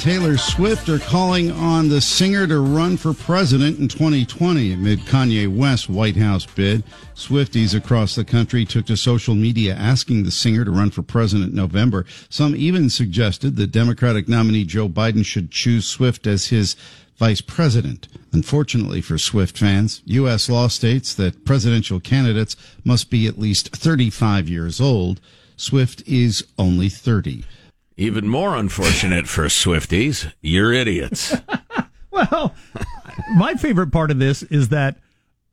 Taylor 0.00 0.38
Swift 0.38 0.88
are 0.88 0.98
calling 0.98 1.50
on 1.50 1.90
the 1.90 2.00
singer 2.00 2.46
to 2.46 2.58
run 2.58 2.96
for 2.96 3.12
president 3.12 3.78
in 3.78 3.86
2020 3.86 4.72
amid 4.72 5.00
Kanye 5.00 5.46
West's 5.46 5.90
White 5.90 6.16
House 6.16 6.46
bid. 6.46 6.82
Swifties 7.14 7.74
across 7.74 8.14
the 8.14 8.24
country 8.24 8.64
took 8.64 8.86
to 8.86 8.96
social 8.96 9.34
media 9.34 9.74
asking 9.74 10.22
the 10.22 10.30
singer 10.30 10.64
to 10.64 10.70
run 10.70 10.88
for 10.88 11.02
president 11.02 11.50
in 11.50 11.56
November. 11.56 12.06
Some 12.30 12.56
even 12.56 12.88
suggested 12.88 13.56
that 13.56 13.72
Democratic 13.72 14.26
nominee 14.26 14.64
Joe 14.64 14.88
Biden 14.88 15.22
should 15.22 15.50
choose 15.50 15.86
Swift 15.86 16.26
as 16.26 16.46
his 16.46 16.76
vice 17.18 17.42
president. 17.42 18.08
Unfortunately 18.32 19.02
for 19.02 19.18
Swift 19.18 19.58
fans, 19.58 20.00
U.S. 20.06 20.48
law 20.48 20.68
states 20.68 21.12
that 21.12 21.44
presidential 21.44 22.00
candidates 22.00 22.56
must 22.84 23.10
be 23.10 23.26
at 23.26 23.38
least 23.38 23.76
35 23.76 24.48
years 24.48 24.80
old. 24.80 25.20
Swift 25.58 26.02
is 26.08 26.42
only 26.58 26.88
30. 26.88 27.44
Even 28.00 28.26
more 28.26 28.56
unfortunate 28.56 29.28
for 29.28 29.44
Swifties, 29.44 30.32
you're 30.40 30.72
idiots. 30.72 31.36
Well, 32.12 32.54
my 33.36 33.54
favorite 33.54 33.92
part 33.92 34.10
of 34.10 34.18
this 34.18 34.42
is 34.42 34.70
that 34.70 34.98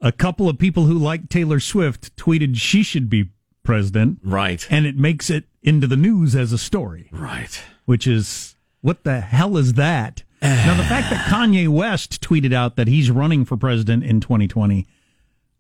a 0.02 0.12
couple 0.12 0.50
of 0.50 0.58
people 0.58 0.86
who 0.86 0.96
like 0.96 1.30
Taylor 1.30 1.60
Swift 1.60 2.14
tweeted 2.18 2.58
she 2.58 2.82
should 2.82 3.12
be 3.12 3.30
president, 3.64 4.20
right, 4.24 4.68
and 4.70 4.86
it 4.86 4.98
makes 4.98 5.30
it 5.30 5.46
into 5.62 5.86
the 5.86 5.96
news 5.96 6.36
as 6.36 6.52
a 6.52 6.58
story, 6.58 7.10
right. 7.12 7.62
which 7.86 8.08
is 8.08 8.56
what 8.82 9.04
the 9.04 9.22
hell 9.22 9.56
is 9.56 9.74
that? 9.74 10.24
now, 10.42 10.76
the 10.76 10.84
fact 10.84 11.12
that 11.12 11.28
Kanye 11.28 11.70
West 11.70 12.22
tweeted 12.22 12.54
out 12.54 12.76
that 12.76 12.88
he's 12.88 13.12
running 13.12 13.46
for 13.46 13.56
president 13.56 14.04
in 14.04 14.20
2020, 14.20 14.88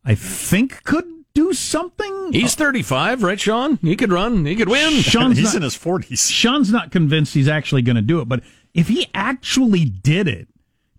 I 0.03 0.15
think 0.15 0.83
could 0.83 1.05
do 1.37 1.53
something. 1.53 2.33
He's 2.33 2.55
35, 2.55 3.21
right, 3.21 3.39
Sean? 3.39 3.77
He 3.83 3.95
could 3.95 4.11
run. 4.11 4.45
He 4.45 4.55
could 4.55 4.69
win. 4.69 5.01
Sean's 5.03 5.37
He's 5.37 5.45
not- 5.53 5.55
in 5.57 5.61
his 5.61 5.75
40s. 5.77 6.31
Sean's 6.31 6.71
not 6.71 6.91
convinced 6.91 7.35
he's 7.35 7.47
actually 7.47 7.83
going 7.83 7.95
to 7.95 8.01
do 8.01 8.19
it, 8.19 8.27
but 8.27 8.41
if 8.73 8.87
he 8.87 9.07
actually 9.13 9.85
did 9.85 10.27
it, 10.27 10.47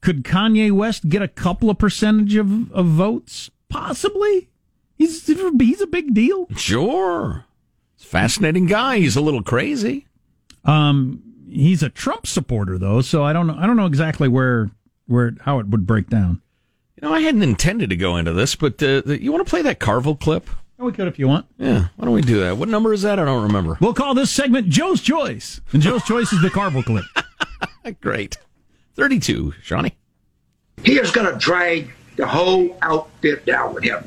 could 0.01 0.23
Kanye 0.23 0.71
West 0.71 1.09
get 1.09 1.23
a 1.23 1.29
couple 1.29 1.71
of 1.71 1.79
percentage 1.79 2.37
of, 2.37 2.71
of 2.73 2.87
votes? 2.87 3.51
Possibly. 3.69 4.49
He's 4.97 5.27
he's 5.27 5.81
a 5.81 5.87
big 5.89 6.15
deal. 6.15 6.47
Sure. 6.57 7.45
He's 7.97 8.07
a 8.07 8.09
fascinating 8.09 8.67
guy. 8.67 8.99
He's 8.99 9.17
a 9.17 9.21
little 9.21 9.43
crazy. 9.43 10.07
Um, 10.65 11.23
he's 11.49 11.83
a 11.83 11.89
Trump 11.89 12.27
supporter 12.29 12.79
though, 12.79 13.01
so 13.01 13.25
I 13.25 13.33
don't 13.33 13.47
know. 13.49 13.57
I 13.59 13.67
don't 13.67 13.77
know 13.77 13.87
exactly 13.87 14.29
where 14.29 14.71
where 15.07 15.33
how 15.41 15.59
it 15.59 15.67
would 15.67 15.87
break 15.87 16.09
down. 16.09 16.41
You 17.01 17.09
know, 17.09 17.15
I 17.15 17.21
hadn't 17.21 17.43
intended 17.43 17.91
to 17.91 17.97
go 17.97 18.17
into 18.17 18.33
this, 18.33 18.57
but 18.57 18.83
uh, 18.83 19.03
you 19.07 19.31
want 19.31 19.47
to 19.47 19.49
play 19.49 19.63
that 19.63 19.79
Carville 19.79 20.17
clip? 20.17 20.51
Oh, 20.81 20.87
we 20.87 20.91
could 20.93 21.07
if 21.07 21.17
you 21.17 21.29
want. 21.29 21.47
Yeah. 21.57 21.89
Why 21.95 22.07
don't 22.07 22.15
we 22.15 22.23
do 22.23 22.41
that? 22.41 22.57
What 22.57 22.69
number 22.69 22.93
is 22.93 23.03
that? 23.03 23.21
I 23.21 23.25
don't 23.25 23.45
remember. 23.45 23.79
We'll 23.81 23.95
call 23.95 24.15
this 24.15 24.33
segment 24.33 24.69
Joe's 24.69 25.01
Choice, 25.01 25.61
and 25.73 25.81
Joe's 25.81 26.03
Choice 26.03 26.33
is 26.33 26.43
the 26.43 26.51
Carville 26.51 26.83
clip. 26.83 27.05
Great. 28.01 28.37
32, 28.97 29.55
Shawnee. 29.63 29.95
He 30.83 30.99
is 30.99 31.13
going 31.13 31.33
to 31.33 31.39
drag 31.39 31.93
the 32.17 32.27
whole 32.27 32.77
outfit 32.83 33.47
down 33.47 33.75
with 33.75 33.85
him. 33.85 34.03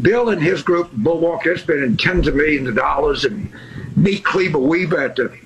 Bill 0.00 0.30
and 0.30 0.42
his 0.42 0.62
group, 0.62 0.90
Bulwark, 0.92 1.44
they're 1.44 1.58
spending 1.58 1.98
tens 1.98 2.26
of 2.26 2.34
millions 2.34 2.66
of 2.66 2.76
dollars 2.76 3.26
and 3.26 3.52
meet 3.94 4.24
Cleaver 4.24 4.58
Weaver 4.58 5.02
at 5.02 5.16
the 5.16 5.38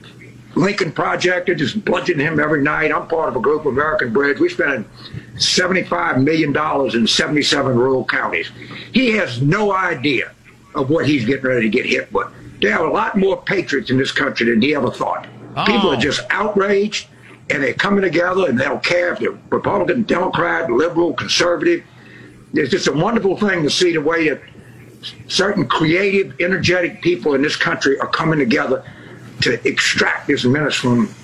Lincoln 0.57 0.91
Project. 0.91 1.47
They're 1.47 1.55
just 1.55 1.85
bludgeoning 1.85 2.27
him 2.27 2.41
every 2.41 2.63
night. 2.63 2.91
I'm 2.91 3.07
part 3.07 3.29
of 3.29 3.37
a 3.37 3.41
group, 3.41 3.67
of 3.67 3.75
American 3.75 4.13
Bridge. 4.13 4.41
We're 4.41 4.49
spending 4.49 4.85
$75 5.35 6.23
million 6.23 6.97
in 6.97 7.07
77 7.07 7.77
rural 7.77 8.05
counties. 8.05 8.51
He 8.93 9.11
has 9.13 9.41
no 9.43 9.73
idea 9.73 10.33
of 10.75 10.91
what 10.91 11.07
he's 11.07 11.25
getting 11.25 11.45
ready 11.45 11.63
to 11.63 11.69
get 11.69 11.87
hit 11.87 12.13
with. 12.13 12.29
There 12.61 12.77
are 12.79 12.87
a 12.87 12.93
lot 12.93 13.17
more 13.17 13.41
patriots 13.43 13.91
in 13.91 13.99
this 13.99 14.13
country 14.13 14.47
than 14.47 14.63
he 14.63 14.75
ever 14.75 14.91
thought. 14.91 15.25
People 15.67 15.91
are 15.91 15.97
oh. 15.97 16.01
just 16.01 16.21
outraged, 16.31 17.09
and 17.51 17.63
they're 17.63 17.75
coming 17.75 18.03
together, 18.03 18.49
and 18.49 18.59
they 18.59 18.65
don't 18.65 18.83
care 18.83 19.13
if 19.13 19.19
they're 19.19 19.39
Republican, 19.51 20.03
Democrat, 20.05 20.71
liberal, 20.71 21.13
conservative. 21.13 21.85
It's 22.55 22.71
just 22.71 22.89
a 22.89 22.93
wonderful 22.93 23.37
thing 23.37 23.63
to 23.63 23.71
see 23.71 23.93
the 23.93 24.01
way 24.01 24.31
that 24.31 24.41
certain 25.29 25.67
creative, 25.67 26.35
energetic 26.41 27.03
people 27.03 27.35
in 27.35 27.43
this 27.43 27.57
country 27.57 27.99
are 28.01 28.09
coming 28.09 28.39
together 28.39 28.85
to 29.43 29.69
extract 29.69 30.27
this 30.27 30.45
menace 30.45 30.75
from 30.75 31.15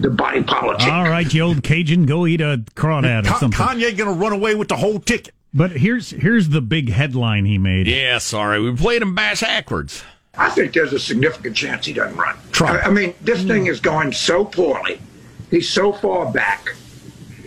the 0.00 0.10
body 0.10 0.42
politic. 0.42 0.88
All 0.88 1.04
right, 1.04 1.32
you 1.32 1.42
old 1.42 1.62
Cajun, 1.62 2.06
go 2.06 2.26
eat 2.26 2.40
a 2.40 2.64
crawdad 2.74 3.24
or 3.24 3.38
something. 3.38 3.50
Kanye 3.50 3.96
going 3.96 4.12
to 4.12 4.20
run 4.20 4.32
away 4.32 4.54
with 4.54 4.68
the 4.68 4.76
whole 4.76 5.00
ticket. 5.00 5.34
But 5.54 5.72
here's 5.72 6.10
here's 6.10 6.50
the 6.50 6.60
big 6.60 6.90
headline 6.90 7.46
he 7.46 7.58
made. 7.58 7.86
Yeah, 7.86 8.18
sorry. 8.18 8.60
We 8.60 8.76
played 8.76 9.02
him 9.02 9.14
bass 9.14 9.40
backwards. 9.40 10.04
I 10.36 10.50
think 10.50 10.72
there's 10.72 10.92
a 10.92 11.00
significant 11.00 11.56
chance 11.56 11.86
he 11.86 11.92
doesn't 11.92 12.16
run. 12.16 12.36
Trump. 12.52 12.84
I, 12.84 12.88
I 12.88 12.90
mean, 12.90 13.14
this 13.22 13.42
thing 13.42 13.66
is 13.66 13.80
going 13.80 14.12
so 14.12 14.44
poorly. 14.44 15.00
He's 15.50 15.68
so 15.68 15.92
far 15.92 16.30
back. 16.30 16.76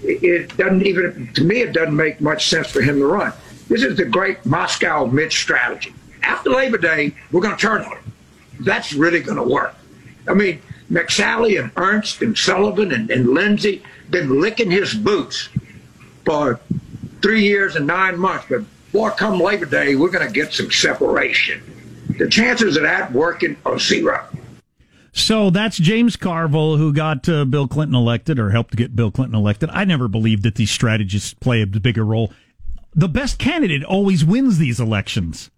It, 0.03 0.24
it 0.24 0.58
doesn't 0.58 0.86
even, 0.86 1.31
to 1.36 1.44
me, 1.44 1.62
it 1.62 1.74
doesn't 1.74 1.96
make 1.96 2.20
much 2.20 2.50
sense 2.50 2.70
for 2.70 2.81
him 2.81 2.97
to 2.97 3.06
run. 3.06 3.31
This 3.70 3.84
is 3.84 3.96
the 3.96 4.03
great 4.03 4.46
Moscow 4.46 5.06
Mitch 5.06 5.40
strategy. 5.40 5.94
After 6.24 6.50
Labor 6.50 6.80
Day, 6.80 7.16
we're 7.31 7.41
going 7.41 7.56
to 7.56 7.62
turn 7.62 7.84
on 7.84 7.97
him. 7.97 8.14
That's 8.63 8.94
really 8.94 9.22
going 9.22 9.38
to 9.38 9.44
work. 9.44 9.75
I 10.27 10.33
mean, 10.33 10.61
McSally 10.91 11.61
and 11.61 11.72
Ernst 11.75 12.22
and 12.22 12.38
Sullivan 12.38 12.91
and, 12.91 13.09
and 13.09 13.29
Lindsey 13.29 13.81
been 14.09 14.41
licking 14.41 14.69
his 14.69 14.94
boots 14.94 15.49
for 16.25 16.59
three 17.22 17.44
years 17.44 17.75
and 17.75 17.88
nine 17.88 18.19
months. 18.19 18.45
But 18.49 18.63
boy, 18.91 19.11
come 19.11 19.39
Labor 19.39 19.66
Day, 19.66 19.95
we're 19.95 20.11
going 20.11 20.27
to 20.27 20.33
get 20.33 20.53
some 20.53 20.72
separation. 20.72 21.61
The 22.17 22.29
chances 22.29 22.75
of 22.75 22.83
that 22.83 23.11
working 23.11 23.57
are 23.66 23.79
zero. 23.79 24.27
So 25.13 25.49
that's 25.49 25.78
James 25.78 26.16
Carville, 26.16 26.78
who 26.78 26.93
got 26.93 27.28
uh, 27.28 27.45
Bill 27.45 27.67
Clinton 27.67 27.95
elected 27.95 28.39
or 28.39 28.51
helped 28.51 28.75
get 28.75 28.95
Bill 28.95 29.11
Clinton 29.11 29.35
elected. 29.35 29.69
I 29.72 29.83
never 29.83 30.07
believed 30.07 30.43
that 30.43 30.55
these 30.55 30.72
strategists 30.72 31.33
play 31.33 31.61
a 31.61 31.67
bigger 31.67 32.05
role. 32.05 32.31
The 32.93 33.09
best 33.09 33.38
candidate 33.38 33.83
always 33.83 34.23
wins 34.23 34.57
these 34.57 34.79
elections. 34.79 35.51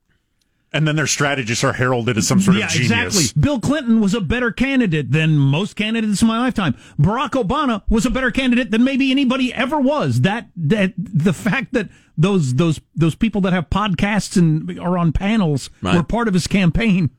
And 0.76 0.88
then 0.88 0.96
their 0.96 1.06
strategists 1.08 1.64
are 1.64 1.74
heralded 1.74 2.18
as 2.18 2.28
some 2.28 2.40
sort 2.40 2.58
yeah, 2.58 2.66
of 2.66 2.72
genius. 2.72 2.92
exactly. 3.16 3.40
Bill 3.42 3.60
Clinton 3.60 4.02
was 4.02 4.16
a 4.16 4.22
better 4.22 4.52
candidate 4.52 5.12
than 5.12 5.38
most 5.38 5.76
candidates 5.76 6.22
in 6.24 6.28
my 6.28 6.40
lifetime. 6.40 6.76
Barack 7.00 7.32
Obama 7.32 7.84
was 7.88 8.08
a 8.08 8.10
better 8.10 8.32
candidate 8.32 8.72
than 8.72 8.84
maybe 8.84 9.12
anybody 9.12 9.54
ever 9.54 9.80
was. 9.80 10.22
That 10.22 10.50
that 10.56 10.94
the 10.98 11.34
fact 11.34 11.74
that 11.74 11.90
those 12.18 12.56
those 12.56 12.82
those 12.96 13.14
people 13.14 13.40
that 13.42 13.54
have 13.54 13.70
podcasts 13.70 14.36
and 14.36 14.80
are 14.80 14.98
on 14.98 15.12
panels 15.12 15.70
Right. 15.84 15.96
were 15.96 16.04
part 16.04 16.28
of 16.28 16.34
his 16.34 16.48
campaign 16.48 17.12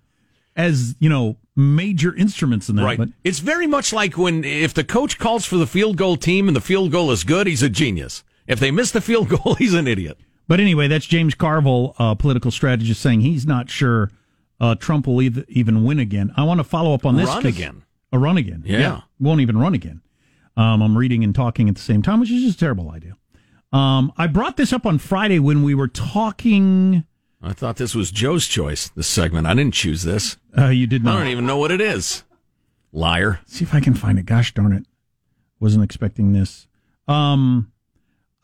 as 0.56 0.96
you 0.98 1.08
know 1.08 1.36
major 1.56 2.14
instruments 2.16 2.68
in 2.68 2.74
that. 2.76 2.84
Right. 2.84 2.98
But 2.98 3.10
It's 3.22 3.38
very 3.38 3.68
much 3.68 3.92
like 3.92 4.18
when 4.18 4.42
if 4.44 4.74
the 4.74 4.82
coach 4.84 5.18
calls 5.20 5.44
for 5.46 5.56
the 5.56 5.66
field 5.66 5.96
goal 5.96 6.16
team 6.16 6.48
and 6.48 6.56
the 6.56 6.60
field 6.60 6.90
goal 6.90 7.12
is 7.12 7.22
good, 7.22 7.46
he's 7.46 7.62
a 7.62 7.70
genius. 7.70 8.24
If 8.48 8.58
they 8.58 8.72
miss 8.72 8.90
the 8.90 9.00
field 9.00 9.28
goal, 9.28 9.54
he's 9.58 9.74
an 9.74 9.86
idiot. 9.86 10.18
But 10.46 10.60
anyway, 10.60 10.88
that's 10.88 11.06
James 11.06 11.34
Carville, 11.34 11.94
uh, 11.98 12.14
political 12.14 12.50
strategist, 12.50 13.00
saying 13.00 13.20
he's 13.22 13.46
not 13.46 13.70
sure 13.70 14.10
uh, 14.60 14.74
Trump 14.74 15.06
will 15.06 15.20
ev- 15.20 15.44
even 15.48 15.84
win 15.84 15.98
again. 15.98 16.32
I 16.36 16.44
want 16.44 16.58
to 16.60 16.64
follow 16.64 16.94
up 16.94 17.06
on 17.06 17.16
this. 17.16 17.28
Run 17.28 17.46
again. 17.46 17.82
A 18.12 18.18
run 18.18 18.36
again. 18.36 18.62
Yeah. 18.66 19.02
Won't 19.18 19.40
even 19.40 19.58
run 19.58 19.74
again. 19.74 20.00
Um, 20.56 20.82
I'm 20.82 20.96
reading 20.96 21.24
and 21.24 21.34
talking 21.34 21.68
at 21.68 21.74
the 21.74 21.80
same 21.80 22.02
time, 22.02 22.20
which 22.20 22.30
is 22.30 22.42
just 22.42 22.56
a 22.56 22.60
terrible 22.60 22.90
idea. 22.90 23.16
Um, 23.72 24.12
I 24.16 24.28
brought 24.28 24.56
this 24.56 24.72
up 24.72 24.86
on 24.86 24.98
Friday 24.98 25.40
when 25.40 25.64
we 25.64 25.74
were 25.74 25.88
talking. 25.88 27.04
I 27.42 27.52
thought 27.52 27.76
this 27.76 27.94
was 27.94 28.10
Joe's 28.12 28.46
choice, 28.46 28.88
this 28.90 29.08
segment. 29.08 29.46
I 29.48 29.54
didn't 29.54 29.74
choose 29.74 30.04
this. 30.04 30.36
Uh, 30.56 30.68
you 30.68 30.86
did 30.86 31.02
not. 31.02 31.16
I 31.16 31.18
don't 31.18 31.28
even 31.32 31.46
know 31.46 31.58
what 31.58 31.72
it 31.72 31.80
is. 31.80 32.22
Liar. 32.92 33.40
See 33.46 33.64
if 33.64 33.74
I 33.74 33.80
can 33.80 33.94
find 33.94 34.18
it. 34.18 34.26
Gosh 34.26 34.54
darn 34.54 34.72
it. 34.72 34.86
Wasn't 35.58 35.82
expecting 35.82 36.32
this. 36.32 36.68
Um, 37.08 37.72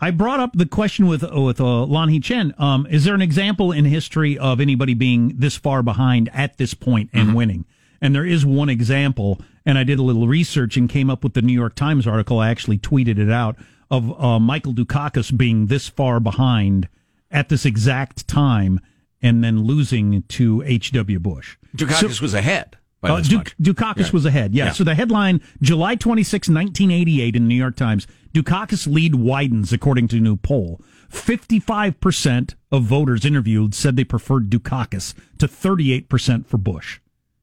I 0.00 0.10
brought 0.10 0.40
up 0.40 0.52
the 0.54 0.66
question 0.66 1.06
with 1.06 1.22
with 1.22 1.60
uh, 1.60 1.64
Lanhee 1.64 2.22
Chen. 2.22 2.54
Um, 2.58 2.86
is 2.90 3.04
there 3.04 3.14
an 3.14 3.22
example 3.22 3.70
in 3.70 3.84
history 3.84 4.38
of 4.38 4.60
anybody 4.60 4.94
being 4.94 5.34
this 5.36 5.56
far 5.56 5.82
behind 5.82 6.30
at 6.32 6.56
this 6.56 6.74
point 6.74 7.10
and 7.12 7.34
winning? 7.34 7.66
And 8.00 8.14
there 8.14 8.24
is 8.24 8.46
one 8.46 8.68
example. 8.70 9.40
And 9.66 9.76
I 9.76 9.84
did 9.84 9.98
a 9.98 10.02
little 10.02 10.26
research 10.26 10.78
and 10.78 10.88
came 10.88 11.10
up 11.10 11.22
with 11.22 11.34
the 11.34 11.42
New 11.42 11.52
York 11.52 11.74
Times 11.74 12.06
article. 12.06 12.38
I 12.38 12.48
actually 12.48 12.78
tweeted 12.78 13.18
it 13.18 13.30
out 13.30 13.56
of 13.90 14.18
uh, 14.18 14.40
Michael 14.40 14.72
Dukakis 14.72 15.36
being 15.36 15.66
this 15.66 15.88
far 15.88 16.18
behind 16.18 16.88
at 17.30 17.50
this 17.50 17.66
exact 17.66 18.26
time 18.26 18.80
and 19.20 19.44
then 19.44 19.64
losing 19.64 20.22
to 20.22 20.62
H.W. 20.64 21.18
Bush. 21.18 21.56
Dukakis 21.76 22.22
was 22.22 22.32
ahead. 22.32 22.78
Uh, 23.02 23.16
this 23.16 23.28
Du- 23.28 23.36
much. 23.38 23.56
Dukakis 23.58 24.06
Yeah. 24.06 24.10
was 24.12 24.26
ahead. 24.26 24.54
Yeah. 24.54 24.66
Yeah. 24.66 24.72
So 24.72 24.84
the 24.84 24.94
headline, 24.94 25.40
July 25.62 25.94
26, 25.94 26.48
1988 26.48 27.34
in 27.36 27.42
the 27.44 27.48
New 27.48 27.54
York 27.54 27.76
Times, 27.76 28.06
Dukakis 28.34 28.86
lead 28.92 29.14
widens 29.14 29.72
according 29.72 30.08
to 30.08 30.20
new 30.20 30.36
poll. 30.36 30.80
55% 31.10 32.54
of 32.70 32.84
voters 32.84 33.24
interviewed 33.24 33.74
said 33.74 33.96
they 33.96 34.04
preferred 34.04 34.50
Dukakis 34.50 35.14
to 35.38 35.46
38% 35.48 36.46
for 36.46 36.58
Bush. 36.58 37.00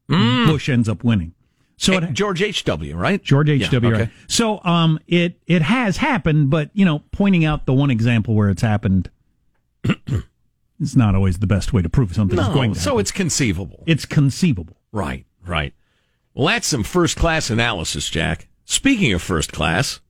Bush 0.08 0.68
ends 0.68 0.88
up 0.88 1.04
winning. 1.04 1.34
So 1.76 1.92
it, 1.94 2.12
George 2.12 2.40
H.W., 2.42 2.96
right? 2.96 3.22
George 3.22 3.50
H.W. 3.50 3.88
Yeah, 3.90 3.94
okay. 3.94 4.04
right. 4.04 4.12
So 4.26 4.62
um, 4.64 4.98
it 5.06 5.38
it 5.46 5.62
has 5.62 5.98
happened, 5.98 6.50
but 6.50 6.70
you 6.72 6.84
know, 6.84 7.02
pointing 7.12 7.44
out 7.44 7.66
the 7.66 7.72
one 7.74 7.90
example 7.90 8.34
where 8.34 8.48
it's 8.48 8.62
happened 8.62 9.10
is 10.80 10.96
not 10.96 11.14
always 11.14 11.38
the 11.38 11.46
best 11.46 11.72
way 11.72 11.82
to 11.82 11.88
prove 11.88 12.14
something 12.14 12.38
is 12.38 12.48
going 12.48 12.70
No, 12.70 12.74
to 12.74 12.80
so 12.80 12.90
happen. 12.90 13.00
it's 13.00 13.12
conceivable. 13.12 13.84
it's 13.86 14.04
conceivable. 14.06 14.76
Right, 14.90 15.26
right. 15.48 15.74
Well, 16.34 16.46
that's 16.46 16.66
some 16.66 16.84
first 16.84 17.16
class 17.16 17.50
analysis, 17.50 18.08
Jack. 18.08 18.48
Speaking 18.64 19.12
of 19.12 19.22
first 19.22 19.52
class, 19.52 20.00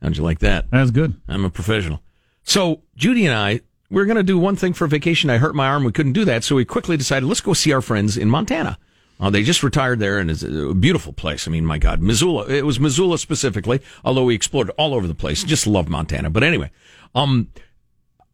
how'd 0.00 0.16
you 0.16 0.22
like 0.22 0.40
that? 0.40 0.70
That's 0.70 0.90
good. 0.90 1.14
I'm 1.28 1.44
a 1.44 1.50
professional. 1.50 2.02
So 2.44 2.82
Judy 2.96 3.26
and 3.26 3.34
I, 3.34 3.60
we 3.90 4.00
are 4.00 4.06
going 4.06 4.16
to 4.16 4.22
do 4.22 4.38
one 4.38 4.56
thing 4.56 4.72
for 4.72 4.86
vacation. 4.86 5.30
I 5.30 5.38
hurt 5.38 5.54
my 5.54 5.66
arm. 5.66 5.84
We 5.84 5.92
couldn't 5.92 6.12
do 6.12 6.24
that. 6.24 6.44
So 6.44 6.56
we 6.56 6.64
quickly 6.64 6.96
decided, 6.96 7.26
let's 7.26 7.40
go 7.40 7.52
see 7.52 7.72
our 7.72 7.82
friends 7.82 8.16
in 8.16 8.30
Montana. 8.30 8.78
Uh, 9.20 9.30
they 9.30 9.42
just 9.42 9.62
retired 9.62 9.98
there 10.00 10.18
and 10.18 10.30
it's 10.30 10.42
a 10.42 10.74
beautiful 10.74 11.12
place. 11.12 11.46
I 11.46 11.50
mean, 11.50 11.64
my 11.64 11.78
God, 11.78 12.00
Missoula. 12.00 12.48
It 12.48 12.66
was 12.66 12.80
Missoula 12.80 13.18
specifically, 13.18 13.80
although 14.04 14.24
we 14.24 14.34
explored 14.34 14.70
all 14.70 14.94
over 14.94 15.06
the 15.06 15.14
place. 15.14 15.44
Just 15.44 15.66
love 15.66 15.88
Montana. 15.88 16.30
But 16.30 16.42
anyway, 16.42 16.70
um, 17.14 17.48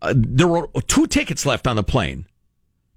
uh, 0.01 0.15
there 0.17 0.49
were 0.49 0.69
two 0.87 1.07
tickets 1.07 1.45
left 1.45 1.67
on 1.67 1.77
the 1.77 1.83
plane 1.83 2.27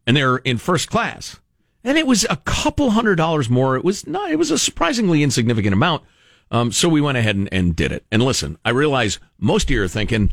and 0.07 0.15
they're 0.15 0.37
in 0.37 0.57
first 0.57 0.89
class. 0.89 1.39
And 1.83 1.97
it 1.97 2.05
was 2.05 2.25
a 2.29 2.35
couple 2.37 2.91
hundred 2.91 3.15
dollars 3.15 3.49
more. 3.49 3.75
It 3.75 3.83
was 3.83 4.05
not, 4.05 4.31
it 4.31 4.37
was 4.37 4.51
a 4.51 4.57
surprisingly 4.59 5.23
insignificant 5.23 5.73
amount. 5.73 6.03
Um, 6.51 6.71
so 6.71 6.89
we 6.89 7.01
went 7.01 7.17
ahead 7.17 7.35
and, 7.35 7.49
and 7.51 7.75
did 7.75 7.91
it. 7.91 8.05
And 8.11 8.21
listen, 8.21 8.57
I 8.65 8.69
realize 8.71 9.19
most 9.39 9.63
of 9.65 9.69
you 9.71 9.81
are 9.83 9.87
thinking, 9.87 10.31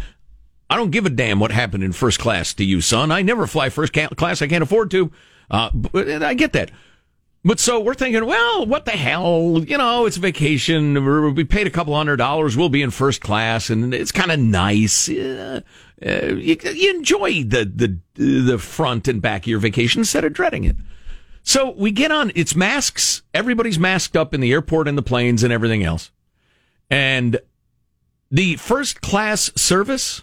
I 0.69 0.77
don't 0.77 0.91
give 0.91 1.07
a 1.07 1.11
damn 1.11 1.41
what 1.41 1.51
happened 1.53 1.85
in 1.85 1.93
first 1.93 2.19
class 2.19 2.53
to 2.55 2.65
you, 2.65 2.81
son. 2.81 3.11
I 3.11 3.23
never 3.23 3.47
fly 3.47 3.69
first 3.71 3.93
class. 3.93 4.43
I 4.43 4.49
can't 4.49 4.63
afford 4.63 4.91
to. 4.91 5.11
Uh, 5.51 5.71
I 5.95 6.35
get 6.35 6.53
that. 6.53 6.71
But 7.45 7.61
so 7.61 7.81
we're 7.81 7.95
thinking, 7.95 8.27
well, 8.27 8.67
what 8.67 8.85
the 8.85 8.91
hell? 8.91 9.65
You 9.65 9.79
know, 9.79 10.05
it's 10.07 10.17
vacation. 10.19 10.93
We're- 11.03 11.31
We 11.33 11.45
paid 11.45 11.67
a 11.69 11.71
couple 11.71 11.95
hundred 11.95 12.17
dollars. 12.17 12.57
We'll 12.57 12.69
be 12.69 12.83
in 12.83 12.91
first 12.91 13.21
class, 13.23 13.71
and 13.71 13.95
it's 13.95 14.13
kind 14.13 14.33
of 14.33 14.41
nice. 14.41 15.09
Uh, 15.09 15.61
uh, 16.05 16.35
you, 16.35 16.57
you 16.75 16.91
enjoy 16.97 17.45
the 17.45 17.65
the 17.65 17.99
the 18.23 18.59
front 18.59 19.07
and 19.09 19.23
back 19.23 19.43
of 19.45 19.47
your 19.47 19.61
vacation 19.61 20.01
instead 20.01 20.25
of 20.25 20.33
dreading 20.33 20.65
it. 20.65 20.77
So 21.49 21.71
we 21.71 21.93
get 21.93 22.13
on. 22.13 22.31
It's 22.35 22.55
masks. 22.55 23.23
Everybody's 23.33 23.79
masked 23.79 24.19
up 24.19 24.35
in 24.35 24.43
the 24.43 24.53
airport 24.53 24.87
and 24.87 24.99
the 24.99 25.03
planes 25.03 25.43
and 25.43 25.51
everything 25.51 25.83
else. 25.83 26.11
And 26.91 27.41
the 28.31 28.57
first 28.57 29.01
class 29.01 29.51
service, 29.57 30.21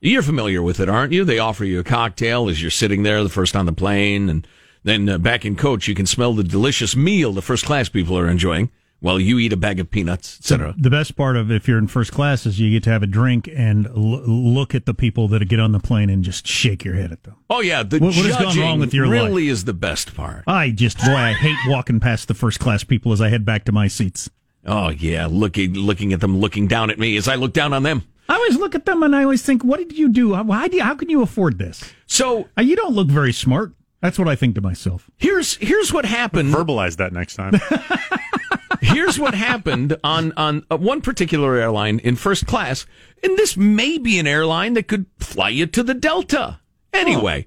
you're 0.00 0.22
familiar 0.22 0.62
with 0.62 0.80
it, 0.80 0.88
aren't 0.88 1.12
you? 1.12 1.22
They 1.22 1.38
offer 1.38 1.66
you 1.66 1.80
a 1.80 1.84
cocktail 1.84 2.48
as 2.48 2.62
you're 2.62 2.70
sitting 2.70 3.02
there, 3.02 3.22
the 3.22 3.28
first 3.28 3.54
on 3.54 3.66
the 3.66 3.74
plane, 3.74 4.30
and 4.30 4.48
then 4.84 5.06
uh, 5.06 5.18
back 5.18 5.44
in 5.44 5.54
coach, 5.54 5.86
you 5.86 5.94
can 5.94 6.06
smell 6.06 6.32
the 6.32 6.42
delicious 6.42 6.96
meal 6.96 7.34
the 7.34 7.42
first 7.42 7.66
class 7.66 7.90
people 7.90 8.16
are 8.16 8.30
enjoying 8.30 8.70
while 9.04 9.20
you 9.20 9.38
eat 9.38 9.52
a 9.52 9.56
bag 9.56 9.78
of 9.78 9.90
peanuts, 9.90 10.38
etc. 10.40 10.74
The 10.78 10.88
best 10.88 11.14
part 11.14 11.36
of 11.36 11.50
if 11.50 11.68
you're 11.68 11.76
in 11.76 11.88
first 11.88 12.10
class 12.10 12.46
is 12.46 12.58
you 12.58 12.70
get 12.70 12.82
to 12.84 12.90
have 12.90 13.02
a 13.02 13.06
drink 13.06 13.50
and 13.54 13.86
l- 13.88 13.92
look 14.26 14.74
at 14.74 14.86
the 14.86 14.94
people 14.94 15.28
that 15.28 15.46
get 15.46 15.60
on 15.60 15.72
the 15.72 15.78
plane 15.78 16.08
and 16.08 16.24
just 16.24 16.46
shake 16.46 16.84
your 16.86 16.94
head 16.94 17.12
at 17.12 17.22
them. 17.24 17.36
Oh 17.50 17.60
yeah, 17.60 17.82
the 17.82 17.98
What- 17.98 18.16
what 18.16 18.24
has 18.24 18.36
judging 18.36 18.46
gone 18.46 18.58
wrong 18.58 18.80
with 18.80 18.94
your 18.94 19.06
really 19.06 19.48
is 19.48 19.64
the 19.64 19.74
best 19.74 20.14
part. 20.14 20.44
I 20.46 20.70
just 20.70 20.96
boy, 20.98 21.12
I 21.14 21.34
hate 21.34 21.58
walking 21.68 22.00
past 22.00 22.28
the 22.28 22.34
first 22.34 22.60
class 22.60 22.82
people 22.82 23.12
as 23.12 23.20
I 23.20 23.28
head 23.28 23.44
back 23.44 23.64
to 23.66 23.72
my 23.72 23.88
seats. 23.88 24.30
Oh 24.64 24.88
yeah, 24.88 25.28
looking 25.30 25.74
looking 25.74 26.14
at 26.14 26.20
them, 26.20 26.38
looking 26.38 26.66
down 26.66 26.88
at 26.88 26.98
me 26.98 27.18
as 27.18 27.28
I 27.28 27.34
look 27.34 27.52
down 27.52 27.74
on 27.74 27.82
them. 27.82 28.04
I 28.26 28.36
always 28.36 28.56
look 28.56 28.74
at 28.74 28.86
them 28.86 29.02
and 29.02 29.14
I 29.14 29.22
always 29.22 29.42
think, 29.42 29.62
what 29.62 29.76
did 29.80 29.92
you 29.98 30.08
do? 30.08 30.32
How, 30.32 30.44
how, 30.44 30.66
do 30.66 30.78
you, 30.78 30.82
how 30.82 30.94
can 30.94 31.10
you 31.10 31.20
afford 31.20 31.58
this? 31.58 31.92
So 32.06 32.48
Uh, 32.58 32.62
you 32.62 32.74
don't 32.74 32.94
look 32.94 33.08
very 33.08 33.34
smart. 33.34 33.74
That's 34.00 34.18
what 34.18 34.28
I 34.28 34.34
think 34.34 34.54
to 34.54 34.62
myself. 34.62 35.10
here's 35.18 35.56
here's 35.56 35.92
what 35.92 36.06
happened. 36.06 36.54
Verbalize 36.54 36.96
that 36.96 37.12
next 37.12 37.36
time. 37.36 37.60
Here's 38.84 39.18
what 39.18 39.34
happened 39.34 39.96
on 40.04 40.32
on 40.36 40.64
uh, 40.70 40.76
one 40.76 41.00
particular 41.00 41.56
airline 41.56 42.00
in 42.00 42.16
first 42.16 42.46
class, 42.46 42.86
and 43.22 43.36
this 43.36 43.56
may 43.56 43.98
be 43.98 44.18
an 44.18 44.26
airline 44.26 44.74
that 44.74 44.88
could 44.88 45.06
fly 45.18 45.48
you 45.48 45.66
to 45.66 45.82
the 45.82 45.94
Delta. 45.94 46.60
Anyway, 46.92 47.46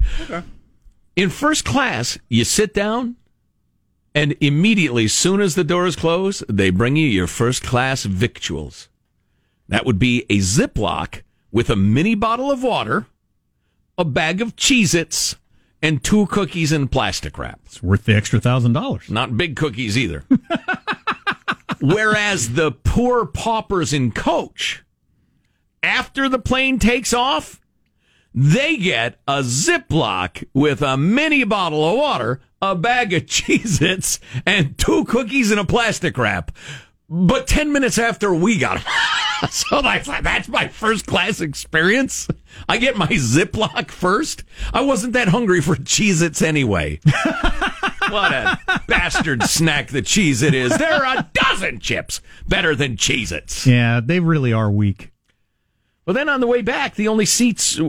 in 1.15 1.29
first 1.29 1.63
class, 1.63 2.17
you 2.27 2.43
sit 2.43 2.73
down, 2.73 3.15
and 4.15 4.35
immediately, 4.41 5.05
as 5.05 5.13
soon 5.13 5.39
as 5.39 5.55
the 5.55 5.63
doors 5.63 5.95
close, 5.95 6.43
they 6.49 6.69
bring 6.69 6.95
you 6.95 7.07
your 7.07 7.27
first 7.27 7.63
class 7.63 8.03
victuals. 8.03 8.89
That 9.69 9.85
would 9.85 9.99
be 9.99 10.25
a 10.29 10.39
Ziploc 10.39 11.21
with 11.51 11.69
a 11.69 11.75
mini 11.75 12.15
bottle 12.15 12.51
of 12.51 12.63
water, 12.63 13.05
a 13.97 14.03
bag 14.05 14.41
of 14.41 14.55
Cheez-Its, 14.55 15.35
and 15.81 16.03
two 16.03 16.25
cookies 16.27 16.71
in 16.71 16.87
plastic 16.87 17.37
wrap. 17.37 17.59
It's 17.65 17.83
worth 17.83 18.05
the 18.05 18.15
extra 18.15 18.39
thousand 18.39 18.73
dollars. 18.73 19.09
Not 19.09 19.37
big 19.37 19.55
cookies 19.55 19.97
either. 19.97 20.23
Whereas 21.79 22.53
the 22.53 22.71
poor 22.71 23.25
paupers 23.25 23.93
in 23.93 24.11
coach, 24.11 24.83
after 25.83 26.27
the 26.27 26.39
plane 26.39 26.79
takes 26.79 27.13
off, 27.13 27.61
they 28.33 28.77
get 28.77 29.19
a 29.27 29.39
Ziploc 29.39 30.45
with 30.53 30.81
a 30.81 30.97
mini 30.97 31.43
bottle 31.43 31.87
of 31.87 31.97
water, 31.97 32.41
a 32.61 32.75
bag 32.75 33.13
of 33.13 33.23
Cheez 33.25 33.81
Its, 33.81 34.19
and 34.45 34.77
two 34.77 35.05
cookies 35.05 35.51
in 35.51 35.57
a 35.57 35.65
plastic 35.65 36.17
wrap. 36.17 36.51
But 37.09 37.47
10 37.47 37.71
minutes 37.71 37.97
after 37.97 38.33
we 38.33 38.57
got 38.57 38.83
them. 38.83 39.49
so 39.49 39.81
that's, 39.81 40.07
that's 40.07 40.49
my 40.49 40.67
first 40.67 41.05
class 41.05 41.39
experience. 41.41 42.27
I 42.67 42.77
get 42.77 42.97
my 42.97 43.07
Ziploc 43.07 43.91
first. 43.91 44.43
I 44.73 44.81
wasn't 44.81 45.13
that 45.13 45.29
hungry 45.29 45.61
for 45.61 45.75
Cheez 45.75 46.21
Its 46.21 46.41
anyway. 46.41 46.99
What 48.11 48.31
a 48.33 48.59
bastard 48.87 49.43
snack 49.43 49.87
the 49.89 50.01
cheese 50.01 50.41
It 50.41 50.53
is. 50.53 50.77
There 50.77 50.93
are 51.05 51.17
a 51.17 51.29
dozen 51.33 51.79
chips 51.79 52.21
better 52.47 52.75
than 52.75 52.97
Cheez 52.97 53.31
Its. 53.31 53.65
Yeah, 53.67 53.99
they 54.03 54.19
really 54.19 54.53
are 54.53 54.71
weak. 54.71 55.11
Well, 56.05 56.13
then 56.13 56.29
on 56.29 56.39
the 56.39 56.47
way 56.47 56.61
back, 56.61 56.95
the 56.95 57.09
only 57.09 57.25
seats 57.25 57.77
uh, 57.79 57.83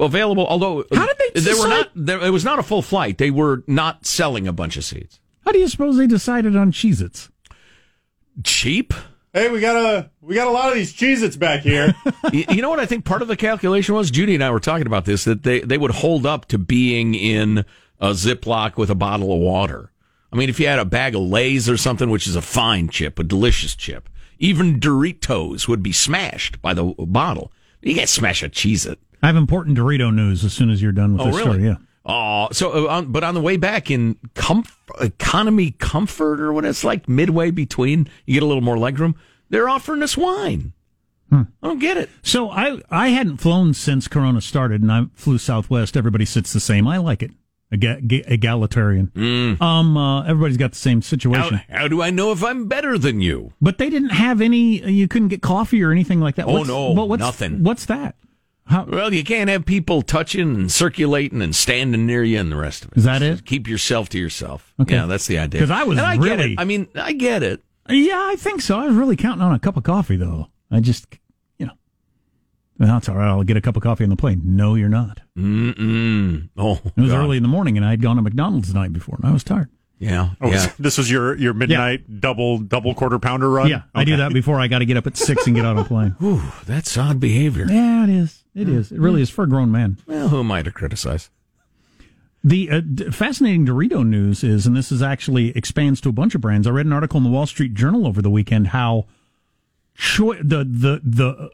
available, 0.00 0.44
although 0.46 0.84
How 0.92 1.06
did 1.06 1.16
they 1.34 1.40
they 1.40 1.50
were 1.50 1.56
decide- 1.56 1.68
not, 1.68 1.90
there, 1.94 2.20
it 2.24 2.30
was 2.30 2.44
not 2.44 2.58
a 2.58 2.62
full 2.64 2.82
flight. 2.82 3.18
They 3.18 3.30
were 3.30 3.62
not 3.68 4.04
selling 4.06 4.48
a 4.48 4.52
bunch 4.52 4.76
of 4.76 4.84
seats. 4.84 5.20
How 5.44 5.52
do 5.52 5.58
you 5.60 5.68
suppose 5.68 5.96
they 5.96 6.06
decided 6.08 6.56
on 6.56 6.72
Cheez 6.72 7.00
Its? 7.00 7.30
Cheap. 8.44 8.94
hey, 9.32 9.50
we 9.50 9.60
got 9.60 9.76
a 9.76 10.10
we 10.20 10.34
got 10.34 10.48
a 10.48 10.50
lot 10.50 10.68
of 10.70 10.74
these 10.74 10.92
Cheez-Its 10.94 11.36
back 11.36 11.60
here. 11.60 11.94
you, 12.32 12.44
you 12.50 12.62
know 12.62 12.70
what 12.70 12.80
I 12.80 12.86
think 12.86 13.04
part 13.04 13.22
of 13.22 13.28
the 13.28 13.36
calculation 13.36 13.94
was? 13.94 14.10
Judy 14.10 14.34
and 14.34 14.42
I 14.42 14.50
were 14.50 14.60
talking 14.60 14.86
about 14.86 15.04
this 15.04 15.24
that 15.24 15.42
they 15.42 15.60
they 15.60 15.78
would 15.78 15.90
hold 15.90 16.26
up 16.26 16.46
to 16.46 16.58
being 16.58 17.14
in 17.14 17.64
a 18.00 18.10
Ziploc 18.10 18.76
with 18.76 18.90
a 18.90 18.94
bottle 18.94 19.32
of 19.32 19.38
water. 19.40 19.92
I 20.32 20.36
mean, 20.36 20.48
if 20.48 20.58
you 20.60 20.66
had 20.68 20.78
a 20.78 20.84
bag 20.84 21.14
of 21.14 21.22
Lay's 21.22 21.68
or 21.68 21.76
something, 21.76 22.08
which 22.10 22.26
is 22.26 22.36
a 22.36 22.42
fine 22.42 22.88
chip, 22.88 23.18
a 23.18 23.24
delicious 23.24 23.74
chip, 23.74 24.08
even 24.38 24.80
Doritos 24.80 25.68
would 25.68 25.82
be 25.82 25.92
smashed 25.92 26.62
by 26.62 26.72
the 26.72 26.84
bottle. 26.98 27.52
You 27.82 27.94
can't 27.94 28.08
smash 28.08 28.42
a 28.42 28.48
Cheez 28.48 28.90
It. 28.90 28.98
I 29.22 29.26
have 29.26 29.36
important 29.36 29.76
Dorito 29.76 30.14
news 30.14 30.44
as 30.44 30.52
soon 30.52 30.70
as 30.70 30.80
you're 30.80 30.92
done 30.92 31.12
with 31.12 31.22
Oh, 31.22 31.24
this 31.26 31.36
really? 31.36 31.50
story. 31.50 31.64
Yeah. 31.64 31.74
Oh, 32.06 32.48
so 32.52 32.86
uh, 32.88 32.90
on, 32.90 33.12
but 33.12 33.22
on 33.22 33.34
the 33.34 33.40
way 33.42 33.56
back 33.58 33.90
in 33.90 34.14
comf- 34.34 34.72
economy 35.00 35.72
comfort 35.72 36.40
or 36.40 36.52
what 36.52 36.64
it's 36.64 36.82
like 36.84 37.08
midway 37.08 37.50
between, 37.50 38.08
you 38.24 38.34
get 38.34 38.42
a 38.42 38.46
little 38.46 38.62
more 38.62 38.76
legroom. 38.76 39.14
They're 39.50 39.68
offering 39.68 40.02
us 40.02 40.16
wine. 40.16 40.72
Hmm. 41.28 41.42
I 41.62 41.66
don't 41.68 41.78
get 41.78 41.96
it. 41.98 42.08
So 42.22 42.50
I 42.50 42.80
I 42.90 43.08
hadn't 43.08 43.36
flown 43.36 43.74
since 43.74 44.08
Corona 44.08 44.40
started, 44.40 44.80
and 44.82 44.90
I 44.90 45.04
flew 45.14 45.36
Southwest. 45.38 45.96
Everybody 45.96 46.24
sits 46.24 46.52
the 46.52 46.58
same. 46.60 46.88
I 46.88 46.96
like 46.96 47.22
it. 47.22 47.32
Egalitarian. 47.72 49.10
Um, 49.60 49.96
uh, 49.96 50.22
everybody's 50.24 50.56
got 50.56 50.72
the 50.72 50.78
same 50.78 51.02
situation. 51.02 51.60
how 51.68 51.88
do 51.88 52.02
I 52.02 52.10
know 52.10 52.32
if 52.32 52.42
I'm 52.44 52.66
better 52.66 52.98
than 52.98 53.20
you? 53.20 53.52
But 53.60 53.78
they 53.78 53.90
didn't 53.90 54.10
have 54.10 54.40
any. 54.40 54.82
You 54.90 55.08
couldn't 55.08 55.28
get 55.28 55.42
coffee 55.42 55.82
or 55.82 55.90
anything 55.92 56.20
like 56.20 56.36
that. 56.36 56.46
Oh, 56.46 56.52
What's- 56.52 56.68
no, 56.68 56.94
but 56.94 57.08
what's, 57.08 57.20
nothing. 57.20 57.62
What's 57.62 57.86
that? 57.86 58.16
How 58.66 58.84
Well, 58.84 59.12
you 59.12 59.24
can't 59.24 59.50
have 59.50 59.64
people 59.66 60.00
touching 60.02 60.54
and 60.54 60.70
circulating 60.70 61.42
and 61.42 61.54
standing 61.56 62.06
near 62.06 62.22
you 62.22 62.38
and 62.38 62.52
the 62.52 62.56
rest 62.56 62.84
of 62.84 62.92
it. 62.92 62.98
Is 62.98 63.04
that 63.04 63.20
it? 63.22 63.44
Keep 63.44 63.66
yourself 63.66 64.08
to 64.10 64.18
yourself. 64.18 64.72
Okay. 64.80 64.94
Yeah, 64.94 65.06
that's 65.06 65.26
the 65.26 65.38
idea. 65.38 65.60
'Cause 65.60 65.70
I 65.72 65.82
was 65.82 65.98
and 65.98 66.06
I 66.06 66.16
get 66.16 66.22
really- 66.38 66.52
it. 66.52 66.60
I 66.60 66.64
mean, 66.64 66.86
I 66.94 67.12
get 67.12 67.42
it. 67.42 67.62
Yeah, 67.88 68.20
I 68.30 68.36
think 68.38 68.60
so. 68.60 68.78
I 68.78 68.86
was 68.86 68.94
really 68.94 69.16
counting 69.16 69.42
on 69.42 69.52
a 69.52 69.58
cup 69.58 69.76
of 69.76 69.82
coffee, 69.82 70.14
though. 70.16 70.48
I 70.70 70.78
just, 70.78 71.06
well, 72.80 72.88
that's 72.94 73.08
all 73.08 73.14
right. 73.16 73.28
I'll 73.28 73.44
get 73.44 73.56
a 73.56 73.60
cup 73.60 73.76
of 73.76 73.82
coffee 73.84 74.02
on 74.02 74.10
the 74.10 74.16
plane. 74.16 74.40
No, 74.44 74.74
you're 74.74 74.88
not. 74.88 75.20
Mm-mm. 75.38 76.48
Oh, 76.56 76.80
It 76.96 77.00
was 77.00 77.10
God. 77.12 77.18
early 77.20 77.36
in 77.36 77.42
the 77.44 77.48
morning, 77.48 77.76
and 77.76 77.86
I 77.86 77.90
had 77.90 78.02
gone 78.02 78.16
to 78.16 78.22
McDonald's 78.22 78.72
the 78.72 78.78
night 78.78 78.92
before, 78.92 79.16
and 79.22 79.30
I 79.30 79.32
was 79.32 79.44
tired. 79.44 79.68
Yeah, 79.98 80.30
Oh, 80.40 80.50
yeah. 80.50 80.72
This 80.78 80.96
was 80.96 81.10
your 81.10 81.36
your 81.36 81.52
midnight 81.52 82.20
double 82.20 82.56
double 82.58 82.94
quarter 82.94 83.18
pounder 83.18 83.50
run. 83.50 83.68
Yeah, 83.68 83.82
I 83.94 84.04
do 84.04 84.16
that 84.16 84.32
before 84.32 84.58
I 84.58 84.66
got 84.66 84.78
to 84.78 84.86
get 84.86 84.96
up 84.96 85.06
at 85.06 85.18
six 85.18 85.46
and 85.46 85.54
get 85.54 85.66
on 85.66 85.76
a 85.78 85.84
plane. 85.84 86.10
Whew, 86.18 86.40
that's 86.64 86.96
odd 86.96 87.20
behavior. 87.20 87.66
Yeah, 87.68 88.04
it 88.04 88.08
is. 88.10 88.42
It 88.54 88.68
is. 88.68 88.90
It 88.92 88.98
really 88.98 89.20
is 89.20 89.28
for 89.30 89.44
a 89.44 89.48
grown 89.48 89.70
man. 89.70 89.98
Well, 90.06 90.30
who 90.30 90.40
am 90.40 90.50
I 90.50 90.62
to 90.62 90.70
criticize? 90.72 91.28
The 92.42 92.70
uh, 92.70 92.80
d- 92.80 93.10
fascinating 93.10 93.66
Dorito 93.66 94.06
news 94.06 94.42
is, 94.42 94.66
and 94.66 94.74
this 94.74 94.90
is 94.90 95.02
actually 95.02 95.54
expands 95.54 96.00
to 96.00 96.08
a 96.08 96.12
bunch 96.12 96.34
of 96.34 96.40
brands. 96.40 96.66
I 96.66 96.70
read 96.70 96.86
an 96.86 96.92
article 96.94 97.18
in 97.18 97.24
the 97.24 97.28
Wall 97.30 97.44
Street 97.46 97.74
Journal 97.74 98.06
over 98.06 98.22
the 98.22 98.30
weekend 98.30 98.68
how 98.68 99.04
choi- 99.94 100.38
the 100.42 100.64
the 100.64 101.00
the 101.04 101.50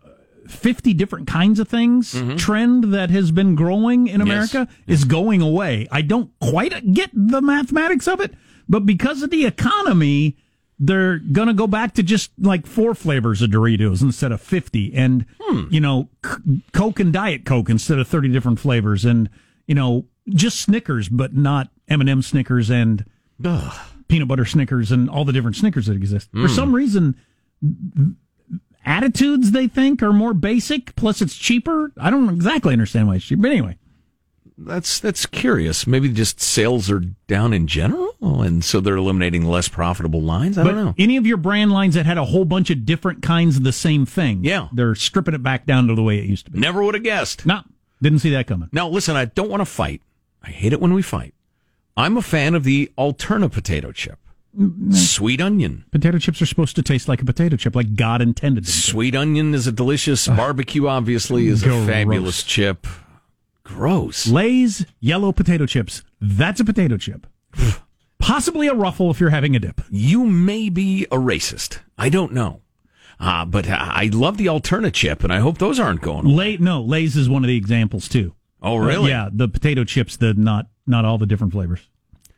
fifty 0.50 0.92
different 0.94 1.26
kinds 1.26 1.58
of 1.60 1.68
things 1.68 2.14
trend 2.36 2.84
that 2.94 3.10
has 3.10 3.30
been 3.30 3.54
growing 3.54 4.06
in 4.08 4.20
America 4.20 4.68
is 4.86 5.04
going 5.04 5.42
away. 5.42 5.86
I 5.90 6.02
don't 6.02 6.30
quite 6.40 6.92
get 6.92 7.10
the 7.12 7.40
mathematics 7.42 8.06
of 8.08 8.20
it, 8.20 8.34
but 8.68 8.86
because 8.86 9.22
of 9.22 9.30
the 9.30 9.46
economy, 9.46 10.36
they're 10.78 11.18
gonna 11.18 11.54
go 11.54 11.66
back 11.66 11.94
to 11.94 12.02
just 12.02 12.30
like 12.38 12.66
four 12.66 12.94
flavors 12.94 13.40
of 13.42 13.50
Doritos 13.50 14.02
instead 14.02 14.32
of 14.32 14.40
fifty, 14.40 14.94
and 14.94 15.24
you 15.70 15.80
know, 15.80 16.08
C- 16.24 16.62
Coke 16.72 17.00
and 17.00 17.12
Diet 17.12 17.44
Coke 17.44 17.70
instead 17.70 17.98
of 17.98 18.06
thirty 18.08 18.28
different 18.28 18.58
flavors, 18.60 19.04
and 19.04 19.30
you 19.66 19.74
know, 19.74 20.06
just 20.28 20.60
Snickers, 20.60 21.08
but 21.08 21.34
not 21.34 21.70
M 21.88 22.00
and 22.00 22.10
m 22.10 22.20
Snickers 22.22 22.68
and 22.70 23.04
Ugh. 23.44 23.74
peanut 24.08 24.28
butter 24.28 24.44
Snickers 24.44 24.92
and 24.92 25.08
all 25.08 25.24
the 25.24 25.32
different 25.32 25.56
Snickers 25.56 25.86
that 25.86 25.96
exist. 25.96 26.28
Hmm. 26.32 26.42
For 26.42 26.48
some 26.48 26.74
reason, 26.74 27.16
attitudes 28.86 29.50
they 29.50 29.66
think 29.68 30.02
are 30.02 30.12
more 30.12 30.32
basic. 30.32 30.94
Plus, 30.96 31.20
it's 31.20 31.36
cheaper. 31.36 31.92
I 32.00 32.08
don't 32.10 32.28
exactly 32.30 32.72
understand 32.72 33.08
why 33.08 33.16
it's 33.16 33.24
cheap, 33.24 33.40
but 33.42 33.50
anyway. 33.50 33.76
That's 34.58 35.00
that's 35.00 35.26
curious. 35.26 35.86
Maybe 35.86 36.08
just 36.10 36.40
sales 36.40 36.90
are 36.90 37.00
down 37.26 37.52
in 37.52 37.66
general, 37.66 38.14
and 38.22 38.64
so 38.64 38.80
they're 38.80 38.96
eliminating 38.96 39.44
less 39.44 39.68
profitable 39.68 40.22
lines. 40.22 40.56
I 40.56 40.62
but 40.64 40.70
don't 40.72 40.84
know. 40.86 40.94
any 40.96 41.18
of 41.18 41.26
your 41.26 41.36
brand 41.36 41.72
lines 41.72 41.94
that 41.94 42.06
had 42.06 42.16
a 42.16 42.24
whole 42.24 42.46
bunch 42.46 42.70
of 42.70 42.86
different 42.86 43.20
kinds 43.20 43.58
of 43.58 43.64
the 43.64 43.72
same 43.72 44.06
thing, 44.06 44.42
Yeah. 44.44 44.68
they're 44.72 44.94
stripping 44.94 45.34
it 45.34 45.42
back 45.42 45.66
down 45.66 45.88
to 45.88 45.94
the 45.94 46.02
way 46.02 46.18
it 46.18 46.24
used 46.24 46.46
to 46.46 46.52
be. 46.52 46.58
Never 46.58 46.82
would 46.82 46.94
have 46.94 47.04
guessed. 47.04 47.44
No, 47.44 47.60
didn't 48.00 48.20
see 48.20 48.30
that 48.30 48.46
coming. 48.46 48.70
Now, 48.72 48.88
listen, 48.88 49.14
I 49.14 49.26
don't 49.26 49.50
want 49.50 49.60
to 49.60 49.66
fight. 49.66 50.00
I 50.42 50.48
hate 50.48 50.72
it 50.72 50.80
when 50.80 50.94
we 50.94 51.02
fight. 51.02 51.34
I'm 51.94 52.16
a 52.16 52.22
fan 52.22 52.54
of 52.54 52.64
the 52.64 52.90
Alterna 52.96 53.52
potato 53.52 53.92
chip. 53.92 54.18
Sweet 54.90 55.40
onion. 55.40 55.84
Potato 55.90 56.18
chips 56.18 56.40
are 56.40 56.46
supposed 56.46 56.76
to 56.76 56.82
taste 56.82 57.08
like 57.08 57.20
a 57.20 57.24
potato 57.24 57.56
chip, 57.56 57.76
like 57.76 57.94
God 57.94 58.22
intended 58.22 58.64
them 58.64 58.72
to. 58.72 58.78
Sweet 58.78 59.14
onion 59.14 59.54
is 59.54 59.66
a 59.66 59.72
delicious. 59.72 60.26
Barbecue, 60.28 60.86
obviously, 60.86 61.48
is 61.48 61.62
a 61.62 61.86
fabulous 61.86 62.42
chip. 62.42 62.86
Gross. 63.64 64.26
Lay's 64.26 64.86
yellow 65.00 65.32
potato 65.32 65.66
chips. 65.66 66.02
That's 66.20 66.60
a 66.60 66.64
potato 66.64 66.96
chip. 66.96 67.26
Possibly 68.18 68.68
a 68.68 68.74
ruffle 68.74 69.10
if 69.10 69.20
you're 69.20 69.30
having 69.30 69.54
a 69.54 69.58
dip. 69.58 69.80
You 69.90 70.24
may 70.24 70.70
be 70.70 71.04
a 71.06 71.16
racist. 71.16 71.80
I 71.98 72.08
don't 72.08 72.32
know. 72.32 72.62
Uh, 73.18 73.44
but 73.44 73.68
I 73.68 74.10
love 74.12 74.36
the 74.36 74.48
alternate 74.48 74.94
chip, 74.94 75.24
and 75.24 75.32
I 75.32 75.38
hope 75.38 75.58
those 75.58 75.80
aren't 75.80 76.02
going. 76.02 76.26
Lay 76.26 76.56
no, 76.58 76.82
Lay's 76.82 77.16
is 77.16 77.28
one 77.28 77.44
of 77.44 77.48
the 77.48 77.56
examples 77.56 78.08
too. 78.08 78.34
Oh, 78.62 78.76
really? 78.76 79.12
Uh, 79.12 79.24
yeah, 79.24 79.28
the 79.32 79.48
potato 79.48 79.84
chips, 79.84 80.16
the 80.16 80.34
not 80.34 80.66
not 80.86 81.04
all 81.04 81.18
the 81.18 81.26
different 81.26 81.52
flavors. 81.52 81.88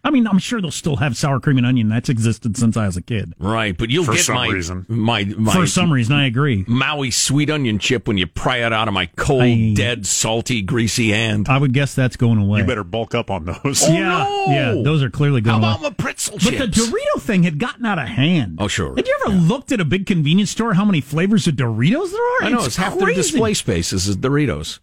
I 0.05 0.11
mean, 0.11 0.26
I'm 0.28 0.38
sure 0.38 0.61
they'll 0.61 0.71
still 0.71 0.97
have 0.97 1.17
sour 1.17 1.40
cream 1.40 1.59
and 1.59 1.67
onion. 1.67 1.88
That's 1.88 2.09
existed 2.09 2.57
since 2.57 2.76
I 2.76 2.87
was 2.87 2.97
a 2.97 3.02
kid. 3.02 3.35
Right, 3.38 3.76
but 3.76 3.90
you'll 3.90 4.05
For 4.05 4.12
get 4.12 4.21
some 4.25 4.37
my, 4.37 4.49
reason. 4.49 4.87
my 4.88 5.25
my 5.25 5.52
For 5.52 5.67
some 5.67 5.93
reason, 5.93 6.14
I 6.14 6.26
agree. 6.26 6.64
Maui 6.69 7.11
sweet 7.11 7.50
onion 7.50 7.78
chip 7.78 8.07
when 8.07 8.17
you 8.17 8.26
pry 8.26 8.59
it 8.59 8.73
out 8.73 8.87
of 8.88 8.95
my 8.95 9.07
cold, 9.17 9.43
I- 9.43 9.73
dead, 9.75 10.07
salty, 10.07 10.62
greasy 10.62 11.11
hand. 11.11 11.49
I 11.49 11.59
would 11.59 11.73
guess 11.75 11.95
that's 11.95 12.17
going 12.17 12.38
away. 12.38 12.61
You 12.61 12.64
better 12.67 12.85
bulk 12.85 13.14
up 13.14 13.31
on 13.31 13.45
those. 13.47 13.83
Oh, 13.83 13.93
yeah, 13.93 14.09
no! 14.09 14.45
yeah, 14.49 14.83
those 14.85 15.02
are 15.02 15.11
clearly 15.11 15.40
How 15.40 15.59
going 15.59 15.64
about 15.64 15.81
away. 15.81 15.88
my 15.90 15.95
pretzel 15.95 16.35
But 16.38 16.59
the 16.59 16.67
Dorito 16.69 17.21
thing 17.21 17.43
had 17.43 17.59
gotten 17.59 17.85
out 17.85 17.99
of 17.99 18.07
hand. 18.09 18.59
Oh, 18.61 18.69
sure. 18.69 18.95
Had 18.97 19.07
you 19.07 19.19
ever 19.26 19.35
looked 19.37 19.73
at 19.73 19.81
a 19.81 19.85
big 19.85 20.07
convenience 20.07 20.50
store 20.50 20.75
how 20.75 20.85
many 20.85 21.00
flavors 21.00 21.47
of 21.49 21.57
Doritos 21.57 22.12
there 22.12 22.21
are? 22.23 22.43
I 22.45 22.49
know 22.50 22.64
it's, 22.64 22.76
half 22.76 22.95
their 22.97 23.07
crazy. 23.09 23.23
display 23.23 23.52
spaces 23.55 24.07
is 24.07 24.17
Doritos. 24.17 24.78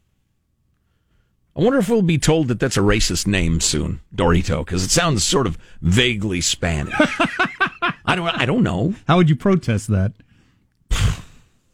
I 1.58 1.62
wonder 1.62 1.80
if 1.80 1.88
we'll 1.88 2.02
be 2.02 2.18
told 2.18 2.50
that 2.50 2.60
that's 2.60 2.76
a 2.76 2.82
racist 2.82 3.28
name 3.28 3.62
soon, 3.62 4.02
Dorito, 4.14 4.66
because 4.66 4.84
it 4.84 4.92
sounds 4.92 5.24
sort 5.24 5.48
of 5.48 5.58
vaguely 5.82 6.42
Spanish. 6.42 6.94
I 8.06 8.16
don't. 8.16 8.28
I 8.28 8.46
don't 8.46 8.64
know. 8.64 8.94
How 9.08 9.18
would 9.18 9.30
you 9.30 9.36
protest 9.38 9.88
that? 9.88 10.12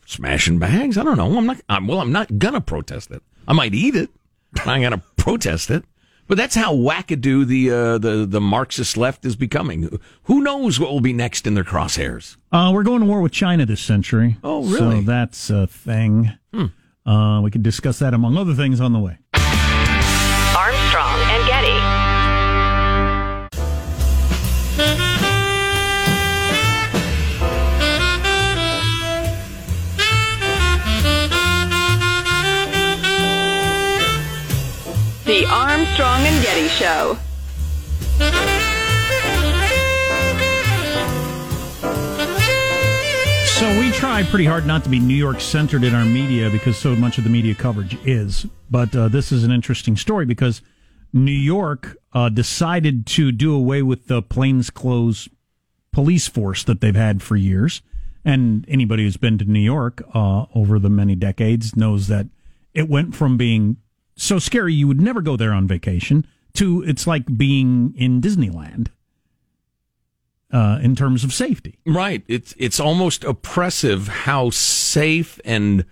Smashing 0.05 0.59
bags. 0.59 0.97
I 0.97 1.03
don't 1.03 1.17
know. 1.17 1.35
I'm 1.37 1.45
not. 1.45 1.61
I'm, 1.67 1.87
well, 1.87 1.99
I'm 1.99 2.11
not 2.11 2.37
gonna 2.37 2.61
protest 2.61 3.11
it. 3.11 3.23
I 3.47 3.53
might 3.53 3.73
eat 3.73 3.95
it. 3.95 4.09
but 4.53 4.67
I'm 4.67 4.81
gonna 4.81 5.03
protest 5.17 5.71
it. 5.71 5.83
But 6.27 6.37
that's 6.37 6.55
how 6.55 6.73
wackadoo 6.73 7.45
the 7.45 7.71
uh, 7.71 7.97
the 7.97 8.25
the 8.25 8.39
Marxist 8.39 8.97
left 8.97 9.25
is 9.25 9.35
becoming. 9.35 9.99
Who 10.23 10.41
knows 10.41 10.79
what 10.79 10.91
will 10.91 11.01
be 11.01 11.11
next 11.11 11.47
in 11.47 11.55
their 11.55 11.63
crosshairs? 11.63 12.37
Uh, 12.51 12.71
we're 12.73 12.83
going 12.83 13.01
to 13.01 13.05
war 13.05 13.21
with 13.21 13.31
China 13.31 13.65
this 13.65 13.81
century. 13.81 14.37
Oh, 14.43 14.63
really? 14.63 14.99
So 14.99 15.01
that's 15.01 15.49
a 15.49 15.67
thing. 15.67 16.31
Uh, 17.05 17.41
we 17.43 17.49
could 17.51 17.63
discuss 17.63 17.99
that 17.99 18.13
among 18.13 18.37
other 18.37 18.53
things 18.53 18.79
on 18.79 18.93
the 18.93 18.99
way. 18.99 19.17
The 35.31 35.45
Armstrong 35.45 36.23
and 36.23 36.43
Getty 36.43 36.67
Show. 36.67 37.17
So 43.45 43.79
we 43.79 43.91
try 43.91 44.23
pretty 44.23 44.43
hard 44.43 44.65
not 44.65 44.83
to 44.83 44.89
be 44.89 44.99
New 44.99 45.15
York 45.15 45.39
centered 45.39 45.85
in 45.85 45.95
our 45.95 46.03
media 46.03 46.49
because 46.49 46.75
so 46.75 46.97
much 46.97 47.17
of 47.17 47.23
the 47.23 47.29
media 47.29 47.55
coverage 47.55 47.97
is. 48.05 48.45
But 48.69 48.93
uh, 48.93 49.07
this 49.07 49.31
is 49.31 49.45
an 49.45 49.51
interesting 49.51 49.95
story 49.95 50.25
because 50.25 50.61
New 51.13 51.31
York 51.31 51.95
uh, 52.11 52.27
decided 52.27 53.07
to 53.07 53.31
do 53.31 53.55
away 53.55 53.81
with 53.81 54.07
the 54.07 54.21
plainclothes 54.21 55.29
police 55.93 56.27
force 56.27 56.65
that 56.65 56.81
they've 56.81 56.93
had 56.93 57.23
for 57.23 57.37
years. 57.37 57.81
And 58.25 58.65
anybody 58.67 59.03
who's 59.03 59.15
been 59.15 59.37
to 59.37 59.45
New 59.45 59.61
York 59.61 60.03
uh, 60.13 60.47
over 60.53 60.77
the 60.77 60.89
many 60.89 61.15
decades 61.15 61.77
knows 61.77 62.07
that 62.07 62.27
it 62.73 62.89
went 62.89 63.15
from 63.15 63.37
being 63.37 63.77
so 64.21 64.39
scary 64.39 64.73
you 64.73 64.87
would 64.87 65.01
never 65.01 65.21
go 65.21 65.35
there 65.35 65.51
on 65.53 65.67
vacation 65.67 66.25
to 66.53 66.83
it's 66.83 67.07
like 67.07 67.25
being 67.37 67.93
in 67.97 68.21
Disneyland 68.21 68.87
uh, 70.51 70.79
in 70.81 70.95
terms 70.95 71.23
of 71.23 71.33
safety. 71.33 71.79
Right. 71.85 72.23
It's 72.27 72.53
it's 72.57 72.79
almost 72.79 73.23
oppressive 73.23 74.07
how 74.07 74.49
safe 74.49 75.39
and 75.45 75.85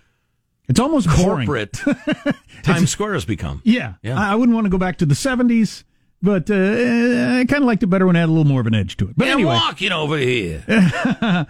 It's 0.68 0.80
almost 0.80 1.08
boring. 1.08 1.48
corporate 1.48 1.82
Times 2.64 2.90
Square 2.92 3.14
has 3.14 3.26
become. 3.26 3.62
Yeah, 3.64 3.94
Yeah. 4.04 4.20
I, 4.20 4.34
I 4.34 4.36
wouldn't 4.36 4.54
want 4.56 4.66
to 4.66 4.70
go 4.70 4.78
back 4.78 4.98
to 4.98 5.06
the 5.06 5.16
'70s, 5.16 5.84
but 6.22 6.52
uh, 6.52 6.54
I 6.54 7.46
kind 7.48 7.64
of 7.64 7.68
liked 7.68 7.84
it 7.84 7.88
better 7.88 8.06
when 8.06 8.16
it 8.16 8.20
had 8.20 8.28
a 8.30 8.34
little 8.34 8.44
more 8.46 8.60
of 8.62 8.68
an 8.68 8.76
edge 8.76 8.98
to 8.98 9.08
it. 9.10 9.16
But 9.18 9.28
Yeah, 9.28 9.34
anyway, 9.34 9.54
walking 9.56 9.92
over 9.94 10.18
here. 10.18 10.64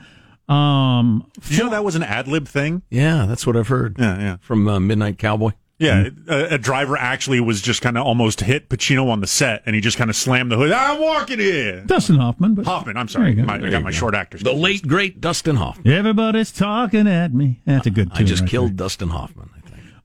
um, 0.47 1.25
Did 1.47 1.57
you 1.57 1.63
know 1.63 1.69
that 1.71 1.83
was 1.83 1.95
an 1.95 2.03
ad 2.03 2.27
lib 2.27 2.47
thing? 2.47 2.83
Yeah, 2.91 3.25
that's 3.27 3.47
what 3.47 3.57
I've 3.57 3.67
heard. 3.69 3.97
Yeah, 3.99 4.19
yeah. 4.19 4.37
From 4.41 4.67
uh, 4.67 4.79
Midnight 4.79 5.17
Cowboy. 5.17 5.51
Yeah, 5.79 6.09
a, 6.27 6.55
a 6.55 6.57
driver 6.57 6.97
actually 6.97 7.39
was 7.39 7.61
just 7.61 7.81
kind 7.81 7.97
of 7.97 8.05
almost 8.05 8.41
hit 8.41 8.67
Pacino 8.67 9.09
on 9.09 9.21
the 9.21 9.27
set, 9.27 9.63
and 9.65 9.73
he 9.75 9.81
just 9.81 9.97
kind 9.97 10.09
of 10.09 10.15
slammed 10.15 10.51
the 10.51 10.57
hood. 10.57 10.73
I'm 10.73 10.99
walking 10.99 11.39
here. 11.39 11.83
Dustin 11.85 12.17
Hoffman, 12.17 12.53
but 12.53 12.65
Hoffman, 12.65 12.97
I'm 12.97 13.07
sorry, 13.07 13.33
go. 13.33 13.43
my, 13.43 13.55
I 13.55 13.69
got 13.69 13.81
my 13.81 13.91
short 13.91 14.13
actors. 14.13 14.43
The 14.43 14.51
late 14.53 14.85
great 14.85 15.21
Dustin 15.21 15.55
Hoffman. 15.55 15.91
everybody's 15.91 16.51
talking 16.51 17.07
at 17.07 17.33
me. 17.33 17.61
That's 17.65 17.87
a 17.87 17.91
good. 17.91 18.09
I 18.13 18.23
just 18.23 18.41
right 18.41 18.49
killed 18.49 18.75
Dustin 18.75 19.09
Hoffman. 19.09 19.49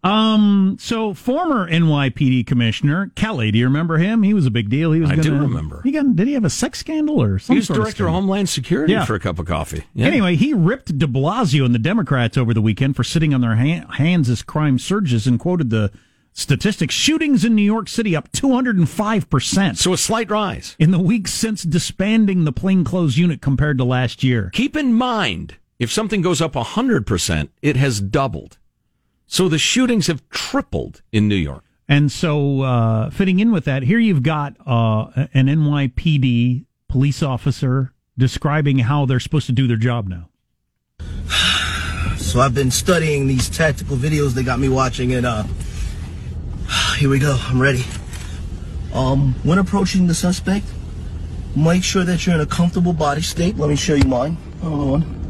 I 0.05 0.09
think. 0.09 0.13
there. 0.13 0.13
Um, 0.13 0.77
so 0.81 1.15
former 1.15 1.69
NYPD 1.71 2.47
commissioner 2.47 3.11
Kelly, 3.15 3.51
do 3.51 3.59
you 3.59 3.65
remember 3.65 3.99
him? 3.99 4.23
He 4.23 4.35
was 4.35 4.47
a 4.47 4.51
big 4.51 4.69
deal. 4.69 4.93
He 4.93 5.01
was. 5.01 5.11
I 5.11 5.17
do 5.17 5.31
gonna- 5.31 5.43
remember. 5.43 5.81
He 5.83 5.91
got. 5.93 6.15
Did 6.15 6.27
he 6.29 6.35
have 6.35 6.45
a 6.45 6.51
sex 6.51 6.79
scandal 6.79 7.23
or 7.23 7.39
something? 7.39 7.57
He 7.57 7.59
was 7.61 7.69
director 7.69 8.07
of 8.07 8.13
Homeland 8.13 8.49
Security 8.49 8.93
Yeah. 8.93 9.05
for 9.05 9.15
a 9.15 9.21
cup 9.21 9.39
of 9.39 9.47
coffee. 9.47 9.85
Yeah. 9.95 10.07
Anyway, 10.07 10.37
he 10.37 10.53
ripped 10.55 10.99
De 10.99 11.07
Blasio 11.07 11.65
and 11.65 11.75
the 11.75 11.79
Democrats 11.79 12.37
over 12.37 12.53
the 12.55 12.63
weekend 12.63 12.97
for 12.97 13.05
sitting 13.05 13.33
on 13.35 13.41
their 13.41 13.57
ha- 13.57 13.87
hands 13.95 14.29
as 14.29 14.43
crime 14.43 14.79
surges 14.79 15.27
and 15.27 15.39
quoted 15.41 15.71
the 15.71 15.91
statistics. 16.33 16.95
Shootings 16.95 17.45
in 17.45 17.55
New 17.55 17.63
York 17.63 17.89
City 17.89 18.17
up 18.17 18.31
205% 18.33 19.77
so 19.79 19.93
a 19.93 19.97
slight 19.97 20.31
rise. 20.31 20.77
in 20.79 20.91
the 20.91 20.99
weeks 20.99 21.33
since 21.33 21.63
disbanding 21.63 22.45
the 22.45 22.53
plainclothes 22.53 23.17
unit 23.19 23.41
compared 23.41 23.79
to 23.79 23.85
last 23.85 24.23
year. 24.25 24.51
Keep 24.53 24.77
in 24.77 24.93
mind, 24.95 25.57
if 25.79 25.93
something 25.93 26.23
goes 26.23 26.41
up 26.41 26.55
100%, 26.55 27.49
it 27.63 27.77
has 27.77 28.01
doubled. 28.01 28.59
So 29.27 29.49
the 29.49 29.59
shootings 29.59 30.07
have 30.07 30.29
tripled 30.29 31.03
in 31.13 31.29
New 31.29 31.35
York. 31.35 31.65
And 31.89 32.11
so, 32.11 32.63
uh, 32.63 33.11
fitting 33.11 33.41
in 33.41 33.53
with 33.53 33.67
that, 33.67 33.83
here 33.83 33.99
you've 33.99 34.23
got 34.23 34.57
uh, 34.67 35.27
an 35.35 35.47
NYPD 35.49 36.65
police 36.89 37.23
officer 37.23 37.93
describing 38.17 38.79
how 38.79 39.05
they're 39.05 39.21
supposed 39.21 39.47
to 39.47 39.53
do 39.53 39.67
their 39.67 39.77
job 39.77 40.09
now. 40.09 40.29
So 42.17 42.41
I've 42.41 42.55
been 42.55 42.71
studying 42.71 43.27
these 43.27 43.49
tactical 43.51 43.97
videos 43.97 44.33
they 44.33 44.43
got 44.43 44.59
me 44.59 44.69
watching, 44.69 45.13
and 45.13 45.27
uh, 45.27 45.45
here 46.97 47.11
we 47.11 47.19
go. 47.19 47.37
I'm 47.39 47.61
ready. 47.61 47.85
Um, 48.93 49.35
when 49.43 49.59
approaching 49.59 50.07
the 50.07 50.15
suspect, 50.15 50.65
make 51.55 51.85
sure 51.85 52.03
that 52.03 52.25
you're 52.25 52.35
in 52.35 52.41
a 52.41 52.47
comfortable 52.47 52.93
body 52.93 53.21
state. 53.21 53.57
Let 53.57 53.69
me 53.69 53.77
show 53.77 53.95
you 53.95 54.05
mine. 54.05 54.37
Hold 54.63 55.03
on. 55.03 55.24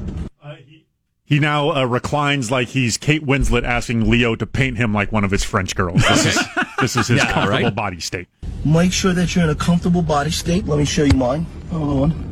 He 1.26 1.38
now 1.38 1.70
uh, 1.70 1.84
reclines 1.84 2.50
like 2.50 2.68
he's 2.68 2.98
Kate 2.98 3.24
Winslet 3.24 3.64
asking 3.64 4.10
Leo 4.10 4.34
to 4.36 4.46
paint 4.46 4.76
him 4.76 4.92
like 4.92 5.10
one 5.10 5.24
of 5.24 5.30
his 5.30 5.42
French 5.42 5.74
girls. 5.74 6.02
This 6.06 6.26
is 6.26 6.38
this 6.80 6.96
is 6.96 7.08
his 7.08 7.18
Yeah, 7.18 7.32
comfortable 7.32 7.64
right. 7.64 7.74
body 7.74 8.00
state. 8.00 8.28
Make 8.64 8.92
sure 8.92 9.14
that 9.14 9.34
you're 9.34 9.44
in 9.44 9.50
a 9.50 9.54
comfortable 9.54 10.02
body 10.02 10.30
state. 10.30 10.66
Let 10.66 10.78
me 10.78 10.84
show 10.84 11.04
you 11.04 11.14
mine. 11.14 11.46
Hold 11.70 12.02
on. 12.12 12.30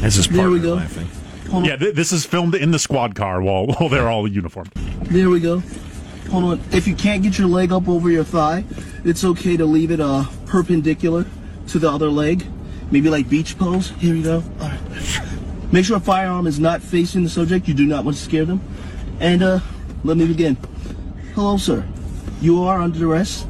That's 0.00 0.16
his 0.16 0.28
There 0.28 0.50
we 0.50 0.58
partner, 0.60 0.76
go. 0.76 0.78
I 0.78 0.86
think. 0.86 1.10
Hold 1.50 1.62
on. 1.64 1.68
Yeah, 1.68 1.76
th- 1.76 1.94
this 1.96 2.12
is 2.12 2.24
filmed 2.24 2.54
in 2.54 2.70
the 2.70 2.78
squad 2.78 3.14
car 3.16 3.42
while 3.42 3.66
while 3.66 3.88
they're 3.88 4.08
all 4.08 4.26
uniformed. 4.28 4.70
There 5.10 5.30
we 5.30 5.40
go. 5.40 5.62
Hold 6.30 6.44
on. 6.44 6.60
If 6.72 6.86
you 6.86 6.94
can't 6.94 7.24
get 7.24 7.38
your 7.38 7.48
leg 7.48 7.72
up 7.72 7.88
over 7.88 8.08
your 8.08 8.24
thigh, 8.24 8.64
it's 9.04 9.24
okay 9.24 9.56
to 9.56 9.64
leave 9.66 9.90
it 9.90 10.00
uh, 10.00 10.24
perpendicular 10.46 11.26
to 11.68 11.78
the 11.80 11.90
other 11.90 12.08
leg. 12.08 12.46
Maybe 12.92 13.08
like 13.08 13.28
beach 13.30 13.58
pose. 13.58 13.88
Here 13.92 14.14
we 14.14 14.22
go. 14.22 14.44
All 14.60 14.68
right. 14.68 14.80
Make 15.72 15.86
sure 15.86 15.96
a 15.96 16.00
firearm 16.00 16.46
is 16.46 16.60
not 16.60 16.82
facing 16.82 17.24
the 17.24 17.30
subject. 17.30 17.66
You 17.66 17.72
do 17.72 17.86
not 17.86 18.04
want 18.04 18.18
to 18.18 18.22
scare 18.22 18.44
them. 18.44 18.60
And 19.18 19.42
uh, 19.42 19.60
let 20.04 20.18
me 20.18 20.26
begin. 20.26 20.58
Hello, 21.34 21.56
sir. 21.56 21.86
You 22.42 22.62
are 22.64 22.82
under 22.82 23.10
arrest. 23.10 23.48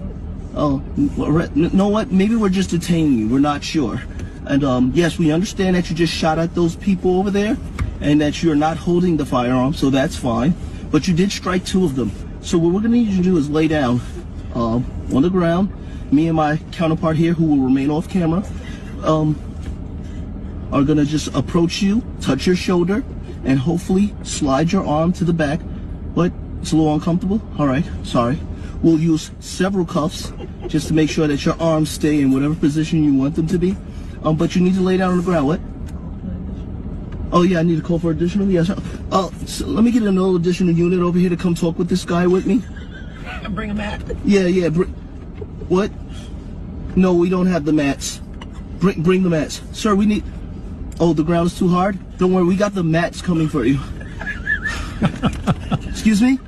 Oh, 0.55 0.81
you 0.97 1.71
know 1.71 1.89
what? 1.89 2.13
Maybe 2.13 2.37
we're 2.37 2.51
just 2.51 2.71
detaining 2.71 3.15
you. 3.15 3.29
We're 3.29 3.41
not 3.41 3.65
sure. 3.65 4.01
And 4.47 4.63
um, 4.63 4.93
yes, 4.95 5.19
we 5.19 5.33
understand 5.33 5.75
that 5.75 5.91
you 5.91 5.97
just 5.97 6.13
shot 6.13 6.39
at 6.39 6.55
those 6.55 6.77
people 6.77 7.19
over 7.19 7.31
there, 7.31 7.57
and 8.01 8.21
that 8.21 8.43
you're 8.43 8.55
not 8.55 8.77
holding 8.77 9.17
the 9.17 9.27
firearm, 9.27 9.75
so 9.75 9.91
that's 9.91 10.15
fine. 10.15 10.55
But 10.91 11.09
you 11.09 11.15
did 11.15 11.33
strike 11.33 11.65
two 11.65 11.85
of 11.85 11.97
them. 11.97 12.13
So 12.43 12.59
what 12.59 12.73
we're 12.73 12.81
gonna 12.81 12.97
need 12.97 13.09
you 13.09 13.17
to 13.17 13.23
do 13.23 13.37
is 13.39 13.49
lay 13.51 13.67
down 13.67 14.01
um, 14.55 14.85
on 15.13 15.23
the 15.23 15.31
ground. 15.31 15.73
Me 16.13 16.29
and 16.29 16.37
my 16.37 16.59
counterpart 16.71 17.17
here, 17.17 17.33
who 17.33 17.47
will 17.47 17.65
remain 17.65 17.91
off 17.91 18.09
camera, 18.09 18.45
um, 19.05 19.39
are 20.73 20.83
gonna 20.83 21.05
just 21.05 21.29
approach 21.35 21.83
you, 21.83 22.03
touch 22.21 22.47
your 22.47 22.57
shoulder, 22.57 23.05
and 23.45 23.59
hopefully 23.59 24.15
slide 24.23 24.73
your 24.73 24.87
arm 24.87 25.13
to 25.15 25.25
the 25.25 25.33
back. 25.33 25.61
But 26.15 26.33
it's 26.61 26.73
a 26.73 26.77
little 26.77 26.95
uncomfortable. 26.95 27.43
All 27.59 27.67
right, 27.67 27.85
sorry. 28.05 28.39
We'll 28.83 28.99
use 28.99 29.31
several 29.41 29.85
cuffs 29.85 30.33
just 30.67 30.89
to 30.89 30.95
make 30.95 31.09
sure 31.09 31.27
that 31.27 31.45
your 31.45 31.61
arms 31.61 31.91
stay 31.91 32.21
in 32.21 32.33
whatever 32.33 32.55
position 32.55 33.05
you 33.05 33.15
want 33.15 33.37
them 33.37 33.47
to 33.49 33.59
be. 33.59 33.77
Um, 34.25 34.37
but 34.37 34.55
you 34.55 34.63
need 34.63 34.75
to 34.75 34.81
lay 34.81 34.97
down 34.97 35.13
on 35.13 35.17
the 35.19 35.23
ground. 35.23 35.47
What? 35.47 35.61
Oh 37.33 37.43
yeah, 37.43 37.61
I 37.61 37.63
need 37.63 37.77
to 37.77 37.83
call 37.83 37.99
for 37.99 38.11
additional. 38.11 38.49
Yes. 38.49 38.71
Oh, 39.11 39.33
so 39.47 39.67
let 39.67 39.85
me 39.85 39.91
get 39.91 40.03
another 40.03 40.37
additional 40.37 40.75
unit 40.75 41.01
over 41.01 41.19
here 41.19 41.31
to 41.31 41.37
come 41.37 41.55
talk 41.55 41.79
with 41.79 41.89
this 41.89 42.05
guy 42.05 42.27
with 42.27 42.47
me. 42.47 42.63
Bring 43.51 43.71
him 43.71 43.77
back. 43.77 44.01
Yeah, 44.25 44.47
yeah. 44.47 44.69
Br- 44.69 44.85
what? 45.69 45.91
No, 46.95 47.15
we 47.15 47.29
don't 47.29 47.47
have 47.47 47.65
the 47.65 47.73
mats. 47.73 48.21
Bring, 48.83 49.01
bring 49.01 49.23
the 49.23 49.31
mats, 49.31 49.63
sir. 49.71 49.95
We 49.95 50.07
need. 50.07 50.25
Oh, 50.99 51.13
the 51.13 51.23
ground 51.23 51.47
is 51.47 51.57
too 51.57 51.69
hard. 51.69 51.97
Don't 52.19 52.33
worry, 52.33 52.43
we 52.43 52.57
got 52.57 52.75
the 52.75 52.83
mats 52.83 53.23
coming 53.23 53.49
for 53.49 53.65
you. 53.65 53.79
Excuse 55.89 56.21
me. 56.21 56.41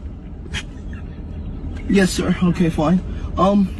Yes, 1.89 2.11
sir. 2.11 2.37
Okay, 2.43 2.71
fine. 2.71 3.01
Um. 3.39 3.73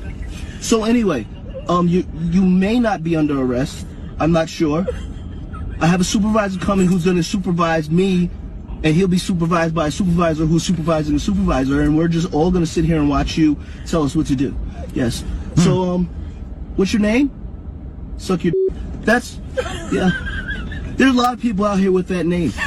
So 0.61 0.85
anyway, 0.85 1.27
um, 1.67 1.89
you 1.89 2.07
you 2.31 2.43
may 2.43 2.79
not 2.79 3.03
be 3.03 3.17
under 3.17 3.43
arrest. 3.43 3.89
I'm 4.21 4.31
not 4.31 4.49
sure. 4.49 4.87
I 5.81 5.87
have 5.87 6.01
a 6.01 6.05
supervisor 6.05 6.61
coming 6.61 6.87
who's 6.87 7.05
going 7.05 7.17
to 7.17 7.25
supervise 7.25 7.91
me, 7.91 8.31
and 8.85 8.95
he'll 8.95 9.09
be 9.09 9.19
supervised 9.19 9.75
by 9.75 9.89
a 9.89 9.91
supervisor 9.91 10.47
who's 10.47 10.63
supervising 10.63 11.17
a 11.17 11.19
supervisor, 11.19 11.81
and 11.81 11.99
we're 11.99 12.07
just 12.07 12.33
all 12.33 12.53
going 12.53 12.65
to 12.65 12.71
sit 12.71 12.85
here 12.85 13.01
and 13.01 13.09
watch 13.11 13.37
you 13.37 13.59
tell 13.85 14.05
us 14.05 14.15
what 14.15 14.27
to 14.27 14.37
do. 14.37 14.57
Yes. 14.93 15.25
So 15.57 15.83
um, 15.83 16.07
what's 16.77 16.93
your 16.93 17.03
name? 17.03 17.44
Suck 18.19 18.45
your. 18.45 18.55
That's 19.03 19.39
yeah. 19.93 20.11
There's 20.97 21.15
a 21.15 21.19
lot 21.19 21.35
of 21.35 21.41
people 21.41 21.65
out 21.65 21.79
here 21.79 21.93
with 21.93 22.09
that 22.09 22.25
name. 22.27 22.53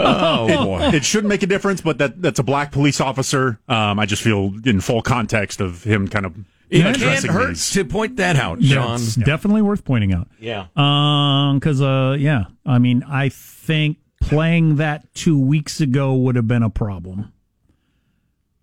Oh 0.00 0.64
boy. 0.64 0.90
It 0.94 1.04
shouldn't 1.04 1.28
make 1.28 1.42
a 1.42 1.46
difference, 1.46 1.80
but 1.80 1.98
that 1.98 2.20
that's 2.22 2.38
a 2.38 2.42
black 2.42 2.72
police 2.72 3.00
officer. 3.00 3.58
Um, 3.68 3.98
I 3.98 4.06
just 4.06 4.22
feel 4.22 4.52
in 4.64 4.80
full 4.80 5.02
context 5.02 5.60
of 5.60 5.82
him 5.82 6.08
kind 6.08 6.26
of 6.26 6.36
It 6.70 6.82
can't 6.96 7.24
hurt 7.26 7.48
these. 7.48 7.70
to 7.72 7.84
point 7.84 8.16
that 8.16 8.36
out, 8.36 8.62
Sean. 8.62 8.94
It's 8.96 9.14
definitely 9.16 9.62
worth 9.62 9.84
pointing 9.84 10.12
out. 10.12 10.28
Yeah. 10.38 10.66
Um, 10.76 11.58
because 11.58 11.80
uh, 11.82 12.16
yeah, 12.18 12.44
I 12.66 12.78
mean, 12.78 13.02
I 13.08 13.28
think 13.30 13.98
playing 14.20 14.76
that 14.76 15.12
two 15.14 15.38
weeks 15.38 15.80
ago 15.80 16.14
would 16.14 16.36
have 16.36 16.46
been 16.46 16.62
a 16.62 16.70
problem. 16.70 17.32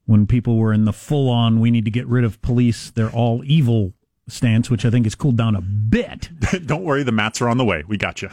When 0.06 0.28
people 0.28 0.58
were 0.58 0.72
in 0.72 0.86
the 0.86 0.94
full 0.94 1.30
on, 1.30 1.60
we 1.60 1.72
need 1.72 1.86
to 1.86 1.92
get 1.92 2.08
rid 2.08 2.24
of 2.24 2.42
police, 2.42 2.92
they're 2.92 3.10
all 3.10 3.44
evil 3.46 3.94
stance, 4.28 4.70
which 4.70 4.86
I 4.86 4.90
think 4.90 5.06
has 5.06 5.16
cooled 5.16 5.38
down 5.38 5.56
a 5.56 5.62
bit. 5.62 6.30
Don't 6.66 6.84
worry, 6.84 7.04
the 7.04 7.12
mats 7.12 7.42
are 7.42 7.50
on 7.50 7.58
the 7.58 7.66
way. 7.66 7.84
We 7.88 7.98
got 7.98 8.22
you. 8.22 8.30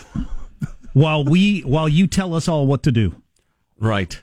while 0.92 1.24
we, 1.24 1.60
while 1.60 1.88
you 1.88 2.06
tell 2.06 2.34
us 2.34 2.48
all 2.48 2.66
what 2.66 2.82
to 2.84 2.92
do. 2.92 3.14
Right. 3.78 4.20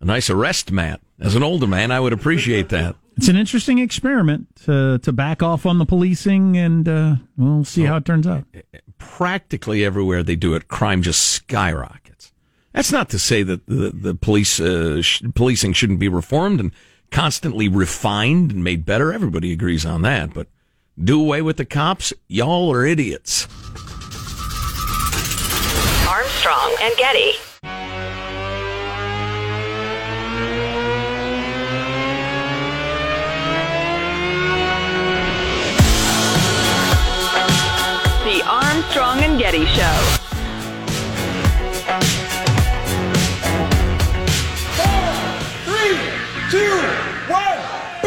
A 0.00 0.04
nice 0.04 0.30
arrest 0.30 0.70
mat. 0.70 1.00
As 1.18 1.34
an 1.34 1.42
older 1.42 1.66
man, 1.66 1.90
I 1.90 2.00
would 2.00 2.12
appreciate 2.12 2.70
that. 2.70 2.96
It's 3.16 3.28
an 3.28 3.36
interesting 3.36 3.78
experiment 3.78 4.46
to 4.64 4.98
to 5.02 5.12
back 5.12 5.42
off 5.42 5.66
on 5.66 5.76
the 5.78 5.84
policing, 5.84 6.56
and 6.56 6.88
uh, 6.88 7.16
we'll 7.36 7.64
see 7.64 7.82
how 7.82 7.96
it 7.96 8.06
turns 8.06 8.26
out. 8.26 8.44
Practically 8.96 9.84
everywhere 9.84 10.22
they 10.22 10.36
do 10.36 10.54
it, 10.54 10.68
crime 10.68 11.02
just 11.02 11.20
skyrockets. 11.22 12.19
That's 12.72 12.92
not 12.92 13.08
to 13.10 13.18
say 13.18 13.42
that 13.42 13.66
the, 13.66 13.90
the 13.90 14.14
police 14.14 14.60
uh, 14.60 15.02
sh- 15.02 15.22
policing 15.34 15.72
shouldn't 15.72 15.98
be 15.98 16.08
reformed 16.08 16.60
and 16.60 16.72
constantly 17.10 17.68
refined 17.68 18.52
and 18.52 18.62
made 18.62 18.86
better. 18.86 19.12
Everybody 19.12 19.52
agrees 19.52 19.84
on 19.84 20.02
that. 20.02 20.32
But 20.32 20.46
do 21.02 21.20
away 21.20 21.42
with 21.42 21.56
the 21.56 21.64
cops, 21.64 22.12
y'all 22.28 22.72
are 22.72 22.86
idiots. 22.86 23.48
Armstrong 26.08 26.76
and 26.80 26.96
Getty. 26.96 27.32
The 38.24 38.44
Armstrong 38.46 39.18
and 39.20 39.38
Getty 39.40 39.66
Show. 39.66 40.09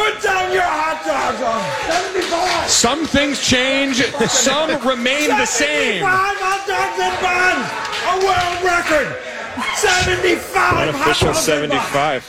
Put 0.04 0.22
down 0.22 0.52
your 0.52 0.64
hot 0.64 1.00
dogs 1.08 1.42
on 1.42 1.64
75. 2.12 2.70
Some 2.70 3.06
things 3.06 3.40
change, 3.40 4.04
some 4.30 4.70
remain 4.88 5.30
the 5.30 5.46
same. 5.46 6.04
75 6.04 6.38
hot 6.44 6.62
dogs 6.68 7.00
and 7.00 7.16
buns. 7.24 7.68
A 8.04 8.16
world 8.28 8.60
record. 8.68 9.16
75 9.78 10.90
Unofficial 10.90 11.32
hot 11.32 11.46
dogs 11.46 11.48
and 11.48 11.70
buns. 11.94 12.24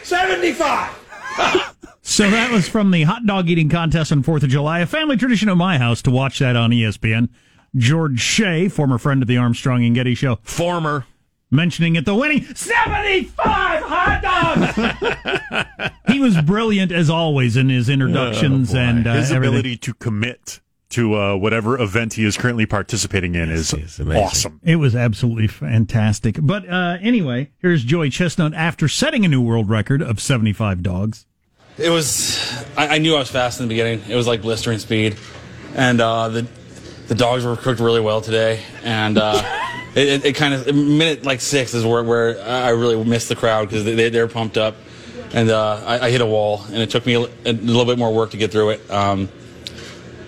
75. 0.02 1.74
So 2.08 2.28
that 2.30 2.50
was 2.50 2.66
from 2.66 2.90
the 2.90 3.02
hot 3.02 3.26
dog 3.26 3.50
eating 3.50 3.68
contest 3.68 4.10
on 4.12 4.22
Fourth 4.22 4.42
of 4.42 4.48
July, 4.48 4.80
a 4.80 4.86
family 4.86 5.16
tradition 5.18 5.50
at 5.50 5.58
my 5.58 5.76
house 5.76 6.00
to 6.02 6.10
watch 6.10 6.38
that 6.38 6.56
on 6.56 6.70
ESPN. 6.70 7.28
George 7.76 8.18
Shea, 8.18 8.68
former 8.68 8.96
friend 8.96 9.20
of 9.22 9.28
the 9.28 9.36
Armstrong 9.36 9.84
and 9.84 9.94
Getty 9.94 10.14
Show, 10.14 10.36
Former. 10.42 11.04
Mentioning 11.50 11.96
at 11.96 12.04
the 12.04 12.14
winning 12.14 12.44
75 12.54 13.82
hot 13.82 14.22
dogs. 14.22 15.90
he 16.08 16.20
was 16.20 16.40
brilliant 16.42 16.92
as 16.92 17.08
always 17.10 17.56
in 17.56 17.68
his 17.68 17.88
introductions 17.88 18.74
and 18.74 19.06
uh, 19.06 19.14
His 19.14 19.32
everything. 19.32 19.54
ability 19.58 19.76
to 19.78 19.94
commit 19.94 20.60
to 20.90 21.14
uh, 21.14 21.36
whatever 21.36 21.78
event 21.80 22.14
he 22.14 22.24
is 22.24 22.36
currently 22.38 22.64
participating 22.64 23.34
in 23.34 23.50
is 23.50 23.72
it's 23.74 24.00
awesome. 24.00 24.58
It 24.64 24.76
was 24.76 24.96
absolutely 24.96 25.46
fantastic. 25.46 26.38
But 26.40 26.68
uh, 26.68 26.96
anyway, 27.02 27.50
here's 27.58 27.84
Joey 27.84 28.08
Chestnut 28.10 28.54
after 28.54 28.88
setting 28.88 29.24
a 29.24 29.28
new 29.28 29.42
world 29.42 29.68
record 29.68 30.00
of 30.00 30.18
75 30.20 30.82
dogs. 30.82 31.26
It 31.76 31.90
was. 31.90 32.38
I, 32.76 32.96
I 32.96 32.98
knew 32.98 33.14
I 33.14 33.18
was 33.20 33.30
fast 33.30 33.60
in 33.60 33.66
the 33.66 33.68
beginning. 33.68 34.02
It 34.08 34.16
was 34.16 34.26
like 34.26 34.42
blistering 34.42 34.78
speed, 34.78 35.16
and 35.76 36.00
uh, 36.00 36.28
the 36.28 36.46
the 37.06 37.14
dogs 37.14 37.44
were 37.44 37.54
cooked 37.56 37.80
really 37.80 38.00
well 38.00 38.20
today. 38.20 38.62
And 38.82 39.16
uh, 39.16 39.34
it, 39.94 40.08
it, 40.08 40.24
it 40.24 40.32
kind 40.36 40.54
of 40.54 40.74
minute 40.74 41.24
like 41.24 41.40
six 41.40 41.74
is 41.74 41.84
where 41.84 42.02
where 42.02 42.40
I 42.42 42.70
really 42.70 43.02
missed 43.04 43.28
the 43.28 43.36
crowd 43.36 43.68
because 43.68 43.84
they 43.84 44.08
they're 44.10 44.28
pumped 44.28 44.56
up, 44.58 44.76
and 45.32 45.50
uh, 45.50 45.82
I, 45.86 46.06
I 46.06 46.10
hit 46.10 46.20
a 46.20 46.26
wall, 46.26 46.62
and 46.68 46.76
it 46.76 46.90
took 46.90 47.06
me 47.06 47.14
a, 47.14 47.20
a 47.20 47.52
little 47.52 47.84
bit 47.84 47.98
more 47.98 48.12
work 48.12 48.30
to 48.32 48.36
get 48.36 48.50
through 48.52 48.70
it. 48.70 48.90
Um, 48.90 49.28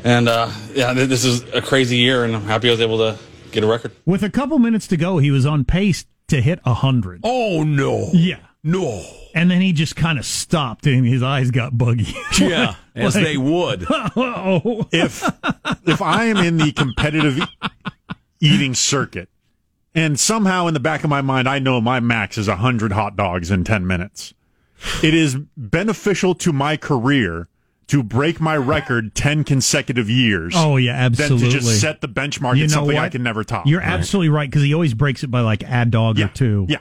and 0.05 0.29
uh, 0.29 0.51
yeah, 0.75 0.93
this 0.95 1.25
is 1.25 1.43
a 1.53 1.61
crazy 1.61 1.97
year, 1.99 2.25
and 2.25 2.35
I'm 2.35 2.43
happy 2.45 2.69
I 2.69 2.73
was 2.73 2.81
able 2.81 2.99
to 2.99 3.19
get 3.53 3.65
a 3.65 3.67
record. 3.67 3.93
With 4.07 4.23
a 4.23 4.31
couple 4.31 4.59
minutes 4.59 4.87
to 4.89 4.97
go, 4.97 5.19
he 5.19 5.31
was 5.31 5.45
on 5.45 5.65
pace 5.65 6.07
to 6.29 6.41
hit 6.41 6.59
100. 6.65 7.21
Oh, 7.25 7.65
no. 7.65 8.09
Yeah. 8.13 8.39
No. 8.63 9.05
And 9.35 9.51
then 9.51 9.61
he 9.61 9.73
just 9.73 9.97
kind 9.97 10.19
of 10.19 10.25
stopped 10.25 10.87
and 10.87 11.07
his 11.07 11.23
eyes 11.23 11.51
got 11.51 11.77
buggy. 11.77 12.15
Yeah, 12.39 12.75
as 12.95 13.15
Like- 13.15 13.25
they 13.25 13.37
would. 13.37 13.83
if 14.93 15.23
if 15.87 16.01
I 16.01 16.25
am 16.27 16.39
in 16.39 16.57
the 16.57 16.73
competitive 16.73 17.41
eating 18.41 18.75
circuit, 18.75 19.29
and 19.95 20.19
somehow 20.19 20.67
in 20.67 20.75
the 20.75 20.81
back 20.81 21.05
of 21.05 21.11
my 21.11 21.21
mind 21.21 21.49
I 21.49 21.59
know 21.59 21.81
my 21.81 22.01
max 22.01 22.39
is 22.39 22.47
hundred 22.47 22.93
hot 22.93 23.17
dogs 23.17 23.51
in 23.51 23.65
ten 23.65 23.87
minutes, 23.87 24.35
it 25.03 25.15
is 25.15 25.37
beneficial 25.57 26.35
to 26.37 26.53
my 26.53 26.77
career 26.77 27.49
to 27.89 28.05
break 28.05 28.41
my 28.41 28.57
record 28.57 29.15
ten 29.17 29.43
consecutive 29.43 30.09
years. 30.09 30.55
Oh, 30.57 30.77
yeah, 30.77 31.09
Than 31.09 31.21
absolutely. 31.21 31.51
to 31.51 31.59
just 31.59 31.81
set 31.81 32.01
the 32.01 32.09
benchmark 32.09 32.57
You 32.57 32.65
at 32.65 32.71
something 32.71 32.97
I 32.97 33.03
what? 33.03 33.13
can 33.13 33.25
never 33.25 33.43
top. 33.43 33.67
You're 33.67 33.81
absolutely 33.81 34.29
right 34.29 34.49
because 34.49 34.63
he 34.63 34.73
always 34.73 34.95
breaks 34.95 35.25
it 35.25 35.27
by 35.29 35.41
like 35.41 35.65
a 35.67 35.85
dog 35.87 36.19
yeah, 36.19 36.27
or 36.27 36.29
two. 36.29 36.67
Yeah. 36.69 36.79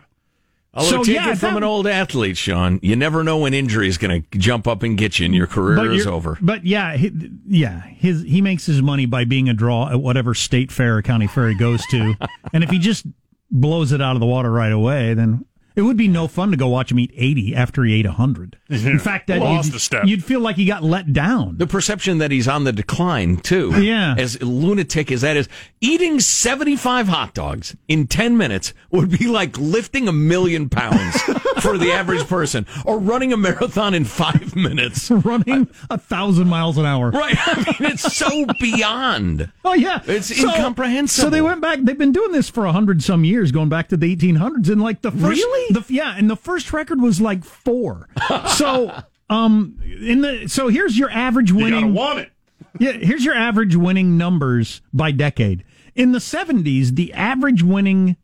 Although 0.79 0.89
So, 0.97 1.03
take 1.03 1.15
yeah, 1.15 1.31
it 1.31 1.37
from 1.37 1.53
that- 1.53 1.57
an 1.57 1.63
old 1.63 1.87
athlete, 1.87 2.37
Sean, 2.37 2.79
you 2.81 2.95
never 2.95 3.23
know 3.23 3.37
when 3.37 3.53
injury 3.53 3.87
is 3.87 3.97
going 3.97 4.23
to 4.31 4.37
jump 4.37 4.67
up 4.67 4.81
and 4.83 4.97
get 4.97 5.19
you, 5.19 5.25
and 5.25 5.35
your 5.35 5.47
career 5.47 5.75
But 5.75 5.87
is 5.93 6.07
over. 6.07 6.37
But 6.41 6.65
yeah, 6.65 6.95
he, 6.95 7.11
yeah, 7.47 7.81
his 7.81 8.23
he 8.23 8.41
makes 8.41 8.65
his 8.65 8.81
money 8.81 9.05
by 9.05 9.25
being 9.25 9.49
a 9.49 9.53
draw 9.53 9.89
at 9.89 9.99
whatever 10.01 10.33
state 10.33 10.71
fair 10.71 10.97
or 10.97 11.01
county 11.01 11.27
fair 11.27 11.49
he 11.49 11.55
goes 11.55 11.85
to, 11.87 12.15
and 12.53 12.63
if 12.63 12.69
he 12.69 12.79
just 12.79 13.05
blows 13.51 13.91
it 13.91 14.01
out 14.01 14.15
of 14.15 14.19
the 14.19 14.25
water 14.25 14.51
right 14.51 14.71
away, 14.71 15.13
then 15.13 15.43
it 15.79 15.83
would 15.83 15.97
be 15.97 16.07
no 16.09 16.27
fun 16.27 16.51
to 16.51 16.57
go 16.57 16.67
watch 16.67 16.91
him 16.91 16.99
eat 16.99 17.11
eighty 17.15 17.55
after 17.55 17.83
he 17.85 17.95
ate 17.95 18.05
hundred. 18.05 18.57
In 18.69 18.99
fact, 18.99 19.27
that 19.27 19.39
Lost 19.39 19.69
you'd, 19.69 19.75
a 19.75 19.79
step. 19.79 20.05
you'd 20.05 20.23
feel 20.23 20.41
like 20.41 20.57
he 20.57 20.65
got 20.65 20.83
let 20.83 21.13
down. 21.13 21.57
The 21.57 21.65
perception 21.67 22.17
that 22.19 22.29
he's 22.31 22.47
on 22.47 22.65
the 22.65 22.73
decline 22.73 23.37
too. 23.37 23.81
Yeah. 23.81 24.13
As 24.17 24.41
lunatic 24.43 25.11
as 25.11 25.21
that 25.21 25.37
is, 25.37 25.47
eating 25.81 26.19
seventy-five 26.19 27.07
hot 27.07 27.33
dogs 27.33 27.75
in 27.87 28.07
ten 28.07 28.37
minutes 28.37 28.73
would 28.91 29.17
be 29.17 29.27
like 29.27 29.57
lifting 29.57 30.07
a 30.07 30.11
million 30.13 30.69
pounds 30.69 31.17
for 31.61 31.77
the 31.77 31.91
average 31.91 32.27
person, 32.27 32.65
or 32.85 32.99
running 32.99 33.33
a 33.33 33.37
marathon 33.37 33.93
in 33.93 34.05
five 34.05 34.55
minutes. 34.55 35.09
Running 35.29 35.67
a 35.89 35.97
thousand 35.97 36.47
miles 36.47 36.77
an 36.77 36.85
hour. 36.85 37.11
Right. 37.11 37.35
I 37.37 37.55
mean, 37.79 37.91
it's 37.91 38.15
so 38.15 38.45
beyond. 38.59 39.51
Oh 39.65 39.73
yeah, 39.73 40.01
It's 40.05 40.31
incomprehensible. 40.31 41.25
So 41.25 41.29
they 41.29 41.41
went 41.41 41.61
back. 41.61 41.79
They've 41.81 41.97
been 41.97 42.11
doing 42.11 42.31
this 42.31 42.49
for 42.49 42.65
a 42.65 42.71
hundred 42.71 43.03
some 43.03 43.23
years, 43.23 43.51
going 43.51 43.69
back 43.69 43.89
to 43.89 43.97
the 43.97 44.15
1800s, 44.15 44.69
and 44.69 44.81
like 44.81 45.01
the 45.01 45.11
first, 45.11 45.23
Really? 45.43 45.73
the, 45.73 45.85
yeah, 45.93 46.15
and 46.17 46.29
the 46.29 46.35
first 46.35 46.71
record 46.73 47.01
was 47.01 47.19
like 47.21 47.43
four. 47.43 48.07
so, 48.55 49.03
um, 49.29 49.79
in 50.01 50.21
the 50.21 50.47
so 50.47 50.67
here's 50.69 50.97
your 50.97 51.09
average 51.11 51.49
You 51.51 51.57
winning. 51.57 51.93
want 51.93 52.19
it. 52.19 52.31
Yeah, 52.79 52.91
here's 52.93 53.25
your 53.25 53.35
average 53.35 53.75
winning 53.75 54.17
numbers 54.17 54.81
by 54.93 55.11
decade. 55.11 55.63
In 55.95 56.11
the 56.11 56.19
70s, 56.19 56.95
the 56.95 57.13
average 57.13 57.61
winning 57.63 58.15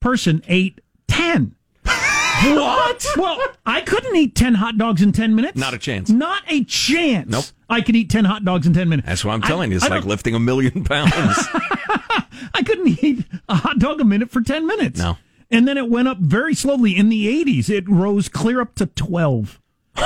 person 0.00 0.42
ate 0.48 0.80
10. 1.08 1.54
What? 2.44 3.06
Well, 3.16 3.38
I 3.64 3.80
couldn't 3.82 4.14
eat 4.16 4.34
10 4.34 4.54
hot 4.54 4.76
dogs 4.76 5.00
in 5.02 5.12
10 5.12 5.34
minutes. 5.34 5.56
Not 5.58 5.74
a 5.74 5.78
chance. 5.78 6.10
Not 6.10 6.42
a 6.48 6.64
chance. 6.64 7.30
Nope. 7.30 7.44
I 7.70 7.80
could 7.80 7.94
eat 7.96 8.10
10 8.10 8.24
hot 8.24 8.44
dogs 8.44 8.66
in 8.66 8.72
10 8.74 8.88
minutes. 8.88 9.06
That's 9.08 9.24
what 9.24 9.32
I'm 9.32 9.44
I- 9.44 9.46
telling 9.46 9.70
you. 9.70 9.76
It's 9.76 9.84
I 9.84 9.88
like 9.88 10.00
don't- 10.02 10.08
lifting 10.10 10.34
a 10.34 10.40
million 10.40 10.84
pounds. 10.84 11.12
I 12.54 12.62
couldn't 12.64 13.02
eat 13.02 13.24
a 13.48 13.54
hot 13.54 13.78
dog 13.78 14.00
a 14.00 14.04
minute 14.04 14.30
for 14.30 14.40
10 14.40 14.66
minutes. 14.66 14.98
No. 14.98 15.16
And 15.50 15.68
then 15.68 15.76
it 15.78 15.88
went 15.88 16.08
up 16.08 16.18
very 16.18 16.54
slowly. 16.54 16.96
In 16.96 17.08
the 17.10 17.26
80s, 17.44 17.70
it 17.70 17.88
rose 17.88 18.28
clear 18.28 18.60
up 18.60 18.74
to 18.76 18.86
12. 18.86 19.60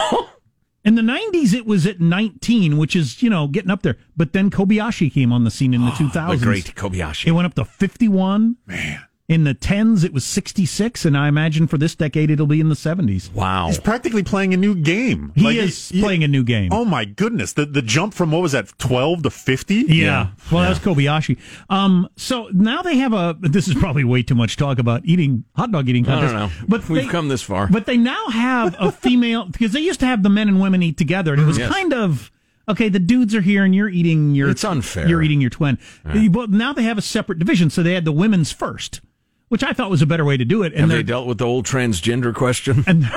In 0.84 0.94
the 0.94 1.02
90s, 1.02 1.52
it 1.52 1.66
was 1.66 1.84
at 1.84 2.00
19, 2.00 2.76
which 2.76 2.94
is, 2.94 3.20
you 3.20 3.28
know, 3.28 3.48
getting 3.48 3.70
up 3.72 3.82
there. 3.82 3.96
But 4.16 4.32
then 4.32 4.50
Kobayashi 4.50 5.12
came 5.12 5.32
on 5.32 5.42
the 5.42 5.50
scene 5.50 5.74
in 5.74 5.84
the 5.84 5.90
2000s. 5.90 6.30
the 6.38 6.44
great 6.44 6.74
Kobayashi. 6.76 7.26
It 7.26 7.32
went 7.32 7.46
up 7.46 7.54
to 7.54 7.64
51. 7.64 8.56
Man. 8.66 9.00
In 9.28 9.42
the 9.42 9.56
10s, 9.56 10.04
it 10.04 10.12
was 10.12 10.24
66. 10.24 11.04
And 11.04 11.18
I 11.18 11.26
imagine 11.26 11.66
for 11.66 11.78
this 11.78 11.96
decade, 11.96 12.30
it'll 12.30 12.46
be 12.46 12.60
in 12.60 12.68
the 12.68 12.76
70s. 12.76 13.32
Wow. 13.32 13.66
He's 13.66 13.80
practically 13.80 14.22
playing 14.22 14.54
a 14.54 14.56
new 14.56 14.72
game. 14.76 15.32
He 15.34 15.42
Like, 15.42 15.56
is 15.56 15.88
he- 15.88 16.00
playing 16.00 16.22
a 16.22 16.28
new 16.28 16.44
game. 16.44 16.68
Oh 16.72 16.84
my 16.84 17.04
goodness! 17.04 17.52
The 17.52 17.66
the 17.66 17.82
jump 17.82 18.14
from 18.14 18.30
what 18.30 18.40
was 18.42 18.52
that 18.52 18.78
twelve 18.78 19.24
to 19.24 19.30
fifty? 19.30 19.84
Yeah. 19.88 20.28
Well, 20.52 20.62
that's 20.62 20.78
Kobayashi. 20.78 21.38
Um, 21.68 22.08
so 22.16 22.48
now 22.52 22.82
they 22.82 22.98
have 22.98 23.12
a. 23.12 23.36
This 23.40 23.66
is 23.66 23.74
probably 23.74 24.04
way 24.04 24.22
too 24.22 24.36
much 24.36 24.56
talk 24.56 24.78
about 24.78 25.02
eating 25.04 25.42
hot 25.56 25.72
dog 25.72 25.88
eating 25.88 26.08
I 26.08 26.20
don't 26.20 26.32
know. 26.32 26.50
But 26.68 26.88
We've 26.88 27.02
they- 27.02 27.08
come 27.08 27.26
this 27.26 27.42
far. 27.42 27.66
But 27.66 27.86
they 27.86 27.96
now 27.96 28.28
have 28.28 28.76
a 28.78 28.92
female 28.92 29.46
because 29.50 29.72
they 29.72 29.80
used 29.80 29.98
to 30.00 30.06
have 30.06 30.22
the 30.22 30.28
men 30.30 30.46
and 30.48 30.60
women 30.60 30.84
eat 30.84 30.96
together, 30.98 31.32
and 31.32 31.42
it 31.42 31.46
was 31.46 31.58
Yes. 31.58 31.72
kind 31.72 31.92
of 31.92 32.30
okay. 32.68 32.88
The 32.88 33.00
dudes 33.00 33.34
are 33.34 33.40
here, 33.40 33.64
and 33.64 33.74
you're 33.74 33.88
eating 33.88 34.36
your. 34.36 34.50
It's 34.50 34.62
unfair. 34.64 35.08
You're 35.08 35.22
eating 35.22 35.40
your 35.40 35.50
twin. 35.50 35.78
But 36.04 36.50
now 36.50 36.72
they 36.72 36.84
have 36.84 36.96
a 36.98 37.02
separate 37.02 37.40
division, 37.40 37.70
so 37.70 37.82
they 37.82 37.94
had 37.94 38.04
the 38.04 38.12
women's 38.12 38.52
first, 38.52 39.00
which 39.48 39.62
I 39.62 39.72
thought 39.72 39.90
was 39.90 40.02
a 40.02 40.06
better 40.06 40.24
way 40.24 40.36
to 40.36 40.44
do 40.44 40.62
it. 40.62 40.72
And 40.72 40.80
Have 40.82 40.88
they're- 40.90 41.02
dealt 41.02 41.26
with 41.26 41.38
the 41.38 41.46
old 41.46 41.66
transgender 41.66 42.34
question? 42.34 42.84
And, 42.86 43.06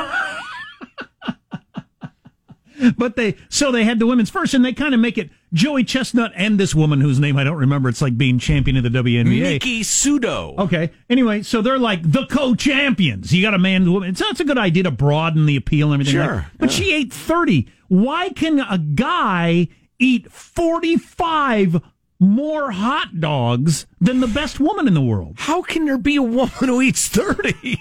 but 2.97 3.15
they 3.17 3.35
so 3.49 3.71
they 3.73 3.83
had 3.83 3.99
the 3.99 4.07
women's 4.07 4.29
first, 4.29 4.53
and 4.53 4.63
they 4.63 4.71
kind 4.73 4.93
of 4.93 4.99
make 5.01 5.17
it 5.17 5.29
Joey 5.51 5.83
Chestnut 5.83 6.31
and 6.35 6.57
this 6.59 6.73
woman 6.73 7.01
whose 7.01 7.19
name 7.19 7.35
I 7.35 7.43
don't 7.43 7.57
remember. 7.57 7.89
It's 7.89 8.01
like 8.01 8.17
being 8.17 8.39
champion 8.39 8.77
of 8.77 8.83
the 8.83 8.89
WNBA. 8.89 9.25
Nikki 9.25 9.81
Sudo. 9.81 10.57
Okay. 10.57 10.91
Anyway, 11.09 11.41
so 11.41 11.61
they're 11.61 11.77
like 11.79 12.09
the 12.09 12.25
co-champions. 12.27 13.33
You 13.33 13.41
got 13.41 13.53
a 13.53 13.59
man, 13.59 13.81
and 13.81 13.89
a 13.89 13.91
woman. 13.91 14.09
It's 14.11 14.21
that's 14.21 14.39
a 14.39 14.45
good 14.45 14.57
idea 14.57 14.83
to 14.83 14.91
broaden 14.91 15.45
the 15.45 15.57
appeal 15.57 15.91
and 15.91 16.01
everything. 16.01 16.21
Sure, 16.21 16.35
like- 16.35 16.45
but 16.57 16.71
she 16.71 16.93
ate 16.93 17.11
thirty. 17.11 17.67
Why 17.89 18.29
can 18.29 18.59
a 18.59 18.77
guy 18.77 19.67
eat 19.99 20.31
forty-five 20.31 21.81
more 22.19 22.71
hot 22.71 23.19
dogs 23.19 23.85
than 24.01 24.19
the 24.19 24.27
best 24.27 24.59
woman 24.59 24.87
in 24.87 24.93
the 24.93 25.01
world? 25.01 25.35
How 25.37 25.61
can 25.61 25.85
there 25.85 25.97
be 25.97 26.15
a 26.17 26.21
woman 26.21 26.49
who 26.59 26.81
eats 26.81 27.07
30? 27.07 27.79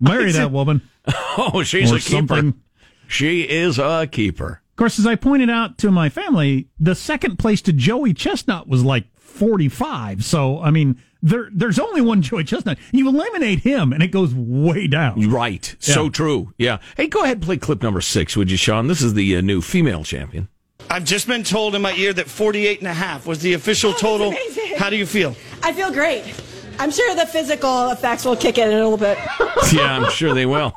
Marry 0.00 0.32
that 0.32 0.50
woman. 0.52 0.82
Oh, 1.38 1.62
she's 1.62 1.90
Or 1.90 1.96
a 1.96 2.00
keeper. 2.00 2.34
something. 2.36 2.60
She 3.06 3.42
is 3.48 3.78
a 3.78 4.06
keeper. 4.10 4.60
Of 4.72 4.76
course, 4.76 4.98
as 4.98 5.06
I 5.06 5.14
pointed 5.16 5.48
out 5.48 5.78
to 5.78 5.90
my 5.90 6.10
family, 6.10 6.68
the 6.78 6.94
second 6.94 7.38
place 7.38 7.62
to 7.62 7.72
Joey 7.72 8.12
Chestnut 8.12 8.68
was 8.68 8.84
like 8.84 9.06
45. 9.16 10.22
So, 10.24 10.60
I 10.60 10.70
mean, 10.70 11.00
there 11.22 11.48
there's 11.50 11.78
only 11.78 12.02
one 12.02 12.20
Joey 12.20 12.44
Chestnut. 12.44 12.78
You 12.92 13.08
eliminate 13.08 13.60
him, 13.60 13.92
and 13.94 14.02
it 14.02 14.08
goes 14.08 14.34
way 14.34 14.86
down. 14.86 15.30
Right. 15.30 15.74
So 15.78 16.10
true. 16.10 16.52
Yeah. 16.58 16.78
Hey, 16.96 17.06
go 17.06 17.22
ahead 17.24 17.38
and 17.38 17.44
play 17.46 17.56
clip 17.56 17.82
number 17.82 18.02
six, 18.02 18.36
would 18.36 18.50
you, 18.50 18.58
Sean? 18.58 18.86
This 18.86 19.00
is 19.00 19.14
the 19.14 19.36
uh, 19.36 19.40
new 19.40 19.62
female 19.62 20.04
champion. 20.04 20.48
I've 20.90 21.04
just 21.04 21.26
been 21.26 21.44
told 21.44 21.74
in 21.74 21.82
my 21.82 21.92
ear 21.94 22.12
that 22.14 22.28
48 22.28 22.78
and 22.78 22.88
a 22.88 22.94
half 22.94 23.26
was 23.26 23.40
the 23.40 23.54
official 23.54 23.92
total. 23.92 24.28
amazing. 24.28 24.76
How 24.76 24.90
do 24.90 24.96
you 24.96 25.06
feel? 25.06 25.36
I 25.62 25.72
feel 25.72 25.92
great. 25.92 26.24
I'm 26.78 26.90
sure 26.90 27.14
the 27.14 27.26
physical 27.26 27.90
effects 27.90 28.24
will 28.24 28.36
kick 28.36 28.56
in 28.58 28.68
in 28.68 28.74
a 28.78 28.88
little 28.88 28.96
bit. 28.96 29.18
yeah, 29.72 29.96
I'm 29.96 30.10
sure 30.10 30.32
they 30.32 30.46
will. 30.46 30.72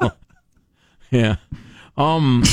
yeah. 1.12 1.36
Um, 1.98 2.44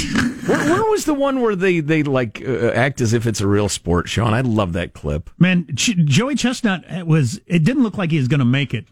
where, 0.46 0.58
where 0.58 0.90
was 0.90 1.04
the 1.04 1.14
one 1.14 1.40
where 1.40 1.56
they 1.56 1.80
they 1.80 2.02
like 2.02 2.42
uh, 2.46 2.68
act 2.68 3.00
as 3.00 3.12
if 3.12 3.26
it's 3.26 3.40
a 3.40 3.46
real 3.46 3.68
sport, 3.68 4.08
Sean? 4.08 4.34
I 4.34 4.40
love 4.42 4.72
that 4.74 4.92
clip. 4.92 5.30
Man, 5.38 5.66
Ch- 5.74 5.96
Joey 6.04 6.34
Chestnut 6.34 7.06
was. 7.06 7.40
It 7.46 7.64
didn't 7.64 7.82
look 7.82 7.96
like 7.96 8.10
he 8.10 8.18
was 8.18 8.28
going 8.28 8.40
to 8.40 8.44
make 8.44 8.74
it 8.74 8.86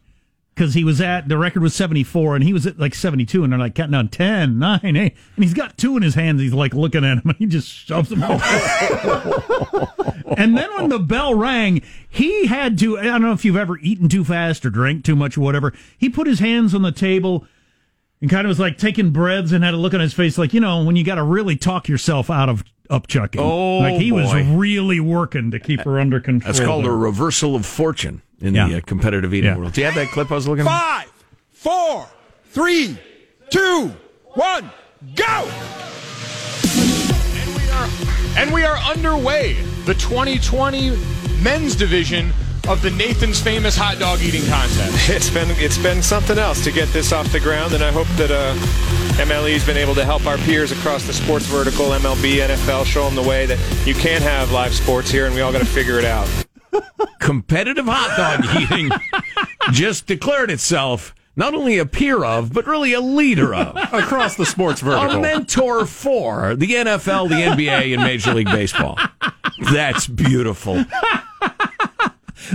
because 0.57 0.73
he 0.73 0.85
was 0.85 1.03
at 1.03 1.29
the 1.29 1.37
record 1.37 1.63
was 1.63 1.75
seventy 1.75 2.03
four 2.03 2.35
and 2.35 2.43
he 2.43 2.53
was 2.53 2.67
at 2.67 2.79
like 2.79 2.95
seventy 2.95 3.27
two, 3.27 3.45
and 3.45 3.53
they're 3.53 3.61
like 3.61 3.75
counting 3.75 3.93
down 3.93 4.09
10, 4.09 4.59
9, 4.59 4.81
8, 4.85 4.97
and 4.97 5.15
he's 5.45 5.55
got 5.55 5.77
two 5.77 5.97
in 5.97 6.03
his 6.03 6.15
hands. 6.15 6.41
He's 6.41 6.55
like 6.55 6.75
looking 6.75 7.05
at 7.05 7.19
him, 7.19 7.29
and 7.29 7.37
he 7.39 7.47
just 7.47 7.69
shoves 7.69 8.09
them. 8.09 8.23
Over. 8.23 8.43
and 10.37 10.57
then 10.57 10.75
when 10.75 10.89
the 10.89 10.99
bell 10.99 11.35
rang, 11.35 11.83
he 12.09 12.47
had 12.47 12.79
to. 12.79 12.99
I 12.99 13.05
don't 13.05 13.23
know 13.23 13.33
if 13.33 13.45
you've 13.45 13.57
ever 13.57 13.79
eaten 13.79 14.09
too 14.09 14.25
fast 14.25 14.65
or 14.65 14.71
drank 14.71 15.05
too 15.05 15.17
much 15.17 15.37
or 15.37 15.43
whatever. 15.43 15.73
He 15.99 16.09
put 16.09 16.27
his 16.27 16.41
hands 16.41 16.75
on 16.75 16.83
the 16.83 16.93
table. 16.93 17.47
And 18.23 18.31
kind 18.31 18.47
of 18.47 18.49
was 18.49 18.59
like 18.59 18.79
taking 18.79 19.11
breaths 19.11 19.53
and 19.53 19.63
had 19.63 19.75
a 19.75 19.77
look 19.77 19.93
on 19.93 20.01
his 20.01 20.15
face, 20.15 20.39
like 20.39 20.55
you 20.55 20.61
know 20.61 20.83
when 20.83 20.97
you 20.97 21.05
got 21.05 21.17
to 21.17 21.23
really 21.23 21.55
talk 21.55 21.87
yourself 21.87 22.31
out 22.31 22.49
of 22.49 22.65
upchucking. 22.89 23.39
Oh, 23.39 23.81
like 23.81 24.01
he 24.01 24.11
was 24.11 24.33
really 24.35 25.01
working 25.01 25.51
to 25.51 25.61
keep 25.61 25.81
her 25.81 26.01
under 26.01 26.19
control. 26.19 26.51
That's 26.51 26.65
called 26.65 26.87
there. 26.87 26.93
a 26.93 26.97
reversal 26.97 27.55
of 27.55 27.67
fortune 27.67 28.23
in 28.41 28.55
Yeah. 28.55 28.69
the 28.69 28.77
uh, 28.79 28.81
competitive 28.85 29.33
eating 29.35 29.51
Yeah. 29.51 29.57
world. 29.57 29.73
Do 29.73 29.81
you 29.81 29.87
have 29.87 29.95
that 29.97 30.09
clip 30.09 30.31
I 30.31 30.35
was 30.35 30.47
looking 30.49 30.65
for? 30.65 30.71
Five, 30.71 31.11
four, 31.53 32.07
three, 32.51 32.97
two, 33.51 33.93
one, 34.35 34.71
go! 35.15 35.49
And 38.37 38.53
we 38.53 38.65
are 38.65 38.77
underway. 38.77 39.55
The 39.87 39.95
2020 39.95 40.91
men's 41.43 41.75
division 41.75 42.33
of 42.69 42.83
the 42.83 42.91
Nathan's 42.91 43.41
Famous 43.41 43.77
Hot 43.77 43.99
Dog 43.99 44.21
Eating 44.21 44.43
Contest. 44.47 45.09
It's 45.11 45.31
been 45.31 45.49
it's 45.53 45.79
been 45.79 46.03
something 46.03 46.37
else 46.37 46.63
to 46.65 46.73
get 46.73 46.89
this 46.89 47.13
off 47.13 47.31
the 47.33 47.41
ground, 47.41 47.73
and 47.75 47.83
I 47.83 47.93
hope 47.93 48.09
that 48.17 48.31
uh, 48.31 48.55
MLE's 49.23 49.65
been 49.65 49.77
able 49.77 49.95
to 49.95 50.05
help 50.05 50.27
our 50.27 50.37
peers 50.39 50.73
across 50.73 51.07
the 51.07 51.13
sports 51.13 51.47
vertical, 51.47 51.87
MLB, 51.87 52.39
NFL, 52.47 52.85
show 52.85 53.05
them 53.07 53.15
the 53.15 53.23
way 53.23 53.47
that 53.47 53.59
you 53.87 53.95
can 53.95 54.21
have 54.21 54.51
live 54.51 54.75
sports 54.75 55.11
here, 55.11 55.27
and 55.27 55.35
we 55.35 55.41
all 55.41 55.53
got 55.53 55.61
to 55.61 55.65
figure 55.65 55.99
it 55.99 56.05
out. 56.05 56.29
Competitive 57.21 57.87
hot 57.87 58.17
dog 58.17 58.57
eating 58.63 58.91
just 59.73 60.07
declared 60.07 60.51
itself 60.51 61.15
not 61.37 61.55
only 61.55 61.79
a 61.79 61.85
peer 61.85 62.25
of, 62.25 62.53
but 62.53 62.67
really 62.67 62.95
a 62.95 63.01
leader 63.01 63.55
of. 63.55 63.77
Across 63.93 64.37
the 64.37 64.47
sports 64.47 64.81
vertical. 64.81 65.05
A 65.05 65.09
vertical. 65.09 65.23
mentor 65.23 65.85
for 65.87 66.57
the 66.57 66.69
NFL, 66.69 67.29
the 67.29 67.35
NBA, 67.35 67.93
and 67.93 68.03
Major 68.03 68.33
League 68.33 68.47
Baseball. 68.47 68.99
That's 69.71 70.07
beautiful. 70.07 70.85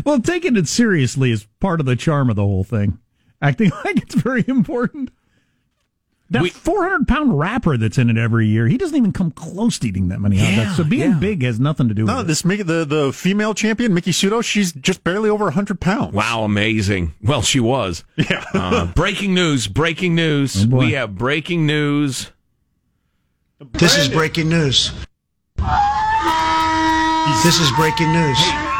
Well, 0.05 0.19
taking 0.19 0.55
it 0.55 0.67
seriously 0.67 1.31
is 1.31 1.47
part 1.59 1.79
of 1.79 1.85
the 1.85 1.95
charm 1.95 2.29
of 2.29 2.35
the 2.35 2.43
whole 2.43 2.63
thing. 2.63 2.99
Acting 3.41 3.71
like 3.85 3.97
it's 4.01 4.15
very 4.15 4.45
important. 4.47 5.11
That 6.31 6.49
400 6.49 7.07
pound 7.09 7.37
rapper 7.37 7.75
that's 7.77 7.97
in 7.97 8.09
it 8.09 8.17
every 8.17 8.47
year, 8.47 8.67
he 8.67 8.77
doesn't 8.77 8.95
even 8.95 9.11
come 9.11 9.31
close 9.31 9.77
to 9.79 9.87
eating 9.89 10.07
that 10.07 10.19
many 10.21 10.37
hot 10.37 10.55
dogs. 10.63 10.77
So 10.77 10.83
being 10.85 11.19
big 11.19 11.43
has 11.43 11.59
nothing 11.59 11.89
to 11.89 11.93
do 11.93 12.05
No, 12.05 12.13
with 12.13 12.19
it. 12.19 12.23
No, 12.23 12.27
this 12.27 12.45
Miki, 12.45 12.63
the 12.63 12.85
the 12.85 13.11
female 13.11 13.53
champion, 13.53 13.93
Miki 13.93 14.11
Sudo, 14.11 14.41
she's 14.43 14.71
just 14.71 15.03
barely 15.03 15.29
over 15.29 15.51
hundred 15.51 15.81
pounds. 15.81 16.13
Wow, 16.13 16.43
amazing. 16.43 17.13
Well, 17.21 17.41
she 17.41 17.59
was. 17.59 18.03
Yeah. 18.15 18.45
uh, 18.53 18.85
breaking 18.93 19.33
news, 19.33 19.67
breaking 19.67 20.15
news. 20.15 20.65
boy. 20.65 20.77
we 20.77 20.91
have 20.93 21.17
breaking 21.17 21.65
news. 21.65 22.31
This 23.73 23.97
is 23.97 24.07
breaking 24.07 24.47
news. 24.49 24.91
This 27.43 27.59
is 27.59 27.71
breaking 27.75 28.11
news. 28.13 28.70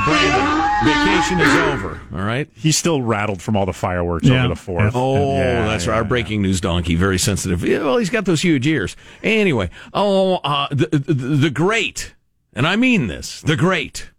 Vacation 0.83 1.39
is 1.39 1.53
over. 1.57 2.01
All 2.13 2.23
right. 2.23 2.49
He's 2.55 2.75
still 2.75 3.01
rattled 3.03 3.41
from 3.41 3.55
all 3.55 3.65
the 3.67 3.73
fireworks 3.73 4.27
Yeah. 4.27 4.39
over 4.45 4.47
the 4.49 4.55
fourth. 4.55 4.93
Oh, 4.95 5.35
Yeah, 5.37 5.67
that's 5.67 5.85
yeah, 5.85 5.91
right. 5.91 5.97
Our 5.99 6.03
breaking 6.03 6.41
news 6.41 6.59
donkey, 6.59 6.95
very 6.95 7.19
sensitive. 7.19 7.63
Yeah, 7.63 7.79
well, 7.79 7.97
he's 7.97 8.09
got 8.09 8.25
those 8.25 8.41
huge 8.41 8.65
ears. 8.65 8.95
Anyway, 9.23 9.69
oh, 9.93 10.35
uh, 10.37 10.67
the, 10.71 10.87
the, 10.87 11.13
the 11.13 11.49
great, 11.51 12.15
and 12.53 12.65
I 12.65 12.75
mean 12.77 13.07
this, 13.07 13.41
the 13.41 13.55
great 13.55 14.09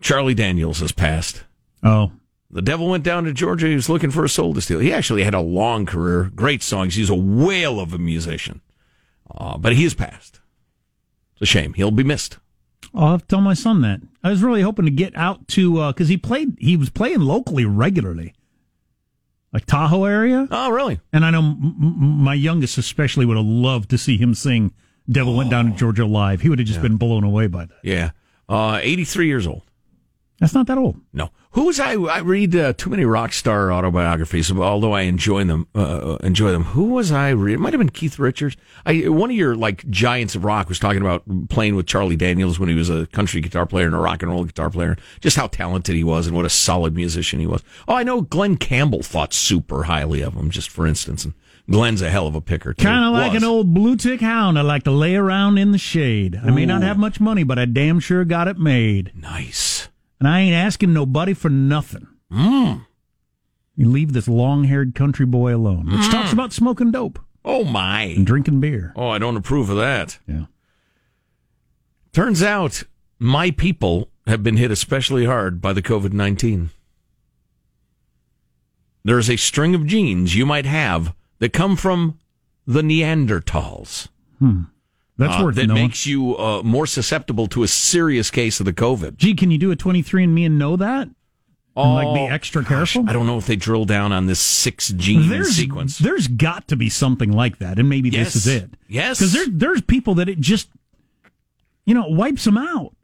Charlie 0.00 0.34
Daniels 0.34 0.80
has 0.80 0.90
passed. 0.92 1.44
Oh. 1.82 2.10
The 2.50 2.62
devil 2.62 2.88
went 2.88 3.04
down 3.04 3.24
to 3.24 3.32
Georgia. 3.32 3.66
He 3.68 3.74
was 3.74 3.88
looking 3.88 4.10
for 4.10 4.24
a 4.24 4.28
soul 4.28 4.54
to 4.54 4.60
steal. 4.60 4.80
He 4.80 4.92
actually 4.92 5.22
had 5.22 5.34
a 5.34 5.40
long 5.40 5.86
career, 5.86 6.32
great 6.34 6.62
songs. 6.62 6.94
He's 6.96 7.10
a 7.10 7.14
whale 7.14 7.78
of 7.78 7.92
a 7.92 7.98
musician, 7.98 8.62
uh, 9.30 9.58
but 9.58 9.74
he 9.74 9.84
has 9.84 9.94
passed. 9.94 10.40
It's 11.34 11.42
a 11.42 11.46
shame. 11.46 11.74
He'll 11.74 11.90
be 11.92 12.02
missed. 12.04 12.38
I'll 12.94 13.12
have 13.12 13.22
to 13.22 13.26
tell 13.28 13.40
my 13.40 13.54
son 13.54 13.82
that. 13.82 14.00
I 14.24 14.30
was 14.30 14.42
really 14.42 14.62
hoping 14.62 14.84
to 14.86 14.90
get 14.90 15.16
out 15.16 15.46
to, 15.48 15.88
because 15.88 16.08
he 16.08 16.16
played, 16.16 16.56
he 16.58 16.76
was 16.76 16.90
playing 16.90 17.20
locally 17.20 17.64
regularly. 17.64 18.34
like 19.52 19.66
Tahoe 19.66 20.04
area. 20.04 20.46
Oh, 20.50 20.70
really? 20.70 21.00
And 21.12 21.24
I 21.24 21.30
know 21.30 21.38
m- 21.40 21.76
m- 21.80 21.98
my 22.24 22.34
youngest 22.34 22.78
especially 22.78 23.24
would 23.26 23.36
have 23.36 23.46
loved 23.46 23.90
to 23.90 23.98
see 23.98 24.16
him 24.18 24.34
sing 24.34 24.72
"Devil 25.10 25.36
Went 25.36 25.50
Down 25.50 25.70
to 25.72 25.76
Georgia" 25.76 26.04
live. 26.06 26.40
He 26.42 26.48
would 26.48 26.58
have 26.58 26.68
just 26.68 26.82
been 26.82 26.96
blown 26.96 27.24
away 27.24 27.46
by 27.46 27.64
that. 27.66 27.78
Yeah. 27.82 28.10
Uh, 28.48 28.78
83 28.82 29.26
years 29.26 29.46
old. 29.46 29.62
That's 30.40 30.54
not 30.54 30.66
that 30.68 30.78
old. 30.78 31.00
No. 31.12 31.30
Who 31.58 31.64
was 31.64 31.80
I? 31.80 31.94
I 31.94 32.20
read 32.20 32.54
uh, 32.54 32.72
too 32.74 32.88
many 32.88 33.04
rock 33.04 33.32
star 33.32 33.72
autobiographies, 33.72 34.52
although 34.52 34.92
I 34.92 35.00
enjoy 35.00 35.42
them. 35.42 35.66
Uh, 35.74 36.16
enjoy 36.22 36.52
them. 36.52 36.62
Who 36.62 36.84
was 36.84 37.10
I? 37.10 37.30
Read? 37.30 37.54
It 37.54 37.58
might 37.58 37.72
have 37.72 37.80
been 37.80 37.88
Keith 37.88 38.16
Richards. 38.16 38.56
I 38.86 39.08
one 39.08 39.28
of 39.28 39.36
your 39.36 39.56
like 39.56 39.84
giants 39.90 40.36
of 40.36 40.44
rock 40.44 40.68
was 40.68 40.78
talking 40.78 41.00
about 41.00 41.24
playing 41.48 41.74
with 41.74 41.88
Charlie 41.88 42.14
Daniels 42.14 42.60
when 42.60 42.68
he 42.68 42.76
was 42.76 42.88
a 42.88 43.08
country 43.08 43.40
guitar 43.40 43.66
player 43.66 43.86
and 43.86 43.94
a 43.96 43.98
rock 43.98 44.22
and 44.22 44.30
roll 44.30 44.44
guitar 44.44 44.70
player. 44.70 44.96
Just 45.20 45.36
how 45.36 45.48
talented 45.48 45.96
he 45.96 46.04
was 46.04 46.28
and 46.28 46.36
what 46.36 46.44
a 46.44 46.48
solid 46.48 46.94
musician 46.94 47.40
he 47.40 47.46
was. 47.48 47.64
Oh, 47.88 47.96
I 47.96 48.04
know 48.04 48.20
Glen 48.20 48.56
Campbell 48.56 49.02
thought 49.02 49.34
super 49.34 49.82
highly 49.82 50.20
of 50.20 50.34
him, 50.34 50.50
just 50.50 50.70
for 50.70 50.86
instance. 50.86 51.24
And 51.24 51.34
Glen's 51.68 52.02
a 52.02 52.08
hell 52.08 52.28
of 52.28 52.36
a 52.36 52.40
picker. 52.40 52.72
too. 52.72 52.84
Kind 52.84 53.04
of 53.04 53.12
like 53.14 53.32
Was. 53.32 53.42
an 53.42 53.48
old 53.48 53.74
blue 53.74 53.96
tick 53.96 54.20
hound. 54.20 54.60
I 54.60 54.62
like 54.62 54.84
to 54.84 54.92
lay 54.92 55.16
around 55.16 55.58
in 55.58 55.72
the 55.72 55.78
shade. 55.78 56.40
I 56.40 56.52
may 56.52 56.66
not 56.66 56.82
have 56.82 56.98
much 56.98 57.18
money, 57.18 57.42
but 57.42 57.58
I 57.58 57.64
damn 57.64 57.98
sure 57.98 58.24
got 58.24 58.46
it 58.46 58.60
made. 58.60 59.10
Nice. 59.16 59.88
And 60.18 60.28
I 60.28 60.40
ain't 60.40 60.54
asking 60.54 60.92
nobody 60.92 61.32
for 61.34 61.48
nothing. 61.48 62.06
Mm. 62.32 62.84
You 63.76 63.88
leave 63.88 64.12
this 64.12 64.26
long-haired 64.28 64.94
country 64.94 65.24
boy 65.26 65.54
alone, 65.54 65.86
which 65.86 66.00
Mm. 66.06 66.10
talks 66.10 66.32
about 66.32 66.52
smoking 66.52 66.90
dope 66.90 67.18
Oh 67.44 67.64
my. 67.64 68.02
and 68.02 68.26
drinking 68.26 68.60
beer. 68.60 68.92
Oh, 68.96 69.08
I 69.08 69.18
don't 69.18 69.36
approve 69.36 69.70
of 69.70 69.76
that. 69.76 70.18
Yeah. 70.26 70.46
Turns 72.12 72.42
out 72.42 72.82
my 73.20 73.50
people 73.52 74.10
have 74.26 74.42
been 74.42 74.56
hit 74.56 74.70
especially 74.72 75.24
hard 75.26 75.60
by 75.60 75.72
the 75.72 75.82
COVID 75.82 76.12
19. 76.12 76.70
There's 79.04 79.30
a 79.30 79.36
string 79.36 79.74
of 79.74 79.86
genes 79.86 80.34
you 80.36 80.44
might 80.44 80.66
have 80.66 81.14
that 81.38 81.52
come 81.52 81.76
from 81.76 82.18
the 82.66 82.82
Neanderthals. 82.82 84.08
Hmm. 84.38 84.62
That's 85.18 85.38
uh, 85.40 85.44
worth 85.44 85.56
that 85.56 85.66
knowing. 85.66 85.82
makes 85.82 86.06
you 86.06 86.36
uh, 86.38 86.62
more 86.62 86.86
susceptible 86.86 87.46
to 87.48 87.62
a 87.64 87.68
serious 87.68 88.30
case 88.30 88.60
of 88.60 88.66
the 88.66 88.72
COVID. 88.72 89.16
Gee, 89.16 89.34
can 89.34 89.50
you 89.50 89.58
do 89.58 89.70
a 89.72 89.76
23andMe 89.76 90.46
and 90.46 90.58
know 90.58 90.76
that? 90.76 91.08
And 91.76 91.94
like 91.94 92.12
be 92.14 92.20
Oh, 92.20 92.26
extra 92.26 92.62
gosh, 92.62 92.94
careful? 92.94 93.08
I 93.08 93.12
don't 93.12 93.26
know 93.26 93.38
if 93.38 93.46
they 93.46 93.54
drill 93.56 93.84
down 93.84 94.10
on 94.12 94.26
this 94.26 94.40
six 94.40 94.88
gene 94.88 95.28
there's, 95.28 95.54
sequence. 95.54 95.98
There's 95.98 96.26
got 96.26 96.66
to 96.68 96.76
be 96.76 96.88
something 96.88 97.30
like 97.32 97.58
that, 97.58 97.78
and 97.78 97.88
maybe 97.88 98.08
Yes. 98.10 98.34
this 98.34 98.46
is 98.46 98.46
it. 98.48 98.70
Yes. 98.88 99.18
Because 99.18 99.32
there's 99.32 99.48
there's 99.52 99.80
people 99.82 100.14
that 100.16 100.28
it 100.28 100.40
just, 100.40 100.68
you 101.84 101.94
know, 101.94 102.06
wipes 102.08 102.44
them 102.44 102.58
out. 102.58 102.94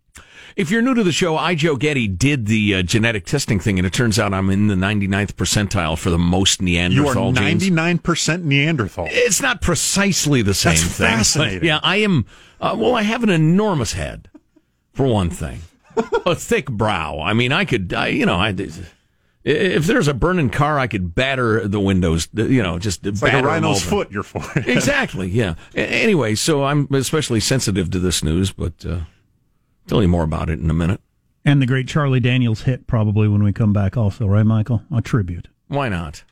If 0.57 0.71
you're 0.71 0.83
new 0.83 0.95
to 0.95 1.03
the 1.03 1.11
show, 1.12 1.37
I, 1.37 1.57
Joe 1.57 1.75
Getty, 1.77 2.07
did 2.07 2.47
the 2.47 2.77
uh, 2.77 2.83
genetic 2.83 3.25
testing 3.27 3.59
thing, 3.59 3.79
and 3.79 3.85
it 3.87 3.93
turns 3.93 4.19
out 4.21 4.33
I'm 4.33 4.51
in 4.51 4.69
the 4.69 4.77
99th 4.77 5.33
percentile 5.33 5.99
for 5.99 6.11
the 6.11 6.19
most 6.19 6.62
Neanderthal 6.62 7.33
You 7.35 7.40
are 7.40 7.51
genes. 7.51 7.69
99% 7.69 8.45
Neanderthal. 8.45 9.09
It's 9.11 9.43
not 9.43 9.61
precisely 9.61 10.43
the 10.43 10.55
same 10.55 10.75
That's 10.75 10.83
thing. 10.85 11.07
fascinating. 11.09 11.64
yeah, 11.64 11.81
I 11.83 11.97
am. 11.97 12.25
Uh, 12.61 12.77
well, 12.79 12.95
I 12.95 13.03
have 13.03 13.25
an 13.25 13.31
enormous 13.31 13.95
head, 13.95 14.31
for 14.93 15.07
one 15.07 15.29
thing, 15.29 15.62
a 16.27 16.37
thick 16.37 16.71
brow. 16.71 17.19
I 17.21 17.33
mean, 17.33 17.51
I 17.51 17.64
could, 17.64 17.93
I, 17.93 18.09
you 18.09 18.25
know, 18.27 18.37
I. 18.37 18.55
If 19.43 19.85
there's 19.87 20.09
a 20.09 20.14
burning 20.14 20.49
car, 20.51 20.79
I 20.79 20.87
could 20.87 21.14
batter 21.14 21.69
the 21.69 21.81
windows. 21.81 22.29
You 22.33 22.62
know, 22.62 22.79
just 22.79 23.05
It's 23.07 23.21
like 23.21 23.35
a 23.35 23.43
rhino's 23.43 23.83
foot, 23.83 24.11
your 24.11 24.23
forehead. 24.23 24.67
Exactly. 24.69 25.29
Yeah. 25.29 25.57
Anyway, 25.75 26.35
so 26.37 26.64
I'm 26.64 26.88
especially 26.95 27.40
sensitive 27.40 27.90
to 27.90 27.99
this 27.99 28.23
news, 28.25 28.53
but 28.53 28.73
uh, 28.87 29.01
tell 29.87 30.03
you 30.03 30.09
more 30.09 30.25
about 30.25 30.51
it 30.51 30.61
in 30.61 30.70
a 30.70 30.75
minute. 30.75 31.01
And 31.44 31.61
the 31.61 31.66
great 31.66 31.87
Charlie 31.87 32.20
Daniels 32.20 32.62
hit 32.62 32.87
probably 32.87 33.29
when 33.29 33.42
we 33.42 33.53
come 33.53 33.73
back, 33.73 33.97
also, 33.97 34.27
right, 34.27 34.47
Michael? 34.47 34.83
A 34.90 35.03
tribute. 35.03 35.49
Why 35.68 35.88
not? 35.88 36.25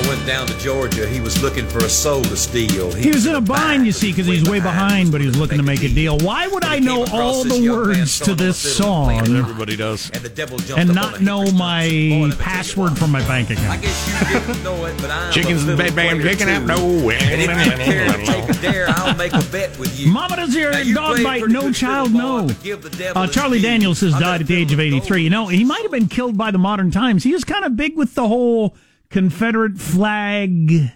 The 0.00 0.08
went 0.08 0.26
down 0.26 0.46
to 0.46 0.58
Georgia. 0.58 1.06
He 1.06 1.20
was 1.20 1.42
looking 1.42 1.66
for 1.66 1.78
a 1.78 1.88
soul 1.88 2.22
to 2.22 2.36
steal. 2.36 2.90
He 2.92 3.10
was 3.10 3.26
in 3.26 3.34
a 3.34 3.40
bind, 3.40 3.84
you 3.84 3.92
see, 3.92 4.12
because 4.12 4.26
he's 4.26 4.48
way 4.48 4.58
behind, 4.60 5.12
but 5.12 5.20
he 5.20 5.26
was 5.26 5.36
looking 5.36 5.58
to 5.58 5.62
make 5.64 5.82
a 5.82 5.88
deal. 5.88 6.16
Why 6.18 6.46
would 6.46 6.64
I 6.64 6.78
know 6.78 7.04
all 7.12 7.44
the 7.44 7.68
words 7.70 8.18
to 8.20 8.34
this 8.34 8.56
song 8.56 9.10
Everybody 9.36 9.76
does. 9.76 10.10
And 10.10 10.22
the 10.22 10.28
devil 10.28 10.58
and 10.76 10.94
not 10.94 11.20
know 11.20 11.50
my 11.52 12.32
password 12.38 12.96
from 12.98 13.10
my 13.10 13.20
bank 13.26 13.50
account? 13.50 13.82
didn't 13.82 14.62
know 14.62 14.84
it, 14.86 14.96
but 15.02 15.10
I'm 15.10 15.32
Chickens 15.32 15.64
a 15.64 15.70
and 15.70 15.78
little 15.78 15.94
bam, 15.94 15.94
bam, 15.94 16.20
player 16.20 16.32
chicken 16.32 16.46
too. 16.46 16.52
out 16.54 16.78
nowhere. 16.78 17.18
And 17.20 17.42
if 17.42 17.48
you 17.50 17.84
care 17.84 18.08
to 18.08 18.24
take 18.24 18.48
a 18.48 18.62
dare, 18.62 18.86
I'll 18.88 19.16
make 19.16 19.32
a 19.32 19.42
bet 19.52 19.78
with 19.78 19.98
you. 20.00 20.10
Mama, 20.10 20.36
does 20.36 20.54
your 20.54 20.72
dog 20.94 21.22
bite? 21.22 21.46
No 21.48 21.72
child, 21.72 22.12
no. 22.12 22.42
boy, 22.42 22.46
but 22.48 22.62
give 22.62 22.82
the 22.82 22.90
devil 22.90 23.22
Uh, 23.22 23.26
Charlie. 23.26 23.60
Daniels 23.60 24.00
has 24.00 24.12
died 24.14 24.40
at 24.40 24.46
the 24.46 24.56
age 24.56 24.72
of 24.72 24.80
83. 24.80 25.22
You 25.22 25.30
know, 25.30 25.48
he 25.48 25.64
might 25.64 25.82
have 25.82 25.90
been 25.90 26.08
killed 26.08 26.38
by 26.38 26.50
the 26.50 26.58
modern 26.58 26.90
times. 26.90 27.22
He 27.22 27.32
was 27.32 27.44
kind 27.44 27.64
of 27.64 27.76
big 27.76 27.96
with 27.96 28.14
the 28.14 28.26
whole 28.26 28.74
Confederate 29.10 29.78
flag 29.78 30.92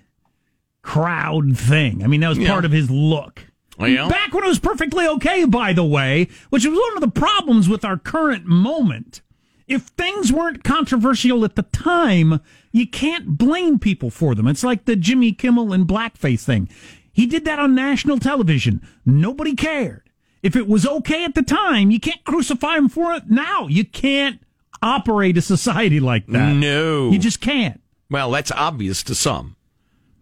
crowd 0.82 1.56
thing. 1.56 2.02
I 2.02 2.06
mean, 2.06 2.20
that 2.20 2.28
was 2.28 2.38
Yeah. 2.38 2.50
part 2.50 2.64
of 2.64 2.72
his 2.72 2.90
look. 2.90 3.46
Oh, 3.78 3.82
well. 3.92 4.08
Back 4.08 4.32
when 4.32 4.44
it 4.44 4.48
was 4.48 4.58
perfectly 4.60 5.06
okay, 5.06 5.44
by 5.44 5.72
the 5.72 5.84
way, 5.84 6.28
which 6.50 6.64
was 6.64 6.78
one 6.78 6.94
of 6.96 7.00
the 7.00 7.20
problems 7.20 7.68
with 7.68 7.84
our 7.84 7.96
current 7.98 8.46
moment. 8.46 9.20
If 9.66 9.82
things 9.98 10.30
weren't 10.30 10.62
controversial 10.62 11.44
at 11.44 11.56
the 11.56 11.62
time, 11.64 12.40
you 12.70 12.86
can't 12.86 13.38
blame 13.38 13.78
people 13.78 14.10
for 14.10 14.34
them. 14.34 14.46
It's 14.46 14.62
like 14.62 14.84
the 14.84 14.94
Jimmy 14.94 15.32
Kimmel 15.32 15.72
and 15.72 15.88
blackface 15.88 16.42
thing. 16.44 16.68
He 17.10 17.26
did 17.26 17.44
that 17.46 17.58
on 17.58 17.74
national 17.74 18.18
television. 18.18 18.82
Nobody 19.06 19.54
cared. 19.54 20.02
If 20.42 20.54
it 20.54 20.68
was 20.68 20.86
okay 20.86 21.24
at 21.24 21.34
the 21.34 21.42
time, 21.42 21.90
you 21.90 21.98
can't 21.98 22.22
crucify 22.24 22.76
him 22.76 22.88
for 22.90 23.14
it 23.14 23.30
now. 23.30 23.66
You 23.68 23.84
can't 23.84 24.40
operate 24.82 25.38
a 25.38 25.42
society 25.42 25.98
like 25.98 26.26
that. 26.26 26.54
No. 26.54 27.10
You 27.10 27.18
just 27.18 27.40
can't. 27.40 27.80
Well, 28.14 28.30
that's 28.30 28.52
obvious 28.52 29.02
to 29.04 29.14
some. 29.14 29.56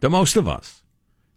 To 0.01 0.09
most 0.09 0.35
of 0.37 0.49
us, 0.49 0.83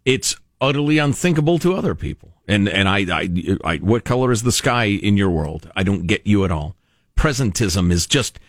it's 0.06 0.38
utterly 0.62 0.98
unthinkable 1.00 1.60
to 1.60 1.74
other 1.74 1.94
people. 1.96 2.32
And 2.48 2.70
and 2.70 2.88
I, 2.88 3.00
I, 3.12 3.30
I, 3.66 3.76
what 3.80 4.06
color 4.06 4.32
is 4.32 4.44
the 4.44 4.54
sky 4.54 4.86
in 4.86 5.18
your 5.18 5.30
world? 5.30 5.70
I 5.76 5.84
don't 5.84 6.08
get 6.08 6.26
you 6.26 6.46
at 6.46 6.52
all. 6.52 6.78
Presentism 7.18 7.92
is 7.92 8.08
just, 8.08 8.40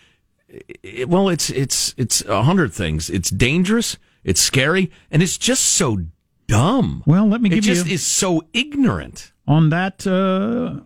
it- 0.48 1.08
well, 1.08 1.28
it's 1.28 1.50
it's 1.50 1.94
it's 1.98 2.24
a 2.26 2.44
hundred 2.44 2.72
things. 2.72 3.10
It's 3.10 3.28
dangerous. 3.30 3.96
It's 4.22 4.40
scary, 4.40 4.88
and 5.10 5.20
it's 5.20 5.36
just 5.36 5.64
so 5.64 5.98
dumb. 6.46 7.02
Well, 7.06 7.26
let 7.26 7.40
me 7.40 7.48
it 7.50 7.54
give 7.54 7.64
just 7.64 7.86
you 7.88 7.94
is 7.94 8.06
so 8.06 8.42
ignorant. 8.52 9.32
on 9.48 9.70
that 9.70 10.06
uh, 10.06 10.80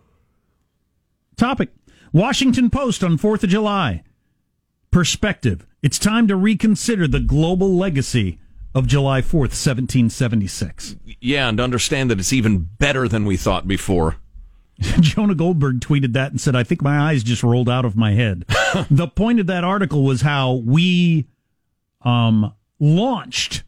topic. 1.37 1.69
Washington 2.13 2.69
Post 2.71 3.03
on 3.03 3.17
4th 3.17 3.43
of 3.43 3.49
July. 3.49 4.03
Perspective. 4.91 5.65
It's 5.81 5.97
time 5.97 6.27
to 6.27 6.35
reconsider 6.35 7.07
the 7.07 7.19
global 7.19 7.75
legacy 7.75 8.39
of 8.75 8.87
July 8.87 9.21
4th, 9.21 9.51
1776. 9.51 10.95
Yeah, 11.19 11.49
and 11.49 11.59
understand 11.59 12.11
that 12.11 12.19
it's 12.19 12.31
even 12.31 12.69
better 12.77 13.07
than 13.07 13.25
we 13.25 13.35
thought 13.35 13.67
before. 13.67 14.17
Jonah 14.79 15.35
Goldberg 15.35 15.79
tweeted 15.79 16.13
that 16.13 16.31
and 16.31 16.39
said, 16.39 16.55
I 16.55 16.63
think 16.63 16.81
my 16.81 16.99
eyes 16.99 17.23
just 17.23 17.43
rolled 17.43 17.69
out 17.69 17.85
of 17.85 17.95
my 17.95 18.13
head. 18.13 18.45
the 18.89 19.07
point 19.07 19.39
of 19.39 19.47
that 19.47 19.63
article 19.63 20.03
was 20.03 20.21
how 20.21 20.53
we 20.53 21.27
um, 22.01 22.53
launched 22.79 23.63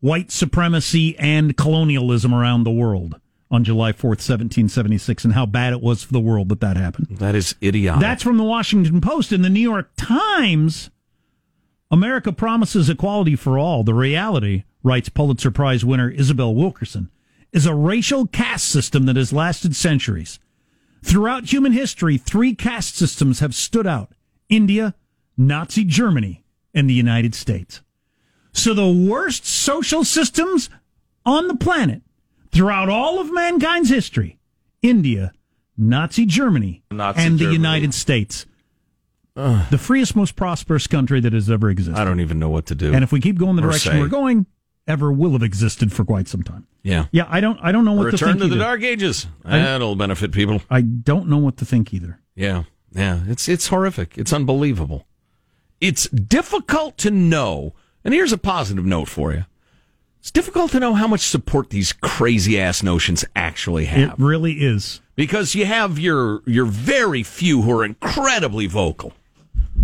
white 0.00 0.30
supremacy 0.30 1.18
and 1.18 1.56
colonialism 1.56 2.32
around 2.32 2.64
the 2.64 2.70
world 2.70 3.20
on 3.50 3.64
July 3.64 3.92
4th, 3.92 4.22
1776, 4.22 5.24
and 5.24 5.34
how 5.34 5.46
bad 5.46 5.72
it 5.72 5.80
was 5.80 6.02
for 6.02 6.12
the 6.12 6.20
world 6.20 6.48
that 6.48 6.60
that 6.60 6.76
happened. 6.76 7.18
That 7.18 7.34
is 7.34 7.54
idiotic. 7.62 8.00
That's 8.00 8.22
from 8.22 8.38
the 8.38 8.44
Washington 8.44 9.00
Post. 9.00 9.32
and 9.32 9.44
the 9.44 9.48
New 9.50 9.60
York 9.60 9.90
Times, 9.96 10.90
America 11.90 12.32
promises 12.32 12.88
equality 12.88 13.36
for 13.36 13.58
all. 13.58 13.84
The 13.84 13.94
reality, 13.94 14.64
writes 14.82 15.08
Pulitzer 15.08 15.50
Prize 15.50 15.84
winner 15.84 16.10
Isabel 16.10 16.54
Wilkerson, 16.54 17.10
is 17.52 17.66
a 17.66 17.74
racial 17.74 18.26
caste 18.26 18.68
system 18.68 19.06
that 19.06 19.16
has 19.16 19.32
lasted 19.32 19.76
centuries. 19.76 20.38
Throughout 21.02 21.52
human 21.52 21.72
history, 21.72 22.18
three 22.18 22.54
caste 22.54 22.96
systems 22.96 23.40
have 23.40 23.54
stood 23.54 23.86
out 23.86 24.12
India, 24.48 24.94
Nazi 25.36 25.84
Germany, 25.84 26.44
and 26.74 26.90
the 26.90 26.94
United 26.94 27.34
States. 27.34 27.80
So 28.52 28.74
the 28.74 28.88
worst 28.88 29.46
social 29.46 30.02
systems 30.04 30.70
on 31.24 31.46
the 31.46 31.56
planet 31.56 32.02
throughout 32.50 32.88
all 32.88 33.20
of 33.20 33.32
mankind's 33.32 33.90
history 33.90 34.38
India, 34.82 35.32
Nazi 35.76 36.26
Germany, 36.26 36.82
Nazi 36.90 37.20
and 37.20 37.38
the 37.38 37.52
United 37.52 37.94
States. 37.94 38.46
The 39.36 39.78
freest, 39.78 40.16
most 40.16 40.34
prosperous 40.36 40.86
country 40.86 41.20
that 41.20 41.32
has 41.32 41.50
ever 41.50 41.70
existed. 41.70 42.00
I 42.00 42.04
don't 42.04 42.20
even 42.20 42.38
know 42.38 42.48
what 42.48 42.66
to 42.66 42.74
do. 42.74 42.92
And 42.92 43.04
if 43.04 43.12
we 43.12 43.20
keep 43.20 43.38
going 43.38 43.56
the 43.56 43.62
Or 43.62 43.66
direction 43.66 43.92
say. 43.92 44.00
we're 44.00 44.08
going, 44.08 44.46
ever 44.88 45.12
will 45.12 45.32
have 45.32 45.42
existed 45.42 45.92
for 45.92 46.04
quite 46.04 46.26
some 46.28 46.42
time. 46.42 46.66
Yeah. 46.82 47.06
Yeah, 47.12 47.26
I 47.28 47.40
don't 47.40 47.58
I 47.62 47.72
don't 47.72 47.84
know 47.84 47.92
what 47.92 48.04
to 48.04 48.10
think. 48.12 48.22
Return 48.22 48.38
to 48.38 48.46
the 48.48 48.54
either. 48.54 48.64
Dark 48.64 48.82
Ages. 48.82 49.26
I- 49.44 49.58
That'll 49.58 49.96
benefit 49.96 50.32
people. 50.32 50.62
I 50.70 50.80
don't 50.80 51.28
know 51.28 51.38
what 51.38 51.56
to 51.58 51.64
think 51.64 51.92
either. 51.92 52.18
Yeah. 52.34 52.64
Yeah, 52.92 53.20
it's 53.26 53.48
it's 53.48 53.66
horrific. 53.68 54.16
It's 54.16 54.32
unbelievable. 54.32 55.06
It's 55.80 56.08
difficult 56.08 56.96
to 56.98 57.10
know. 57.10 57.74
And 58.04 58.14
here's 58.14 58.32
a 58.32 58.38
positive 58.38 58.86
note 58.86 59.08
for 59.08 59.32
you. 59.34 59.44
It's 60.20 60.30
difficult 60.30 60.70
to 60.72 60.80
know 60.80 60.94
how 60.94 61.06
much 61.06 61.20
support 61.20 61.70
these 61.70 61.92
crazy 61.92 62.58
ass 62.58 62.82
notions 62.82 63.24
actually 63.36 63.84
have. 63.84 64.12
It 64.12 64.18
really 64.18 64.54
is. 64.54 65.00
because 65.14 65.54
you 65.54 65.66
have 65.66 65.98
your 65.98 66.42
your 66.46 66.64
very 66.64 67.22
few 67.22 67.62
who 67.62 67.70
are 67.72 67.84
incredibly 67.84 68.66
vocal. 68.66 69.12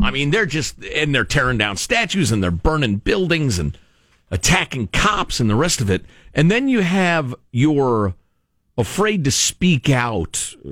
I 0.02 0.10
mean, 0.10 0.30
they're 0.30 0.46
just 0.46 0.82
and 0.84 1.14
they're 1.14 1.24
tearing 1.24 1.58
down 1.58 1.76
statues 1.76 2.32
and 2.32 2.42
they're 2.42 2.50
burning 2.50 2.96
buildings 2.96 3.58
and 3.58 3.76
attacking 4.30 4.88
cops 4.88 5.40
and 5.40 5.48
the 5.48 5.54
rest 5.54 5.80
of 5.80 5.90
it. 5.90 6.04
And 6.34 6.50
then 6.50 6.68
you 6.68 6.80
have 6.80 7.34
your 7.52 8.14
afraid 8.78 9.22
to 9.24 9.30
speak 9.30 9.90
out, 9.90 10.54
uh, 10.64 10.70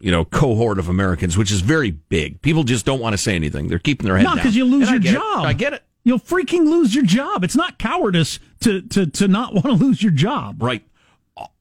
you 0.00 0.10
know, 0.10 0.24
cohort 0.24 0.78
of 0.78 0.88
Americans, 0.88 1.36
which 1.36 1.50
is 1.50 1.60
very 1.60 1.90
big. 1.90 2.40
People 2.40 2.62
just 2.62 2.86
don't 2.86 3.00
want 3.00 3.12
to 3.14 3.18
say 3.18 3.34
anything. 3.34 3.66
They're 3.68 3.80
keeping 3.80 4.06
their 4.06 4.16
head 4.16 4.22
No, 4.22 4.28
down. 4.30 4.36
because 4.36 4.54
you 4.56 4.64
lose 4.64 4.88
And 4.88 5.00
I 5.04 5.08
your 5.08 5.12
it. 5.14 5.16
job. 5.16 5.44
I 5.44 5.52
get 5.52 5.72
it. 5.72 5.82
You'll 6.04 6.20
freaking 6.20 6.64
lose 6.64 6.94
your 6.94 7.04
job. 7.04 7.44
It's 7.44 7.56
not 7.56 7.78
cowardice 7.78 8.38
to 8.60 8.82
to 8.82 9.06
to 9.06 9.28
not 9.28 9.54
want 9.54 9.66
to 9.66 9.72
lose 9.72 10.02
your 10.02 10.12
job. 10.12 10.62
Right. 10.62 10.84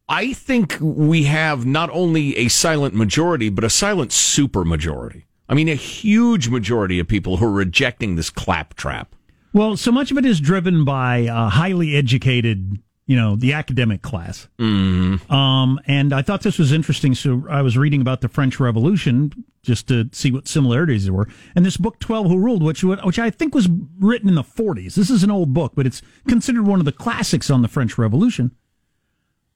I 0.09 0.33
think 0.33 0.77
we 0.81 1.23
have 1.23 1.65
not 1.65 1.89
only 1.91 2.35
a 2.35 2.49
silent 2.49 2.93
majority, 2.93 3.49
but 3.49 3.63
a 3.63 3.69
silent 3.69 4.11
super 4.11 4.65
majority. 4.65 5.25
I 5.51 5.53
mean, 5.53 5.67
a 5.67 5.75
huge 5.75 6.47
majority 6.47 6.97
of 6.97 7.09
people 7.09 7.37
who 7.37 7.45
are 7.45 7.51
rejecting 7.51 8.15
this 8.15 8.29
claptrap. 8.29 9.13
Well, 9.51 9.75
so 9.75 9.91
much 9.91 10.09
of 10.09 10.17
it 10.17 10.25
is 10.25 10.39
driven 10.39 10.85
by 10.85 11.27
uh, 11.27 11.49
highly 11.49 11.93
educated, 11.97 12.79
you 13.05 13.17
know, 13.17 13.35
the 13.35 13.51
academic 13.51 14.01
class. 14.01 14.47
Mm. 14.57 15.29
Um, 15.29 15.77
and 15.85 16.13
I 16.13 16.21
thought 16.21 16.43
this 16.43 16.57
was 16.57 16.71
interesting. 16.71 17.13
So 17.15 17.43
I 17.49 17.61
was 17.61 17.77
reading 17.77 17.99
about 17.99 18.21
the 18.21 18.29
French 18.29 18.61
Revolution 18.61 19.33
just 19.61 19.89
to 19.89 20.09
see 20.13 20.31
what 20.31 20.47
similarities 20.47 21.03
there 21.03 21.13
were. 21.13 21.27
And 21.53 21.65
this 21.65 21.75
book, 21.75 21.99
12 21.99 22.27
Who 22.27 22.39
Ruled, 22.39 22.63
which, 22.63 22.81
which 22.81 23.19
I 23.19 23.29
think 23.29 23.53
was 23.53 23.67
written 23.99 24.29
in 24.29 24.35
the 24.35 24.43
40s. 24.43 24.95
This 24.95 25.09
is 25.09 25.21
an 25.21 25.31
old 25.31 25.53
book, 25.53 25.73
but 25.75 25.85
it's 25.85 26.01
considered 26.29 26.65
one 26.65 26.79
of 26.79 26.85
the 26.85 26.93
classics 26.93 27.49
on 27.49 27.61
the 27.61 27.67
French 27.67 27.97
Revolution. 27.97 28.55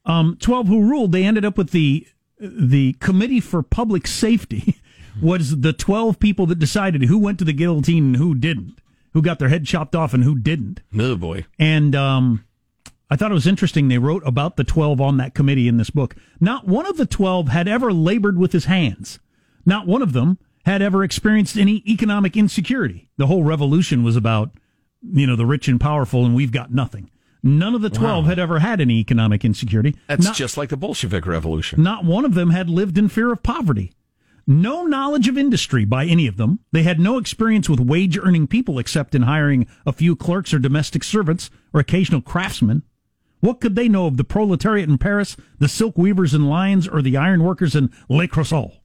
Um, 0.04 0.36
12 0.42 0.68
Who 0.68 0.82
Ruled, 0.82 1.14
they 1.14 1.24
ended 1.24 1.46
up 1.46 1.58
with 1.58 1.72
the, 1.72 2.06
the 2.38 2.94
Committee 3.00 3.40
for 3.40 3.64
Public 3.64 4.08
Safety 4.08 4.82
was 5.21 5.62
the 5.62 5.73
12 5.73 6.19
people 6.19 6.45
that 6.47 6.60
decided 6.60 7.04
who 7.04 7.17
went 7.17 7.39
to 7.39 7.45
the 7.45 7.54
guillotine 7.54 8.06
and 8.06 8.15
who 8.17 8.36
didn't, 8.36 8.80
who 9.13 9.21
got 9.21 9.39
their 9.39 9.49
head 9.49 9.65
chopped 9.65 9.95
off 9.95 10.13
and 10.13 10.23
who 10.23 10.36
didn't. 10.38 10.82
Oh 10.97 11.15
boy. 11.15 11.45
And 11.60 11.95
um, 11.95 12.43
I 13.10 13.15
thought 13.15 13.32
it 13.32 13.36
was 13.36 13.47
interesting. 13.47 13.88
They 13.88 13.97
wrote 13.97 14.23
about 14.25 14.58
the 14.58 14.63
12 14.63 14.99
on 14.99 15.17
that 15.17 15.34
committee 15.34 15.67
in 15.67 15.78
this 15.78 15.89
book. 15.89 16.15
Not 16.39 16.67
one 16.67 16.86
of 16.86 16.97
the 16.97 17.06
12 17.06 17.47
had 17.49 17.67
ever 17.67 17.93
labored 17.93 18.38
with 18.38 18.51
his 18.51 18.65
hands. 18.65 19.19
Not 19.65 19.88
one 19.88 20.01
of 20.01 20.13
them 20.13 20.38
had 20.65 20.82
ever 20.82 21.04
experienced 21.04 21.58
any 21.58 21.84
economic 21.88 22.36
insecurity. 22.36 23.10
The 23.17 23.28
whole 23.28 23.43
revolution 23.43 24.04
was 24.04 24.15
about, 24.15 24.51
you 25.01 25.28
know, 25.28 25.36
the 25.36 25.45
rich 25.45 25.67
and 25.67 25.80
powerful, 25.80 26.25
and 26.25 26.36
we've 26.36 26.51
got 26.51 26.73
nothing. 26.73 27.10
None 27.43 27.75
of 27.75 27.82
the 27.84 27.91
12 27.91 28.23
Wow. 28.23 28.30
had 28.30 28.39
ever 28.39 28.58
had 28.60 28.82
any 28.82 28.95
economic 28.95 29.45
insecurity. 29.45 29.95
That's 30.08 30.25
Not- 30.25 30.36
just 30.36 30.58
like 30.58 30.69
the 30.69 30.78
Bolshevik 30.78 31.28
Revolution. 31.28 31.84
not 31.84 32.04
one 32.04 32.25
of 32.25 32.34
them 32.34 32.49
had 32.49 32.69
lived 32.71 32.97
in 32.97 33.08
fear 33.08 33.32
of 33.32 33.43
poverty. 33.43 33.91
No 34.48 34.86
knowledge 34.86 35.28
of 35.28 35.38
industry 35.38 35.86
by 35.86 36.06
any 36.06 36.28
of 36.28 36.38
them. 36.38 36.60
They 36.72 36.84
had 36.84 37.00
no 37.00 37.18
experience 37.18 37.68
with 37.68 37.80
wage 37.80 38.18
earning 38.18 38.46
people 38.48 38.78
except 38.78 39.16
in 39.16 39.24
hiring 39.24 39.66
a 39.86 39.92
few 39.92 40.16
clerks 40.16 40.54
or 40.54 40.60
domestic 40.60 41.04
servants 41.04 41.50
or 41.74 41.80
occasional 41.80 42.22
craftsmen. 42.22 42.84
What 43.40 43.60
could 43.60 43.76
they 43.76 43.90
know 43.90 44.06
of 44.06 44.18
the 44.18 44.24
proletariat 44.24 44.88
in 44.88 44.98
Paris, 44.98 45.36
the 45.60 45.68
silk 45.68 45.98
weavers 45.98 46.34
in 46.34 46.46
Lyons, 46.46 46.88
or 46.88 47.02
the 47.02 47.18
iron 47.18 47.44
workers 47.44 47.76
in 47.76 47.92
Le 48.08 48.28
Creusot? 48.28 48.80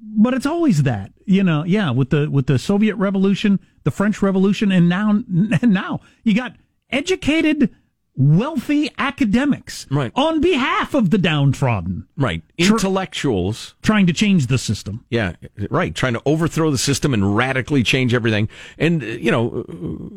But 0.00 0.34
it's 0.34 0.46
always 0.46 0.82
that, 0.82 1.12
you 1.24 1.42
know, 1.42 1.64
yeah, 1.64 1.90
with 1.90 2.10
the 2.10 2.28
with 2.30 2.46
the 2.46 2.58
Soviet 2.58 2.96
Revolution, 2.96 3.58
the 3.84 3.90
French 3.90 4.20
Revolution, 4.20 4.70
and 4.70 4.88
now 4.88 5.10
and 5.62 5.72
now 5.72 6.00
you 6.24 6.34
got 6.34 6.56
educated, 6.90 7.74
wealthy 8.16 8.90
academics 8.96 9.86
Right. 9.90 10.12
on 10.14 10.40
behalf 10.40 10.94
of 10.94 11.10
the 11.10 11.18
downtrodden, 11.18 12.06
Right. 12.16 12.42
Tr- 12.60 12.72
Intellectuals. 12.74 13.74
trying 13.82 14.06
to 14.06 14.12
change 14.12 14.46
the 14.46 14.58
system. 14.58 15.04
Yeah, 15.10 15.32
right. 15.70 15.94
Trying 15.94 16.12
to 16.14 16.22
overthrow 16.24 16.70
the 16.70 16.78
system 16.78 17.12
and 17.12 17.36
radically 17.36 17.82
change 17.82 18.14
everything. 18.14 18.48
And, 18.78 19.02
uh, 19.02 19.06
you 19.06 19.30
know, 19.32 19.64
uh, 19.68 19.72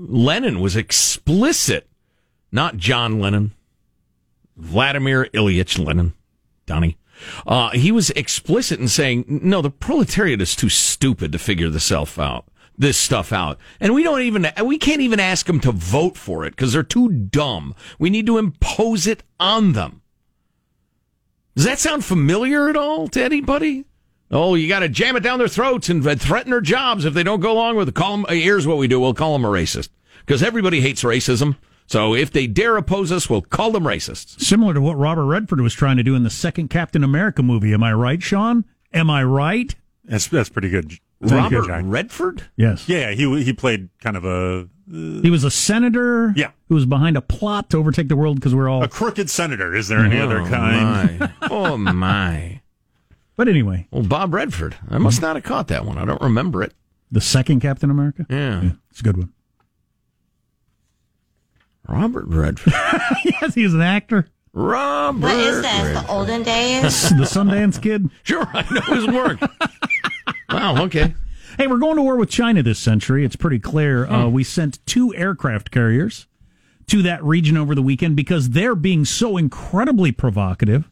Lenin 0.10 0.60
was 0.60 0.76
explicit, 0.76 1.90
not 2.52 2.78
John 2.78 3.20
Lennon, 3.20 3.54
Vladimir 4.56 5.26
Ilyich 5.34 5.84
Lenin, 5.84 6.14
Donnie. 6.66 6.98
Uh, 7.48 7.70
he 7.72 7.92
was 7.92 8.12
explicit 8.12 8.80
in 8.80 8.88
saying, 8.88 9.26
no, 9.28 9.62
the 9.62 9.72
proletariat 9.72 10.40
is 10.42 10.56
too 10.56 10.70
stupid 10.70 11.32
to 11.32 11.40
figure 11.40 11.70
this 11.70 11.84
self 11.86 12.20
out. 12.20 12.46
This 12.80 12.98
stuff 12.98 13.34
out, 13.34 13.58
and 13.80 13.96
we 13.96 14.04
don't 14.04 14.22
even 14.22 14.48
we 14.64 14.78
can't 14.78 15.02
even 15.02 15.20
ask 15.20 15.48
them 15.48 15.60
to 15.62 15.72
vote 15.72 16.16
for 16.16 16.46
it 16.46 16.52
because 16.52 16.74
they're 16.74 16.84
too 16.84 17.10
dumb. 17.10 17.74
We 17.98 18.12
need 18.12 18.28
to 18.28 18.38
impose 18.38 19.08
it 19.08 19.24
on 19.40 19.74
them. 19.74 20.04
Does 21.56 21.66
that 21.66 21.80
sound 21.80 22.06
familiar 22.06 22.70
at 22.70 22.76
all 22.76 23.08
to 23.08 23.24
anybody? 23.24 23.86
Oh, 24.30 24.54
you 24.54 24.68
got 24.68 24.80
to 24.80 24.90
jam 24.90 25.16
it 25.16 25.22
down 25.22 25.40
their 25.40 25.48
throats 25.48 25.90
and 25.90 26.04
threaten 26.22 26.52
their 26.52 26.62
jobs 26.62 27.04
if 27.04 27.16
they 27.16 27.24
don't 27.24 27.40
go 27.40 27.54
along 27.54 27.78
with 27.78 27.90
it. 27.90 27.96
Call 27.96 28.18
them. 28.18 28.26
Uh, 28.26 28.34
here's 28.34 28.68
what 28.68 28.78
we 28.78 28.88
do: 28.88 29.00
we'll 29.00 29.16
call 29.16 29.34
them 29.34 29.46
a 29.46 29.50
racist 29.50 29.90
because 30.20 30.44
everybody 30.44 30.82
hates 30.82 31.02
racism. 31.02 31.58
So 31.88 32.14
if 32.14 32.32
they 32.32 32.46
dare 32.46 32.78
oppose 32.78 33.12
us, 33.12 33.28
we'll 33.28 33.42
call 33.42 33.72
them 33.72 33.86
racists. 33.86 34.40
Similar 34.40 34.76
to 34.76 34.82
what 34.82 34.98
Robert 34.98 35.26
Redford 35.26 35.62
was 35.62 35.74
trying 35.74 35.98
to 35.98 36.04
do 36.04 36.16
in 36.16 36.24
the 36.24 36.30
second 36.30 36.68
Captain 36.68 37.04
America 37.04 37.42
movie. 37.42 37.74
Am 37.74 37.82
I 37.82 37.94
right, 37.94 38.22
Sean? 38.22 38.66
Am 38.94 39.10
I 39.10 39.24
right? 39.24 39.74
That's 40.04 40.28
that's 40.28 40.50
pretty 40.50 40.70
good. 40.70 41.00
Pretty 41.20 41.36
good, 41.50 41.54
Robert 41.56 41.68
Jack. 41.68 41.84
Redford. 41.86 42.44
Yes. 42.56 42.88
Yeah, 42.88 43.12
he 43.12 43.44
he 43.44 43.52
played 43.54 43.90
kind 44.02 44.16
of 44.16 44.24
a 44.26 44.68
uh, 44.92 45.22
He 45.22 45.30
was 45.32 45.44
a 45.44 45.50
senator 45.52 46.32
Yeah. 46.36 46.52
who 46.70 46.76
was 46.76 46.86
behind 46.86 47.18
a 47.18 47.22
plot 47.22 47.70
to 47.72 47.78
overtake 47.78 48.08
the 48.08 48.16
world 48.16 48.36
because 48.36 48.54
we're 48.54 48.70
all. 48.70 48.84
a 48.84 48.88
crooked 48.88 49.30
senator. 49.30 49.74
Is 49.76 49.88
there 49.88 50.00
any 50.00 50.20
other 50.20 50.42
oh, 50.42 50.46
kind? 50.46 51.20
My. 51.20 51.32
Oh 51.50 51.78
my! 51.78 52.62
But 53.36 53.48
anyway, 53.48 53.88
Well, 53.92 54.04
Bob 54.04 54.34
Redford. 54.34 54.76
I 54.90 54.98
must 55.00 55.22
not 55.22 55.36
have 55.36 55.44
caught 55.44 55.68
that 55.70 55.86
one. 55.86 55.98
I 55.98 56.06
don't 56.06 56.22
remember 56.22 56.62
it. 56.64 56.74
the 57.12 57.22
second 57.22 57.60
Captain 57.62 57.90
America? 57.92 58.26
Yeah, 58.30 58.72
It's 58.92 59.00
a 59.00 59.04
good 59.04 59.18
one. 59.18 59.34
Robert 61.88 62.26
Redford. 62.28 62.74
yes, 63.24 63.54
he 63.56 63.64
was 63.64 63.74
an 63.74 63.82
actor. 63.82 64.28
Robert. 64.58 65.22
What 65.22 65.36
is 65.36 65.62
this? 65.62 65.66
Redford. 65.66 65.96
The 66.04 66.12
olden 66.12 66.44
days? 66.44 67.10
the 67.10 67.26
Sundance 67.26 67.80
Kid. 67.82 68.10
Sure, 68.24 68.46
I 68.52 68.66
know 68.74 68.96
his 68.96 69.08
work. 69.08 69.40
wow. 70.50 70.84
Okay. 70.86 71.14
Hey, 71.58 71.68
we're 71.68 71.78
going 71.78 71.96
to 71.96 72.02
war 72.02 72.18
with 72.18 72.30
China 72.30 72.64
this 72.64 72.80
century. 72.80 73.24
It's 73.24 73.36
pretty 73.36 73.60
clear. 73.60 74.08
Uh, 74.08 74.28
we 74.28 74.44
sent 74.44 74.86
two 74.86 75.14
aircraft 75.16 75.70
carriers 75.70 76.28
to 76.88 77.02
that 77.04 77.24
region 77.24 77.56
over 77.56 77.76
the 77.76 77.82
weekend 77.84 78.16
because 78.16 78.50
they're 78.50 78.76
being 78.76 79.06
so 79.06 79.38
incredibly 79.38 80.12
provocative 80.12 80.90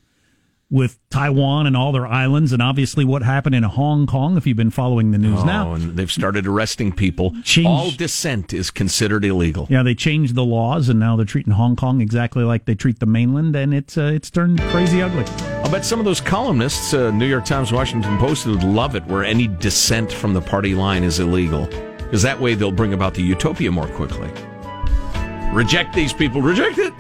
with 0.72 0.98
Taiwan 1.12 1.68
and 1.68 1.78
all 1.78 1.92
their 1.92 2.08
islands, 2.08 2.52
and 2.52 2.60
obviously 2.62 3.06
what 3.06 3.22
happened 3.22 3.54
in 3.54 3.62
Hong 3.64 4.08
Kong. 4.08 4.36
If 4.36 4.48
you've 4.48 4.58
been 4.58 4.72
following 4.72 5.12
the 5.12 5.18
news 5.20 5.42
Oh, 5.42 5.46
now, 5.46 5.74
and 5.74 5.96
they've 5.96 6.12
started 6.12 6.48
arresting 6.48 6.92
people. 6.92 7.36
Change- 7.44 7.68
All 7.68 7.92
dissent 7.92 8.52
is 8.52 8.72
considered 8.72 9.24
illegal. 9.24 9.68
yeah, 9.70 9.84
they 9.84 9.94
changed 9.94 10.34
the 10.34 10.44
laws, 10.44 10.90
and 10.90 11.00
now 11.00 11.16
they're 11.16 11.26
treating 11.26 11.54
Hong 11.54 11.76
Kong 11.76 12.02
exactly 12.02 12.44
like 12.44 12.66
they 12.66 12.74
treat 12.76 13.00
the 13.00 13.06
mainland, 13.06 13.56
and 13.56 13.74
it's 13.76 13.96
uh, 13.98 14.12
it's 14.14 14.32
turned 14.32 14.60
crazy 14.72 15.02
ugly. 15.04 15.24
I'll 15.64 15.72
bet 15.72 15.86
some 15.86 16.00
of 16.00 16.06
those 16.06 16.20
columnists, 16.20 16.94
uh, 16.94 17.12
New 17.12 17.28
York 17.28 17.46
Times, 17.46 17.72
Washington 17.72 18.18
Post, 18.18 18.48
would 18.48 18.64
love 18.64 18.96
it 18.96 19.06
where 19.06 19.24
any 19.24 19.48
dissent 19.48 20.12
from 20.12 20.34
the 20.34 20.42
party 20.42 20.74
line 20.74 21.04
is 21.04 21.20
illegal. 21.20 21.68
Because 21.98 22.22
that 22.24 22.40
way 22.40 22.54
they'll 22.56 22.72
bring 22.72 22.94
about 22.94 23.14
the 23.14 23.22
utopia 23.24 23.72
more 23.72 23.88
quickly. 23.88 24.30
Reject 25.54 25.94
these 25.96 26.12
people. 26.14 26.42
Reject 26.42 26.78
it. 26.80 26.94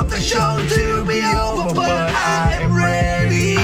Want 0.00 0.12
the 0.12 0.18
show 0.18 0.56
to 0.66 1.04
be 1.04 1.20
over, 1.20 1.74
but 1.74 1.90
I 1.90 2.56
am 2.62 2.74
ready 2.74 3.54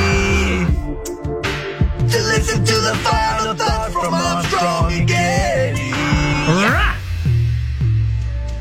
to 2.10 2.18
listen 2.28 2.62
to 2.62 2.74
the 2.74 2.94
final 3.02 3.54
from 3.90 4.12
Armstrong! 4.12 5.06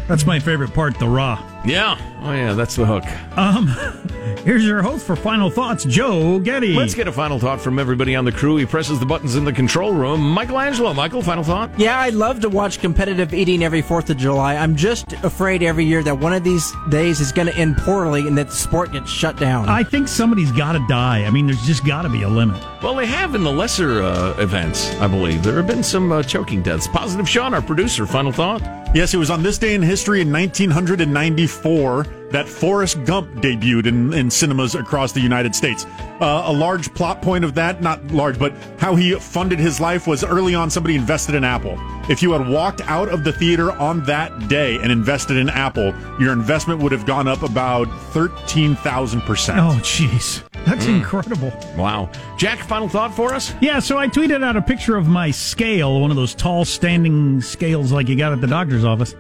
That's 0.08 0.26
my 0.26 0.40
favorite 0.40 0.74
part, 0.74 0.98
the 1.00 1.10
raw. 1.10 1.55
Yeah. 1.66 1.98
Oh, 2.22 2.32
yeah, 2.32 2.54
that's 2.54 2.76
the 2.76 2.86
hook. 2.86 3.04
Um, 3.38 3.68
here's 4.44 4.66
your 4.66 4.82
host 4.82 5.06
for 5.06 5.16
final 5.16 5.50
thoughts, 5.50 5.86
Joe 5.86 6.40
Getty. 6.40 6.74
Let's 6.74 6.96
get 6.96 7.08
a 7.08 7.12
final 7.12 7.38
thought 7.40 7.62
from 7.62 7.78
everybody 7.78 8.16
on 8.16 8.26
the 8.26 8.32
crew. 8.32 8.58
He 8.58 8.66
presses 8.66 9.00
the 9.00 9.06
buttons 9.06 9.36
in 9.36 9.46
the 9.46 9.54
control 9.54 9.94
room. 9.94 10.22
Michelangelo, 10.22 10.94
Michael, 10.94 11.22
final 11.22 11.44
thought? 11.44 11.70
Yeah, 11.78 12.00
I'd 12.00 12.14
love 12.16 12.40
to 12.42 12.50
watch 12.50 12.80
competitive 12.80 13.34
eating 13.34 13.64
every 13.64 13.84
4th 13.84 14.10
of 14.10 14.18
July. 14.18 14.56
I'm 14.56 14.76
just 14.76 15.14
afraid 15.24 15.62
every 15.62 15.86
year 15.86 16.02
that 16.04 16.18
one 16.20 16.34
of 16.34 16.44
these 16.44 16.72
days 16.90 17.20
is 17.20 17.32
going 17.32 17.48
to 17.48 17.56
end 17.56 17.78
poorly 17.78 18.28
and 18.28 18.38
that 18.38 18.48
the 18.48 18.56
sport 18.56 18.92
gets 18.92 19.10
shut 19.10 19.38
down. 19.38 19.70
I 19.70 19.84
think 19.84 20.08
somebody's 20.08 20.52
got 20.52 20.74
to 20.74 20.86
die. 20.88 21.26
I 21.26 21.30
mean, 21.30 21.46
there's 21.48 21.66
just 21.66 21.86
got 21.86 22.04
to 22.04 22.10
be 22.10 22.24
a 22.24 22.30
limit. 22.30 22.62
Well, 22.82 22.96
they 22.96 23.06
have 23.08 23.36
in 23.36 23.44
the 23.44 23.52
lesser 23.52 24.02
uh, 24.02 24.36
events, 24.40 24.96
I 25.00 25.08
believe. 25.08 25.44
There 25.44 25.56
have 25.56 25.68
been 25.68 25.84
some 25.84 26.12
uh, 26.12 26.24
choking 26.24 26.62
deaths. 26.64 26.88
Positive 26.88 27.28
Sean, 27.28 27.54
our 27.54 27.62
producer, 27.62 28.06
final 28.06 28.32
thought? 28.32 28.62
Yes, 28.96 29.14
it 29.14 29.18
was 29.18 29.30
on 29.30 29.44
this 29.44 29.58
day 29.58 29.76
in 29.76 29.82
history 29.82 30.22
in 30.22 30.32
1994 30.32 31.55
that 31.64 32.48
Forrest 32.48 33.04
Gump 33.06 33.30
debuted 33.36 33.86
in, 33.86 34.12
in 34.14 34.30
cinemas 34.30 34.76
across 34.76 35.12
the 35.14 35.22
United 35.22 35.56
States. 35.56 35.86
Uh, 36.20 36.44
a 36.46 36.52
large 36.54 36.94
plot 36.94 37.22
point 37.22 37.46
of 37.46 37.54
that, 37.56 37.82
not 37.82 38.04
large, 38.08 38.38
but 38.40 38.54
how 38.78 38.96
he 38.96 39.14
funded 39.16 39.60
his 39.60 39.80
life 39.80 40.08
was 40.08 40.24
early 40.24 40.54
on 40.56 40.70
somebody 40.70 40.96
invested 40.96 41.36
in 41.36 41.44
Apple. 41.44 41.78
If 42.10 42.22
you 42.22 42.32
had 42.34 42.48
walked 42.50 42.82
out 42.82 43.10
of 43.10 43.24
the 43.24 43.32
theater 43.34 43.72
on 43.74 44.04
that 44.06 44.48
day 44.48 44.76
and 44.78 44.92
invested 44.92 45.38
in 45.38 45.50
Apple, 45.50 45.94
your 46.20 46.34
investment 46.34 46.82
would 46.82 46.92
have 46.92 47.06
gone 47.06 47.28
up 47.28 47.42
about 47.44 47.88
13,000%. 48.14 49.58
Oh, 49.58 49.80
jeez. 49.82 50.42
That's 50.66 50.86
Mm. 50.86 50.98
incredible. 50.98 51.54
Wow. 51.78 52.10
Jack, 52.38 52.60
final 52.60 52.90
thought 52.90 53.14
for 53.16 53.34
us? 53.34 53.54
Yeah, 53.62 53.80
so 53.80 53.98
I 53.98 54.08
tweeted 54.08 54.44
out 54.44 54.56
a 54.58 54.62
picture 54.62 54.96
of 54.98 55.08
my 55.08 55.30
scale, 55.32 56.00
one 56.02 56.10
of 56.10 56.18
those 56.18 56.34
tall 56.34 56.66
standing 56.66 57.40
scales 57.42 57.92
like 57.92 58.10
you 58.10 58.16
got 58.16 58.32
at 58.34 58.42
the 58.42 58.48
doctor's 58.48 58.84
office, 58.84 59.14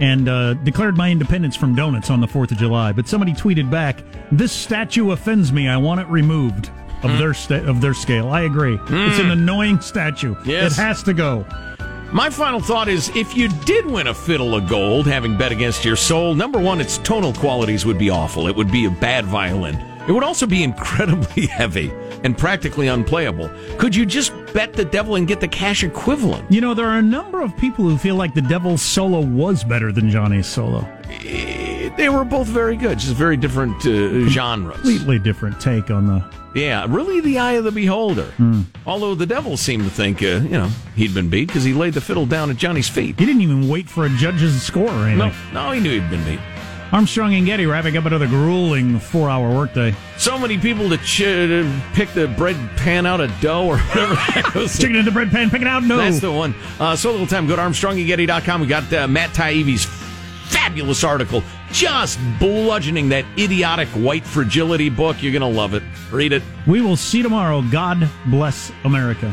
and 0.00 0.28
uh, 0.28 0.54
declared 0.54 0.96
my 0.96 1.10
independence 1.10 1.56
from 1.56 1.74
donuts 1.74 2.10
on 2.10 2.20
the 2.20 2.26
4th 2.26 2.52
of 2.52 2.58
July. 2.58 2.92
But 2.92 3.08
somebody 3.08 3.32
tweeted 3.32 3.70
back, 3.70 4.02
This 4.32 4.52
statue 4.52 5.10
offends 5.10 5.52
me. 5.52 5.68
I 5.68 5.76
want 5.76 6.00
it 6.00 6.06
removed 6.08 6.70
of, 7.02 7.18
their, 7.18 7.34
sta- 7.34 7.64
of 7.64 7.80
their 7.80 7.94
scale. 7.94 8.28
I 8.30 8.42
agree. 8.42 8.78
It's 8.88 9.18
an 9.18 9.30
annoying 9.30 9.80
statue. 9.80 10.34
Yes. 10.44 10.72
It 10.78 10.80
has 10.82 11.02
to 11.04 11.14
go. 11.14 11.46
My 12.12 12.30
final 12.30 12.60
thought 12.60 12.88
is 12.88 13.14
if 13.14 13.36
you 13.36 13.48
did 13.66 13.84
win 13.84 14.06
a 14.06 14.14
fiddle 14.14 14.54
of 14.54 14.66
gold, 14.66 15.06
having 15.06 15.36
bet 15.36 15.52
against 15.52 15.84
your 15.84 15.96
soul, 15.96 16.34
number 16.34 16.58
one, 16.58 16.80
its 16.80 16.96
tonal 16.98 17.34
qualities 17.34 17.84
would 17.84 17.98
be 17.98 18.08
awful. 18.08 18.48
It 18.48 18.56
would 18.56 18.72
be 18.72 18.86
a 18.86 18.90
bad 18.90 19.26
violin. 19.26 19.76
It 20.08 20.12
would 20.12 20.24
also 20.24 20.46
be 20.46 20.62
incredibly 20.62 21.46
heavy 21.46 21.92
and 22.24 22.36
practically 22.36 22.88
unplayable. 22.88 23.50
Could 23.78 23.94
you 23.94 24.06
just 24.06 24.32
bet 24.52 24.72
the 24.72 24.84
devil 24.84 25.16
and 25.16 25.26
get 25.26 25.40
the 25.40 25.48
cash 25.48 25.84
equivalent? 25.84 26.50
You 26.50 26.60
know, 26.60 26.74
there 26.74 26.86
are 26.86 26.98
a 26.98 27.02
number 27.02 27.40
of 27.42 27.56
people 27.56 27.84
who 27.84 27.98
feel 27.98 28.16
like 28.16 28.34
the 28.34 28.42
Devil's 28.42 28.82
solo 28.82 29.20
was 29.20 29.64
better 29.64 29.92
than 29.92 30.10
Johnny's 30.10 30.46
solo. 30.46 30.86
They 31.96 32.08
were 32.08 32.24
both 32.24 32.46
very 32.46 32.76
good, 32.76 32.98
just 32.98 33.14
very 33.14 33.36
different 33.36 33.84
uh, 33.84 34.28
genres. 34.28 34.76
Completely 34.76 35.18
different 35.18 35.60
take 35.60 35.90
on 35.90 36.06
the. 36.06 36.24
Yeah, 36.54 36.86
really 36.88 37.20
the 37.20 37.38
eye 37.38 37.52
of 37.52 37.64
the 37.64 37.72
beholder. 37.72 38.24
Hmm. 38.36 38.62
Although 38.86 39.14
the 39.14 39.26
devil 39.26 39.56
seemed 39.56 39.84
to 39.84 39.90
think, 39.90 40.22
uh, 40.22 40.26
you 40.42 40.50
know, 40.50 40.70
he'd 40.96 41.12
been 41.12 41.28
beat 41.28 41.48
because 41.48 41.64
he 41.64 41.72
laid 41.72 41.94
the 41.94 42.00
fiddle 42.00 42.24
down 42.24 42.50
at 42.50 42.56
Johnny's 42.56 42.88
feet. 42.88 43.18
He 43.18 43.26
didn't 43.26 43.42
even 43.42 43.68
wait 43.68 43.88
for 43.88 44.06
a 44.06 44.08
judge's 44.10 44.62
score 44.62 44.88
or 44.88 45.06
anything. 45.06 45.18
No, 45.52 45.66
no, 45.66 45.72
he 45.72 45.80
knew 45.80 46.00
he'd 46.00 46.08
been 46.10 46.24
beat. 46.24 46.40
Armstrong 46.92 47.34
and 47.34 47.44
Getty 47.44 47.66
wrapping 47.66 47.96
up 47.96 48.06
another 48.06 48.26
grueling 48.26 48.98
four 48.98 49.28
hour 49.28 49.54
workday. 49.54 49.94
So 50.16 50.38
many 50.38 50.56
people 50.58 50.88
to 50.88 50.96
ch- 50.98 51.94
pick 51.94 52.10
the 52.14 52.28
bread 52.36 52.56
pan 52.76 53.04
out 53.04 53.20
of 53.20 53.30
dough 53.40 53.66
or 53.66 53.78
whatever 53.78 54.14
that 54.14 54.50
goes. 54.54 54.78
Chicken 54.78 54.96
in 54.96 55.04
the 55.04 55.10
bread 55.10 55.30
pan, 55.30 55.50
pick 55.50 55.60
it 55.60 55.68
out. 55.68 55.82
No. 55.84 55.98
That's 55.98 56.20
the 56.20 56.32
one. 56.32 56.54
Uh, 56.80 56.96
so 56.96 57.10
little 57.10 57.26
time. 57.26 57.46
Go 57.46 57.56
to 57.56 57.62
ArmstrongandGetty.com. 57.62 58.60
We 58.62 58.66
got 58.66 58.90
uh, 58.92 59.06
Matt 59.06 59.30
Taibbi's 59.30 59.84
fabulous 60.48 61.04
article, 61.04 61.42
just 61.72 62.18
bludgeoning 62.38 63.10
that 63.10 63.26
idiotic 63.38 63.88
white 63.88 64.24
fragility 64.24 64.88
book. 64.88 65.22
You're 65.22 65.32
going 65.32 65.42
to 65.42 65.58
love 65.58 65.74
it. 65.74 65.82
Read 66.10 66.32
it. 66.32 66.42
We 66.66 66.80
will 66.80 66.96
see 66.96 67.22
tomorrow. 67.22 67.62
God 67.62 68.08
bless 68.26 68.72
America. 68.84 69.32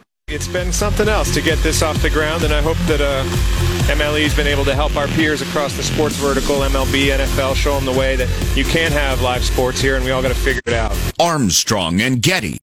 It's 0.33 0.47
been 0.47 0.71
something 0.71 1.09
else 1.09 1.33
to 1.33 1.41
get 1.41 1.59
this 1.59 1.81
off 1.81 2.01
the 2.01 2.09
ground, 2.09 2.43
and 2.43 2.53
I 2.53 2.61
hope 2.61 2.77
that 2.87 3.01
uh, 3.01 3.25
MLE's 3.93 4.33
been 4.33 4.47
able 4.47 4.63
to 4.63 4.73
help 4.73 4.95
our 4.95 5.07
peers 5.09 5.41
across 5.41 5.75
the 5.75 5.83
sports 5.83 6.15
vertical, 6.15 6.59
MLB, 6.59 7.09
NFL, 7.09 7.53
show 7.53 7.75
them 7.75 7.83
the 7.83 7.99
way 7.99 8.15
that 8.15 8.29
you 8.55 8.63
can 8.63 8.93
have 8.93 9.21
live 9.21 9.43
sports 9.43 9.81
here, 9.81 9.97
and 9.97 10.05
we 10.05 10.11
all 10.11 10.21
got 10.21 10.29
to 10.29 10.33
figure 10.33 10.61
it 10.65 10.73
out. 10.73 10.95
Armstrong 11.19 11.99
and 11.99 12.21
Getty. 12.21 12.59